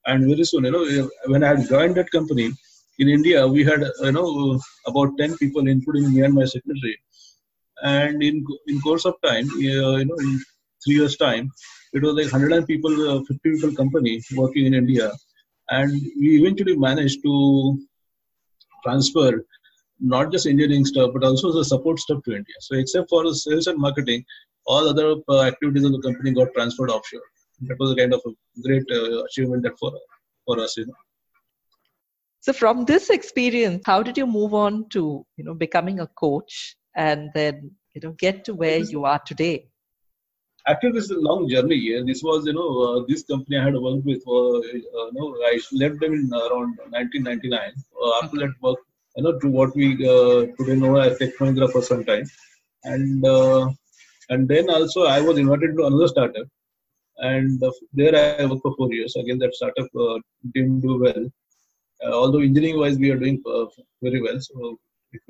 And 0.08 0.28
very 0.28 0.43
soon, 0.43 0.65
you 0.65 0.71
know, 0.71 1.10
when 1.28 1.43
I 1.43 1.50
had 1.50 1.67
joined 1.69 1.95
that 1.95 2.12
company 2.12 2.52
in 3.00 3.08
India, 3.08 3.47
we 3.47 3.63
had, 3.63 3.84
you 4.02 4.12
know, 4.12 4.60
about 4.88 5.17
10 5.19 5.38
people, 5.38 5.67
including 5.67 6.13
me 6.13 6.21
and 6.21 6.34
my 6.34 6.45
secretary. 6.45 6.97
And 7.84 8.21
in 8.21 8.45
in 8.67 8.80
course 8.82 9.06
of 9.06 9.15
time, 9.24 9.47
uh, 9.50 9.97
you 10.02 10.06
know, 10.06 10.19
in 10.26 10.39
three 10.84 10.95
years' 10.95 11.17
time, 11.17 11.52
it 11.93 12.02
was 12.04 12.13
like 12.15 12.32
100 12.32 12.67
people, 12.67 12.93
uh, 13.10 13.19
50 13.28 13.39
people 13.43 13.71
company 13.76 14.21
working 14.36 14.65
in 14.67 14.74
India. 14.74 15.12
And 15.69 15.91
we 16.19 16.41
eventually 16.41 16.76
managed 16.76 17.24
to 17.24 17.80
transfer 18.84 19.43
not 20.02 20.32
just 20.32 20.48
engineering 20.48 20.86
stuff, 20.86 21.12
but 21.14 21.24
also 21.24 21.52
the 21.52 21.64
support 21.64 22.00
stuff 22.00 22.24
to 22.26 22.32
India. 22.32 22.56
So 22.60 22.76
except 22.76 23.10
for 23.10 23.32
sales 23.34 23.68
and 23.68 23.80
marketing, 23.80 24.26
all 24.66 24.90
other 24.90 25.16
uh, 25.30 25.44
activities 25.44 25.86
of 25.86 25.92
the 25.92 26.02
company 26.02 26.34
got 26.34 26.54
transferred 26.56 26.90
offshore. 26.90 27.22
That 27.62 27.80
was 27.80 27.92
a 27.92 27.96
kind 27.96 28.14
of 28.14 28.22
a 28.26 28.32
great 28.64 28.84
uh, 28.92 29.24
achievement 29.24 29.64
that 29.64 29.78
for 29.80 29.92
for 30.46 30.60
us, 30.60 30.78
you 30.78 30.88
know. 30.88 30.94
So 32.40 32.54
from 32.54 32.86
this 32.86 33.12
experience, 33.12 33.84
how 33.86 34.02
did 34.02 34.18
you 34.18 34.26
move 34.26 34.54
on 34.56 34.90
to 34.90 35.26
you 35.38 35.44
know 35.44 35.54
becoming 35.54 36.00
a 36.00 36.08
coach 36.08 36.76
and 36.96 37.30
then 37.36 37.72
you 37.94 38.02
know 38.02 38.14
get 38.14 38.44
to 38.46 38.56
where 38.56 38.80
you 38.80 39.06
are 39.06 39.20
today? 39.20 39.68
Actually, 40.68 40.92
this 40.92 41.06
is 41.06 41.12
a 41.12 41.20
long 41.20 41.50
journey. 41.50 41.76
Yeah. 41.76 42.02
This 42.06 42.22
was, 42.22 42.46
you 42.46 42.54
know, 42.54 42.82
uh, 42.82 43.06
this 43.08 43.24
company 43.24 43.58
I 43.58 43.64
had 43.64 43.74
worked 43.74 44.06
with. 44.06 44.22
Uh, 44.28 44.58
uh, 44.58 44.62
you 44.62 45.12
know, 45.14 45.36
I 45.44 45.60
left 45.72 46.00
them 46.00 46.14
in 46.14 46.30
around 46.32 46.78
1999. 46.92 47.60
Uh, 47.60 48.24
after 48.24 48.38
that 48.38 48.54
work, 48.62 48.78
you 49.15 49.24
know 49.24 49.38
to 49.39 49.47
what 49.50 49.76
we 49.76 49.88
uh, 50.13 50.39
today 50.58 50.76
know 50.76 50.95
as 50.97 51.17
Tech 51.17 51.36
Mahindra 51.39 51.71
for 51.71 51.82
some 51.82 52.04
time, 52.06 52.26
and 52.84 53.26
uh, 53.26 53.69
and 54.30 54.47
then 54.47 54.69
also 54.69 55.06
I 55.06 55.19
was 55.21 55.38
invited 55.38 55.76
to 55.78 55.86
another 55.86 56.08
startup, 56.08 56.47
and 57.17 57.62
uh, 57.63 57.71
there 57.93 58.15
I 58.15 58.45
worked 58.45 58.62
for 58.62 58.76
four 58.76 58.93
years. 58.93 59.15
Again, 59.15 59.39
that 59.39 59.54
startup 59.56 59.89
uh, 60.00 60.19
didn't 60.54 60.82
do 60.82 61.00
well, 61.00 61.26
uh, 62.04 62.13
although 62.13 62.39
engineering 62.39 62.80
wise 62.80 62.97
we 62.97 63.12
are 63.12 63.17
doing 63.17 63.41
uh, 63.45 63.65
very 64.02 64.21
well. 64.21 64.39
So, 64.39 64.80
if, 65.12 65.21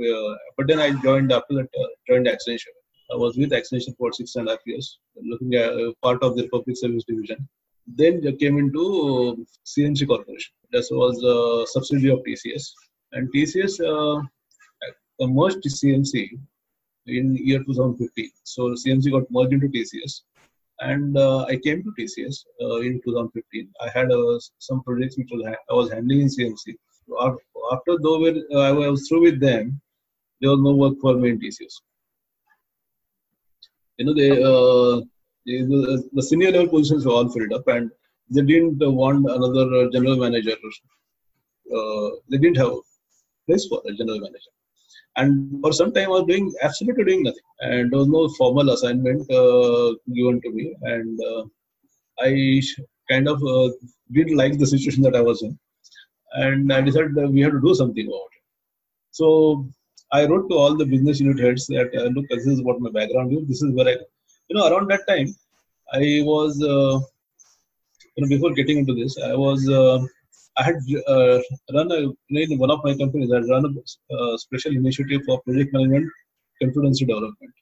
but 0.57 0.67
then 0.67 0.79
I 0.79 0.91
joined 1.01 1.31
after 1.31 1.55
that 1.55 1.69
joined 2.07 2.27
Accenture. 2.27 2.77
I 3.11 3.15
was 3.15 3.35
with 3.35 3.51
Accenture 3.51 3.97
for 3.97 4.13
six 4.13 4.35
and 4.35 4.47
a 4.47 4.51
half 4.51 4.59
years, 4.65 4.99
looking 5.21 5.55
at 5.55 5.73
part 6.03 6.21
of 6.23 6.37
the 6.37 6.47
public 6.49 6.77
service 6.77 7.03
division. 7.07 7.47
Then 7.87 8.21
I 8.25 8.33
came 8.33 8.57
into 8.59 9.45
CMC 9.65 10.07
Corporation. 10.07 10.53
That 10.71 10.85
was 10.91 11.21
a 11.23 11.67
subsidiary 11.73 12.13
of 12.13 12.19
TCS 12.19 12.71
and 13.13 13.31
TCS 13.33 13.79
uh, 13.81 14.21
merged 15.27 15.63
CMC 15.63 16.39
in 17.07 17.35
year 17.35 17.59
2015. 17.63 18.29
So 18.43 18.69
CMC 18.71 19.11
got 19.11 19.29
merged 19.31 19.53
into 19.53 19.67
TCS, 19.67 20.21
and 20.79 21.17
uh, 21.17 21.45
I 21.45 21.57
came 21.57 21.83
to 21.83 21.91
TCS 21.99 22.43
uh, 22.61 22.79
in 22.81 23.01
2015. 23.03 23.69
I 23.81 23.89
had 23.93 24.11
uh, 24.11 24.39
some 24.59 24.83
projects 24.83 25.17
which 25.17 25.29
was 25.31 25.45
I 25.45 25.73
was 25.73 25.91
handling 25.91 26.21
in 26.21 26.27
CMC. 26.27 26.75
After 27.71 27.97
though 28.01 28.25
uh, 28.25 28.59
I 28.59 28.71
was 28.71 29.07
through 29.07 29.21
with 29.21 29.39
them, 29.39 29.81
there 30.39 30.51
was 30.51 30.61
no 30.61 30.75
work 30.75 30.95
for 31.01 31.15
me 31.15 31.29
in 31.29 31.39
TCS. 31.39 31.81
You 33.97 34.05
know, 34.05 34.13
they, 34.13 34.31
uh, 34.31 35.01
they 35.45 35.61
the, 35.61 36.09
the, 36.13 36.23
senior 36.23 36.51
level 36.51 36.69
positions 36.69 37.05
were 37.05 37.11
all 37.11 37.29
filled 37.29 37.53
up, 37.53 37.67
and 37.67 37.91
they 38.29 38.41
didn't 38.41 38.79
want 38.79 39.29
another 39.29 39.89
general 39.91 40.17
manager. 40.17 40.55
they 42.29 42.37
didn't 42.37 42.57
have 42.57 42.73
place 43.51 43.67
for 43.67 43.81
a 43.85 43.93
general 44.01 44.19
manager. 44.25 44.53
And 45.17 45.61
for 45.61 45.73
some 45.79 45.93
time, 45.93 46.09
I 46.09 46.15
was 46.17 46.27
doing 46.27 46.45
absolutely 46.67 47.05
doing 47.09 47.23
nothing, 47.23 47.49
and 47.69 47.91
there 47.91 47.99
was 47.99 48.11
no 48.17 48.21
formal 48.37 48.69
assignment 48.75 49.29
uh, 49.39 49.89
given 50.17 50.39
to 50.43 50.51
me, 50.59 50.73
and 50.93 51.19
uh, 51.31 51.43
I 52.27 52.61
kind 53.09 53.27
of 53.33 53.43
uh, 53.43 53.69
didn't 54.17 54.37
like 54.41 54.57
the 54.57 54.71
situation 54.73 55.03
that 55.07 55.17
I 55.19 55.23
was 55.29 55.41
in, 55.47 55.57
and 56.45 56.71
I 56.71 56.81
decided 56.81 57.15
we 57.15 57.41
had 57.41 57.51
to 57.57 57.67
do 57.67 57.75
something 57.81 58.07
about 58.07 58.31
it. 58.37 58.43
So 59.19 59.27
I 60.13 60.25
wrote 60.25 60.47
to 60.49 60.55
all 60.55 60.77
the 60.77 60.85
business 60.85 61.19
unit 61.19 61.39
heads 61.45 61.67
that 61.67 61.91
uh, 62.01 62.09
look, 62.15 62.27
this 62.29 62.47
is 62.47 62.61
what 62.61 62.79
my 62.79 62.91
background 62.91 63.33
is. 63.37 63.47
This 63.47 63.61
is 63.61 63.73
where 63.75 63.89
I, 63.89 63.97
you 64.47 64.55
know, 64.55 64.67
around 64.69 64.89
that 64.91 65.05
time, 65.07 65.27
I 65.93 66.21
was, 66.31 66.53
uh, 66.63 66.95
you 68.15 68.21
know, 68.21 68.29
before 68.29 68.53
getting 68.53 68.77
into 68.77 68.95
this, 68.95 69.17
I 69.31 69.35
was, 69.35 69.69
uh, 69.69 69.99
I 70.57 70.63
had 70.63 70.75
uh, 71.07 71.39
run 71.73 71.91
a, 71.91 71.99
in 72.29 72.57
one 72.57 72.71
of 72.71 72.83
my 72.83 72.95
companies. 72.97 73.31
I 73.31 73.37
had 73.37 73.49
run 73.49 73.65
a 73.65 74.15
uh, 74.15 74.37
special 74.37 74.71
initiative 74.71 75.21
for 75.25 75.41
project 75.41 75.73
management, 75.73 76.11
consultancy 76.61 77.07
development. 77.07 77.53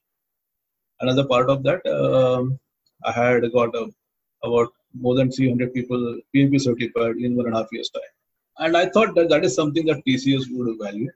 Another 1.00 1.26
part 1.26 1.48
of 1.48 1.62
that, 1.62 1.86
um, 1.86 2.58
I 3.04 3.12
had 3.12 3.42
got 3.52 3.74
about 4.42 4.68
more 4.94 5.14
than 5.14 5.30
300 5.30 5.72
people 5.72 6.18
PMP 6.34 6.60
certified 6.60 7.16
in 7.16 7.36
one 7.36 7.46
and 7.46 7.54
a 7.54 7.58
half 7.58 7.68
years 7.72 7.90
time. 7.90 8.02
And 8.58 8.76
I 8.76 8.88
thought 8.88 9.14
that 9.14 9.28
that 9.30 9.44
is 9.44 9.54
something 9.54 9.86
that 9.86 10.02
TCS 10.06 10.46
would 10.50 10.76
value. 10.78 11.10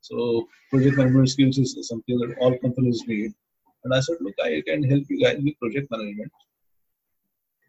So 0.00 0.48
project 0.70 0.96
management 0.96 1.28
skills 1.30 1.58
is 1.58 1.76
something 1.88 2.18
that 2.18 2.36
all 2.40 2.56
companies 2.58 3.04
need. 3.06 3.32
And 3.84 3.94
I 3.94 4.00
said, 4.00 4.16
look, 4.20 4.34
I 4.42 4.62
can 4.66 4.82
help 4.82 5.04
you 5.08 5.22
guys 5.22 5.38
with 5.42 5.58
project 5.60 5.90
management. 5.90 6.32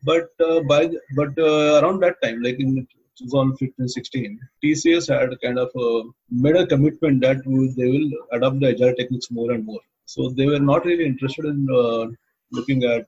But 0.04 0.30
uh, 0.40 0.62
by 0.62 0.90
but 1.16 1.38
uh, 1.38 1.82
around 1.82 2.00
that 2.00 2.16
time, 2.24 2.42
like 2.42 2.60
in 2.60 2.88
2015-16, 3.22 4.38
TCS 4.64 5.08
had 5.14 5.40
kind 5.42 5.60
of 5.60 5.70
uh, 5.76 6.10
made 6.30 6.56
a 6.56 6.68
commitment 6.68 7.22
that 7.22 7.38
they 7.78 7.90
will 7.94 8.10
adopt 8.32 8.60
the 8.60 8.70
agile 8.70 8.94
techniques 8.96 9.32
more 9.32 9.52
and 9.52 9.66
more. 9.66 9.82
So 10.06 10.30
they 10.30 10.48
were 10.48 10.60
not 10.60 10.86
really 10.86 11.06
interested 11.06 11.46
in 11.46 11.68
uh, 11.72 12.08
looking 12.52 12.84
at 12.84 13.08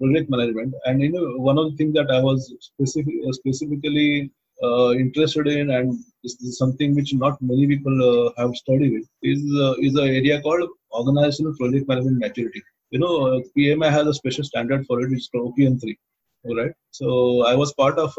project 0.00 0.30
management. 0.30 0.74
And 0.84 1.00
you 1.00 1.12
know, 1.12 1.24
one 1.36 1.58
of 1.58 1.70
the 1.70 1.76
things 1.76 1.94
that 1.94 2.10
I 2.10 2.20
was 2.20 2.52
specific, 2.60 3.14
specifically 3.32 4.30
uh, 4.62 4.92
interested 4.92 5.46
in, 5.46 5.70
and 5.70 5.98
this 6.22 6.34
is 6.40 6.58
something 6.58 6.94
which 6.94 7.14
not 7.14 7.40
many 7.40 7.66
people 7.66 7.96
uh, 8.10 8.42
have 8.42 8.54
studied, 8.56 9.02
is 9.22 9.40
uh, 9.64 9.74
is 9.80 9.94
an 9.94 10.08
area 10.20 10.40
called 10.42 10.68
organizational 10.92 11.54
project 11.56 11.88
management 11.88 12.18
maturity. 12.18 12.62
You 12.90 12.98
know, 12.98 13.14
uh, 13.26 13.40
PMI 13.56 13.90
has 13.90 14.06
a 14.06 14.14
special 14.14 14.44
standard 14.44 14.86
for 14.86 15.00
it, 15.02 15.12
it's 15.12 15.28
called 15.28 15.54
OPM3. 15.56 15.96
All 16.44 16.56
right. 16.56 16.72
So 16.90 17.44
I 17.46 17.54
was 17.54 17.72
part 17.74 17.98
of 17.98 18.12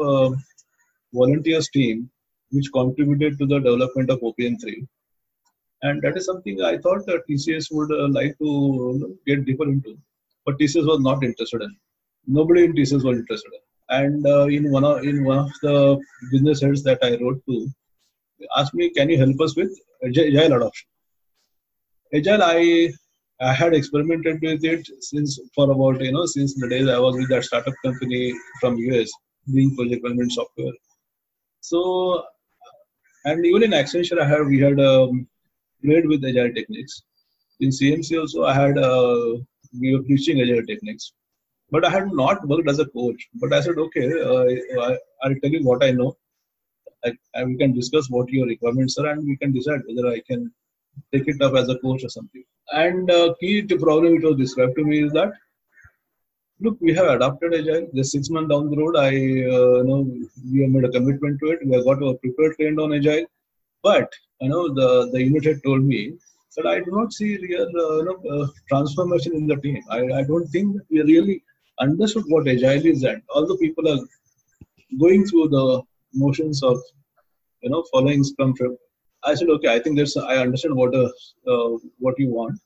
volunteers 1.12 1.68
team 1.68 2.10
which 2.50 2.70
contributed 2.72 3.38
to 3.38 3.46
the 3.46 3.58
development 3.58 4.10
of 4.10 4.20
OPM3. 4.20 4.86
And 5.82 6.02
that 6.02 6.16
is 6.16 6.26
something 6.26 6.62
I 6.62 6.78
thought 6.78 7.06
that 7.06 7.26
TCS 7.28 7.68
would 7.72 7.90
uh, 7.90 8.08
like 8.08 8.36
to 8.38 9.18
get 9.26 9.44
deeper 9.44 9.64
into 9.64 9.98
but 10.44 10.58
TCS 10.58 10.86
was 10.86 11.00
not 11.00 11.22
interested 11.22 11.62
in. 11.62 11.76
Nobody 12.26 12.64
in 12.64 12.72
TCS 12.74 13.04
was 13.04 13.18
interested 13.18 13.52
in. 13.52 13.60
And 13.88 14.26
uh, 14.26 14.46
in 14.46 14.70
one 14.70 14.84
of 14.84 15.04
in 15.04 15.24
one 15.24 15.38
of 15.38 15.50
the 15.62 16.00
business 16.30 16.62
heads 16.62 16.82
that 16.84 16.98
I 17.02 17.16
wrote 17.20 17.42
to, 17.48 17.68
asked 18.56 18.74
me, 18.74 18.90
"Can 18.90 19.10
you 19.10 19.18
help 19.18 19.40
us 19.40 19.56
with 19.56 19.72
agile 20.04 20.54
adoption?" 20.56 20.88
Agile, 22.14 22.42
I 22.42 22.92
I 23.40 23.52
had 23.52 23.74
experimented 23.74 24.40
with 24.40 24.64
it 24.64 24.88
since 25.00 25.38
for 25.54 25.70
about 25.70 26.00
you 26.00 26.12
know 26.12 26.26
since 26.26 26.54
the 26.54 26.68
days 26.68 26.88
I 26.88 26.98
was 26.98 27.16
with 27.16 27.28
that 27.30 27.44
startup 27.44 27.74
company 27.84 28.32
from 28.60 28.78
US 28.78 29.10
doing 29.52 29.76
project 29.76 30.02
management 30.04 30.32
software. 30.32 30.72
So, 31.62 32.24
and 33.24 33.46
even 33.46 33.62
in 33.62 33.70
Accenture, 33.70 34.20
I 34.20 34.28
had 34.28 34.46
we 34.46 34.58
had 34.60 34.80
um, 34.80 35.28
played 35.84 36.06
with 36.06 36.24
agile 36.24 36.52
techniques. 36.52 37.02
In 37.60 37.70
CMC 37.70 38.20
also, 38.20 38.44
I 38.44 38.54
had 38.54 38.76
uh, 38.76 39.36
we 39.80 39.96
were 39.96 40.02
teaching 40.02 40.40
agile 40.40 40.66
techniques. 40.66 41.12
But 41.70 41.86
i 41.86 41.90
had 41.90 42.12
not 42.12 42.46
worked 42.46 42.68
as 42.68 42.80
a 42.80 42.86
coach. 42.86 43.28
But 43.34 43.52
i 43.52 43.60
said 43.60 43.78
okay 43.78 44.06
uh, 44.30 44.42
I, 44.86 45.28
will 45.28 45.38
tell 45.42 45.54
you 45.56 45.62
what 45.68 45.84
i 45.84 45.90
know. 45.90 46.16
I, 47.04 47.12
I, 47.34 47.44
we 47.44 47.56
can 47.56 47.72
discuss 47.72 48.10
what 48.10 48.28
your 48.28 48.46
requirements 48.46 48.98
are 48.98 49.06
and 49.06 49.24
we 49.26 49.36
can 49.36 49.52
decide 49.52 49.80
whether 49.86 50.08
i 50.08 50.20
can 50.28 50.52
take 51.12 51.28
it 51.28 51.40
up 51.40 51.54
as 51.54 51.68
a 51.68 51.78
coach 51.78 52.04
or 52.04 52.10
something. 52.10 52.44
And 52.72 53.10
uh, 53.10 53.34
key 53.40 53.62
problem 53.62 54.16
it 54.16 54.24
was 54.24 54.36
described 54.36 54.76
to 54.76 54.84
me 54.84 55.04
is 55.04 55.12
that 55.12 55.32
look 56.64 56.76
we 56.86 56.92
have 56.98 57.08
adopted 57.16 57.54
agile 57.58 57.86
just 57.98 58.12
six 58.14 58.30
months 58.34 58.50
down 58.52 58.70
the 58.72 58.80
road 58.82 58.96
i 58.96 59.12
uh, 59.56 59.76
you 59.78 59.86
know 59.88 60.00
we 60.52 60.60
have 60.62 60.72
made 60.74 60.88
a 60.88 60.94
commitment 60.96 61.38
to 61.40 61.52
it 61.52 61.64
we 61.68 61.74
have 61.76 61.86
got 61.90 62.02
a 62.08 62.14
prepared 62.24 62.54
trained 62.58 62.80
on 62.84 62.98
agile 62.98 63.26
but 63.88 64.08
you 64.42 64.50
know 64.52 64.64
the 64.80 64.88
the 65.12 65.22
unit 65.28 65.44
had 65.50 65.62
told 65.68 65.82
me 65.92 66.02
that 66.56 66.66
I 66.66 66.80
do 66.80 66.90
not 66.90 67.12
see 67.12 67.36
real 67.38 67.62
uh, 67.62 67.96
you 67.98 68.04
know, 68.04 68.16
uh, 68.34 68.46
transformation 68.68 69.34
in 69.34 69.46
the 69.46 69.56
team. 69.56 69.82
I, 69.90 70.00
I 70.18 70.22
don't 70.22 70.46
think 70.48 70.74
that 70.74 70.84
we 70.90 71.00
really 71.02 71.42
understood 71.80 72.24
what 72.28 72.48
agile 72.48 72.86
is 72.86 73.02
and 73.04 73.22
all 73.34 73.46
the 73.46 73.56
people 73.56 73.88
are 73.88 74.00
going 75.00 75.24
through 75.26 75.48
the 75.48 75.82
motions 76.12 76.62
of 76.62 76.78
you 77.62 77.70
know 77.70 77.84
following 77.92 78.22
Scrum. 78.22 78.54
I 79.24 79.34
said, 79.34 79.48
okay, 79.50 79.72
I 79.74 79.78
think 79.78 79.96
there's 79.96 80.16
I 80.16 80.36
understand 80.36 80.74
what 80.74 80.94
uh, 80.94 81.08
uh, 81.46 81.78
what 81.98 82.18
you 82.18 82.28
want. 82.28 82.58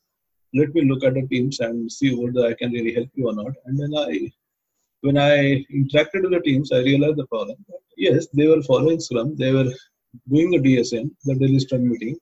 Let 0.55 0.75
me 0.75 0.83
look 0.83 1.05
at 1.05 1.15
the 1.15 1.27
teams 1.27 1.61
and 1.61 1.91
see 1.91 2.15
whether 2.15 2.47
I 2.47 2.55
can 2.55 2.73
really 2.73 2.95
help 2.95 3.09
you 3.15 3.29
or 3.29 3.35
not. 3.35 3.53
And 3.67 3.79
then 3.79 3.93
I, 3.97 4.31
when 5.03 5.19
I 5.19 5.65
interacted 5.73 6.23
with 6.23 6.33
the 6.33 6.41
teams, 6.45 6.73
I 6.73 6.79
realized 6.79 7.17
the 7.17 7.27
problem. 7.27 7.57
Yes, 7.97 8.27
they 8.33 8.47
were 8.47 8.63
following 8.63 9.01
Scrum. 9.01 9.37
They 9.37 9.53
were 9.53 9.71
doing 10.29 10.51
the 10.51 10.59
DSM, 10.59 11.11
the 11.25 11.35
daily 11.35 11.59
Scrum 11.59 11.89
meeting, 11.89 12.17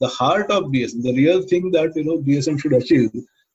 the 0.00 0.08
heart 0.08 0.50
of 0.50 0.64
DSM, 0.64 1.02
the 1.02 1.14
real 1.14 1.42
thing 1.42 1.70
that 1.72 1.94
you 1.96 2.04
know 2.04 2.18
DSM 2.18 2.60
should 2.60 2.72
achieve, 2.72 3.10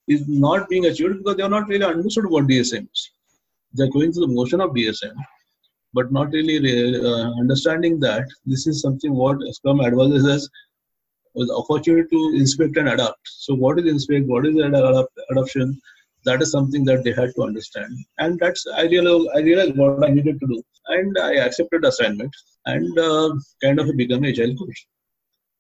is 0.08 0.28
not 0.28 0.68
being 0.70 0.86
achieved 0.86 1.20
because 1.20 1.38
they 1.38 1.44
are 1.44 1.50
not 1.50 1.68
really 1.68 1.86
understood 1.86 2.30
what 2.30 2.48
DSM 2.48 2.88
is. 2.92 3.12
They're 3.74 3.90
going 3.90 4.12
through 4.12 4.28
the 4.28 4.34
motion 4.34 4.62
of 4.62 4.72
DSM, 4.72 5.16
but 5.94 6.12
not 6.12 6.32
really 6.32 7.00
uh, 7.00 7.32
understanding 7.40 8.00
that 8.02 8.26
this 8.46 8.68
is 8.68 8.82
something 8.82 9.14
what 9.14 9.38
Scrum 9.54 9.82
advises 9.82 10.28
us 10.28 10.50
with 11.36 11.50
opportunity 11.50 12.08
to 12.10 12.34
inspect 12.36 12.78
and 12.78 12.90
adapt. 12.90 13.20
So 13.24 13.54
what 13.56 13.80
is 13.80 13.86
inspect? 13.86 14.28
What 14.28 14.46
is 14.46 14.56
adoption? 14.56 15.80
That 16.26 16.42
is 16.42 16.52
something 16.52 16.86
that 16.86 17.04
they 17.04 17.12
had 17.12 17.36
to 17.36 17.44
understand, 17.44 17.92
and 18.18 18.40
that's 18.40 18.66
I 18.68 18.84
realized 18.84 19.30
I 19.36 19.40
realized 19.40 19.76
what 19.76 20.06
I 20.06 20.10
needed 20.10 20.40
to 20.40 20.48
do, 20.48 20.64
and 20.88 21.18
I 21.20 21.34
accepted 21.46 21.84
assignment 21.84 22.34
and 22.66 22.98
uh, 22.98 23.36
kind 23.62 23.80
of 23.80 23.96
become 23.98 24.24
a 24.24 24.30
agile 24.30 24.56
coach. 24.56 24.88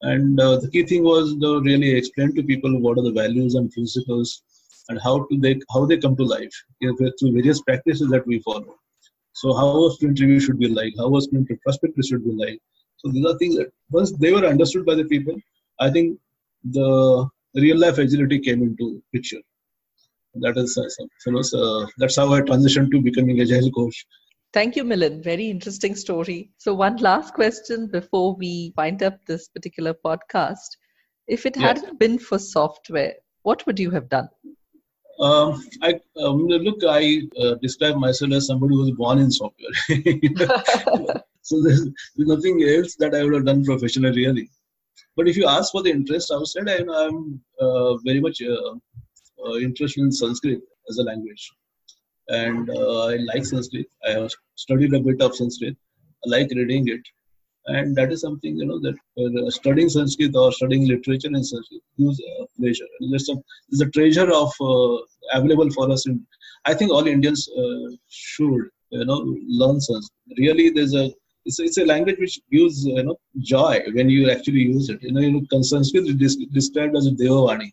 And 0.04 0.40
uh, 0.40 0.58
the 0.60 0.70
key 0.70 0.84
thing 0.86 1.04
was 1.04 1.36
to 1.42 1.62
really 1.62 1.92
explain 1.92 2.34
to 2.36 2.44
people 2.44 2.80
what 2.80 2.98
are 2.98 3.04
the 3.04 3.12
values 3.12 3.56
and 3.56 3.72
principles 3.72 4.42
and 4.90 5.00
how 5.02 5.28
they 5.40 5.60
how 5.74 5.86
they 5.86 5.98
come 5.98 6.16
to 6.18 6.24
life 6.24 6.56
through 6.82 7.34
various 7.34 7.62
practices 7.62 8.10
that 8.10 8.26
we 8.28 8.40
follow. 8.40 8.76
So 9.34 9.54
how 9.54 9.86
a 9.86 9.92
sprint 9.92 10.20
review 10.20 10.40
should 10.40 10.60
be 10.60 10.70
like, 10.70 10.94
how 10.98 11.16
a 11.16 11.22
sprint 11.22 11.50
retrospective 11.50 12.06
should 12.06 12.24
be 12.24 12.34
like. 12.34 12.60
So 12.98 13.12
these 13.12 13.26
are 13.26 13.38
things 13.38 13.56
that 13.58 13.72
once 13.92 14.12
they 14.14 14.32
were 14.32 14.46
understood 14.46 14.86
by 14.86 14.96
the 14.96 15.06
people, 15.06 15.36
I 15.80 15.90
think 15.90 16.20
the 16.64 17.28
real 17.56 17.78
life 17.78 17.98
agility 17.98 18.40
came 18.40 18.62
into 18.64 19.02
picture. 19.14 19.42
That 20.36 20.58
is, 20.58 20.78
uh, 20.78 21.06
you 21.26 21.34
know, 21.34 21.42
so 21.42 21.88
that's 21.98 22.16
how 22.16 22.34
I 22.34 22.42
transitioned 22.42 22.92
to 22.92 23.02
becoming 23.02 23.40
a 23.40 23.44
agile 23.44 23.72
coach 23.72 24.06
Thank 24.54 24.76
you, 24.76 24.84
Milind. 24.84 25.24
Very 25.24 25.50
interesting 25.50 25.96
story. 25.96 26.52
So, 26.60 26.76
one 26.76 26.98
last 26.98 27.34
question 27.34 27.88
before 27.88 28.36
we 28.36 28.72
wind 28.78 29.02
up 29.02 29.18
this 29.26 29.48
particular 29.48 29.96
podcast. 30.06 30.78
If 31.28 31.48
it 31.48 31.58
yes. 31.58 31.80
hadn't 31.80 32.00
been 32.00 32.20
for 32.20 32.38
software, 32.38 33.16
what 33.42 33.66
would 33.66 33.80
you 33.80 33.90
have 33.90 34.10
done? 34.10 34.30
Um, 35.20 35.64
I 35.82 36.00
um, 36.24 36.46
look. 36.46 36.84
I 36.88 37.24
uh, 37.42 37.56
describe 37.64 37.96
myself 37.96 38.32
as 38.34 38.46
somebody 38.46 38.76
who 38.76 38.82
was 38.82 38.92
born 38.92 39.18
in 39.18 39.32
software. 39.32 39.72
so 41.42 41.62
there's, 41.64 41.86
there's, 42.16 42.30
nothing 42.30 42.62
else 42.62 42.96
that 42.98 43.16
I 43.16 43.24
would 43.24 43.34
have 43.34 43.46
done 43.46 43.66
professionally, 43.66 44.28
really. 44.28 44.50
But 45.16 45.28
if 45.28 45.38
you 45.38 45.48
ask 45.48 45.72
for 45.72 45.84
the 45.84 45.92
interest, 45.92 46.32
I 46.32 46.38
would 46.38 46.48
say 46.48 46.62
I, 46.68 47.06
am 47.06 47.42
uh, 47.60 47.98
very 47.98 48.20
much 48.20 48.42
uh, 48.42 48.74
uh, 49.46 49.56
interested 49.58 50.02
in 50.02 50.12
Sanskrit 50.12 50.62
as 50.90 50.98
a 50.98 51.04
language 51.04 51.52
and 52.30 52.70
uh, 52.70 53.06
I 53.08 53.18
like 53.18 53.46
Sanskrit. 53.46 53.88
I 54.08 54.12
have 54.12 54.32
studied 54.56 54.94
a 54.94 55.00
bit 55.00 55.22
of 55.22 55.36
Sanskrit. 55.36 55.76
I 56.26 56.30
like 56.30 56.50
reading 56.52 56.88
it, 56.88 57.02
and 57.66 57.96
that 57.96 58.12
is 58.12 58.22
something 58.22 58.58
you 58.58 58.66
know 58.66 58.80
that 58.80 58.96
uh, 59.18 59.50
studying 59.50 59.90
Sanskrit 59.90 60.36
or 60.36 60.52
studying 60.52 60.88
literature 60.88 61.28
in 61.28 61.44
Sanskrit 61.44 61.82
gives 61.98 62.22
uh, 62.22 62.46
pleasure. 62.58 62.88
And 63.00 63.12
there's 63.12 63.30
a 63.30 63.36
there's 63.70 63.88
a 63.88 63.92
treasure 63.92 64.32
of 64.32 64.52
available 65.34 65.70
for 65.72 65.92
us. 65.92 66.08
In, 66.08 66.26
I 66.66 66.74
think 66.74 66.92
all 66.92 67.08
Indians 67.08 67.50
should 68.10 68.70
you 68.90 69.06
know 69.06 69.36
learn 69.48 69.82
Sanskrit. 69.82 70.38
Really, 70.38 70.70
there's 70.70 70.96
a 70.96 71.12
it's, 71.46 71.60
it's 71.60 71.78
a 71.78 71.86
language 71.86 72.20
which 72.20 72.40
gives 72.52 72.86
you 72.86 73.04
know 73.04 73.18
joy 73.40 73.82
when 73.94 74.10
you 74.10 74.30
actually 74.30 74.62
use 74.62 74.90
it. 74.90 75.02
You 75.02 75.12
know, 75.12 75.22
you 75.22 75.32
know 75.32 75.62
Sanskrit 75.62 76.22
is 76.22 76.36
described 76.52 76.96
as 76.96 77.10
Devavani 77.12 77.72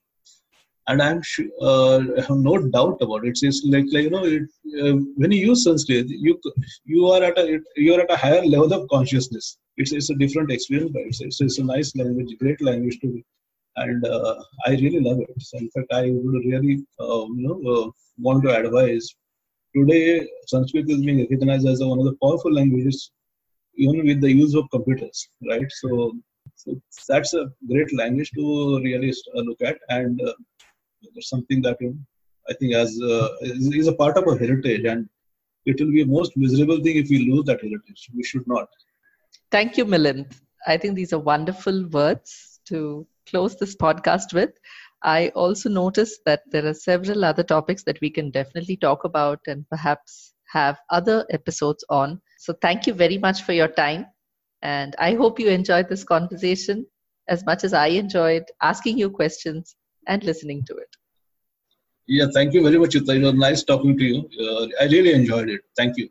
and 0.91 1.03
I'm 1.03 1.23
sure, 1.23 1.47
uh, 1.61 2.01
have 2.27 2.39
no 2.49 2.55
doubt 2.77 2.99
about 3.01 3.25
it. 3.25 3.39
It's 3.43 3.63
like, 3.65 3.85
like 3.93 4.05
you 4.05 4.11
know, 4.11 4.25
it, 4.25 4.43
uh, 4.83 4.97
when 5.21 5.31
you 5.31 5.47
use 5.51 5.65
Sanskrit, 5.65 6.09
you 6.09 6.41
you 6.85 7.07
are 7.07 7.23
at 7.23 7.39
a 7.39 7.61
you 7.77 7.95
are 7.95 8.01
at 8.01 8.11
a 8.11 8.17
higher 8.17 8.45
level 8.45 8.73
of 8.73 8.89
consciousness. 8.95 9.59
It's 9.77 9.93
it's 9.93 10.11
a 10.11 10.17
different 10.23 10.51
experience, 10.51 10.91
but 10.93 11.03
it's, 11.03 11.21
it's, 11.21 11.41
it's 11.41 11.59
a 11.59 11.65
nice 11.65 11.95
language, 11.97 12.37
great 12.41 12.61
language 12.61 12.99
to 13.03 13.09
be, 13.15 13.25
and 13.77 14.05
uh, 14.07 14.35
I 14.67 14.71
really 14.85 15.01
love 15.09 15.21
it. 15.21 15.31
So 15.39 15.59
in 15.59 15.71
fact, 15.71 15.93
I 15.93 16.11
would 16.11 16.45
really 16.53 16.77
uh, 16.99 17.25
you 17.39 17.45
know 17.47 17.59
uh, 17.75 17.91
want 18.19 18.43
to 18.45 18.57
advise. 18.57 19.09
Today, 19.77 20.29
Sanskrit 20.49 20.91
is 20.91 21.01
being 21.07 21.21
recognized 21.21 21.69
as 21.69 21.81
one 21.81 22.01
of 22.01 22.05
the 22.05 22.17
powerful 22.23 22.53
languages, 22.53 23.13
even 23.85 24.07
with 24.09 24.21
the 24.21 24.33
use 24.33 24.55
of 24.61 24.71
computers, 24.77 25.19
right? 25.53 25.71
So 25.83 25.91
So 26.63 26.73
that's 27.09 27.33
a 27.35 27.45
great 27.71 27.91
language 28.01 28.31
to 28.37 28.45
really 28.87 29.11
uh, 29.11 29.43
look 29.49 29.61
at, 29.71 29.79
and 29.89 30.21
uh, 30.31 30.33
something 31.21 31.63
that 31.67 31.79
you 31.81 31.91
I 32.51 32.55
think 32.59 32.75
as 32.75 32.91
uh, 33.03 33.29
is, 33.43 33.73
is 33.81 33.89
a 33.89 33.97
part 34.03 34.17
of 34.19 34.27
our 34.29 34.37
heritage, 34.39 34.85
and 34.93 35.09
it 35.67 35.81
will 35.81 35.93
be 35.93 36.03
a 36.03 36.07
most 36.07 36.37
miserable 36.37 36.81
thing 36.85 36.97
if 36.97 37.09
we 37.11 37.19
lose 37.31 37.45
that 37.47 37.63
heritage. 37.67 38.03
We 38.15 38.25
should 38.31 38.47
not. 38.47 38.69
Thank 39.51 39.77
you, 39.77 39.85
Milind. 39.85 40.37
I 40.67 40.77
think 40.77 40.95
these 40.95 41.13
are 41.13 41.19
wonderful 41.19 41.87
words 41.89 42.61
to 42.71 43.07
close 43.29 43.57
this 43.57 43.77
podcast 43.77 44.35
with. 44.35 44.51
I 45.03 45.29
also 45.31 45.69
noticed 45.71 46.21
that 46.27 46.43
there 46.51 46.67
are 46.67 46.75
several 46.75 47.25
other 47.25 47.43
topics 47.43 47.85
that 47.85 48.01
we 48.01 48.11
can 48.11 48.31
definitely 48.31 48.77
talk 48.77 49.05
about 49.05 49.41
and 49.47 49.69
perhaps 49.71 50.35
have 50.53 50.79
other 50.91 51.27
episodes 51.31 51.85
on. 51.89 52.21
So, 52.41 52.55
thank 52.55 52.87
you 52.87 52.95
very 52.95 53.19
much 53.19 53.43
for 53.43 53.53
your 53.53 53.69
time. 53.69 54.07
And 54.63 54.97
I 54.99 55.13
hope 55.13 55.39
you 55.39 55.51
enjoyed 55.51 55.91
this 55.91 56.05
conversation 56.05 56.87
as 57.29 57.45
much 57.45 57.65
as 57.65 57.75
I 57.75 57.89
enjoyed 57.89 58.45
asking 58.63 58.97
you 58.97 59.11
questions 59.11 59.77
and 60.07 60.25
listening 60.25 60.65
to 60.69 60.75
it. 60.75 60.89
Yeah, 62.07 62.29
thank 62.33 62.55
you 62.55 62.63
very 62.63 62.79
much, 62.79 62.95
It 62.95 63.07
was 63.07 63.35
nice 63.35 63.63
talking 63.63 63.97
to 63.99 64.05
you. 64.05 64.31
Uh, 64.41 64.69
I 64.81 64.87
really 64.87 65.13
enjoyed 65.13 65.51
it. 65.51 65.61
Thank 65.77 65.99
you. 65.99 66.09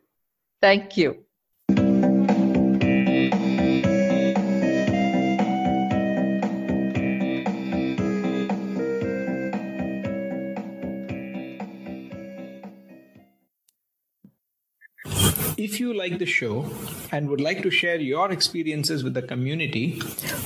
Thank 0.62 0.98
you. 0.98 1.26
If 15.80 15.84
you 15.84 15.94
like 15.94 16.20
the 16.20 16.26
show 16.26 16.70
and 17.10 17.30
would 17.30 17.40
like 17.40 17.62
to 17.62 17.72
share 17.72 17.96
your 17.96 18.34
experiences 18.34 19.02
with 19.02 19.14
the 19.14 19.22
community 19.22 20.02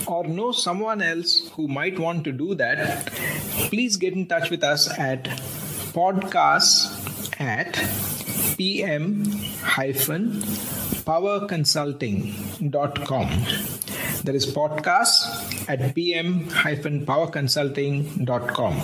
or 0.05 0.27
know 0.27 0.51
someone 0.51 1.01
else 1.01 1.49
who 1.53 1.67
might 1.67 1.97
want 1.97 2.23
to 2.25 2.31
do 2.31 2.53
that, 2.53 3.07
please 3.71 3.97
get 3.97 4.13
in 4.13 4.27
touch 4.27 4.51
with 4.51 4.63
us 4.63 4.87
at 4.99 5.23
podcasts 5.95 6.85
at 7.41 7.73
pm 8.57 9.25
hyphen 9.63 10.33
powerconsulting.com. 11.09 13.27
That 14.25 14.35
is 14.35 14.45
podcast 14.45 15.67
at 15.67 15.95
pm 15.95 16.47
hyphen 16.49 17.07
powerconsulting.com. 17.07 18.81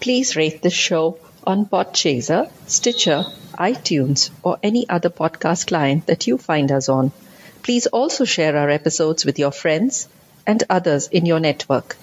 Please 0.00 0.34
rate 0.34 0.62
the 0.62 0.70
show 0.70 1.20
on 1.46 1.66
Podchaser, 1.66 2.50
Stitcher, 2.66 3.24
iTunes, 3.58 4.30
or 4.42 4.58
any 4.62 4.88
other 4.88 5.10
podcast 5.10 5.66
client 5.68 6.06
that 6.06 6.26
you 6.26 6.38
find 6.38 6.72
us 6.72 6.88
on. 6.88 7.12
Please 7.62 7.86
also 7.86 8.24
share 8.24 8.56
our 8.56 8.70
episodes 8.70 9.24
with 9.24 9.38
your 9.38 9.52
friends 9.52 10.08
and 10.46 10.62
others 10.68 11.08
in 11.08 11.24
your 11.26 11.40
network. 11.40 11.96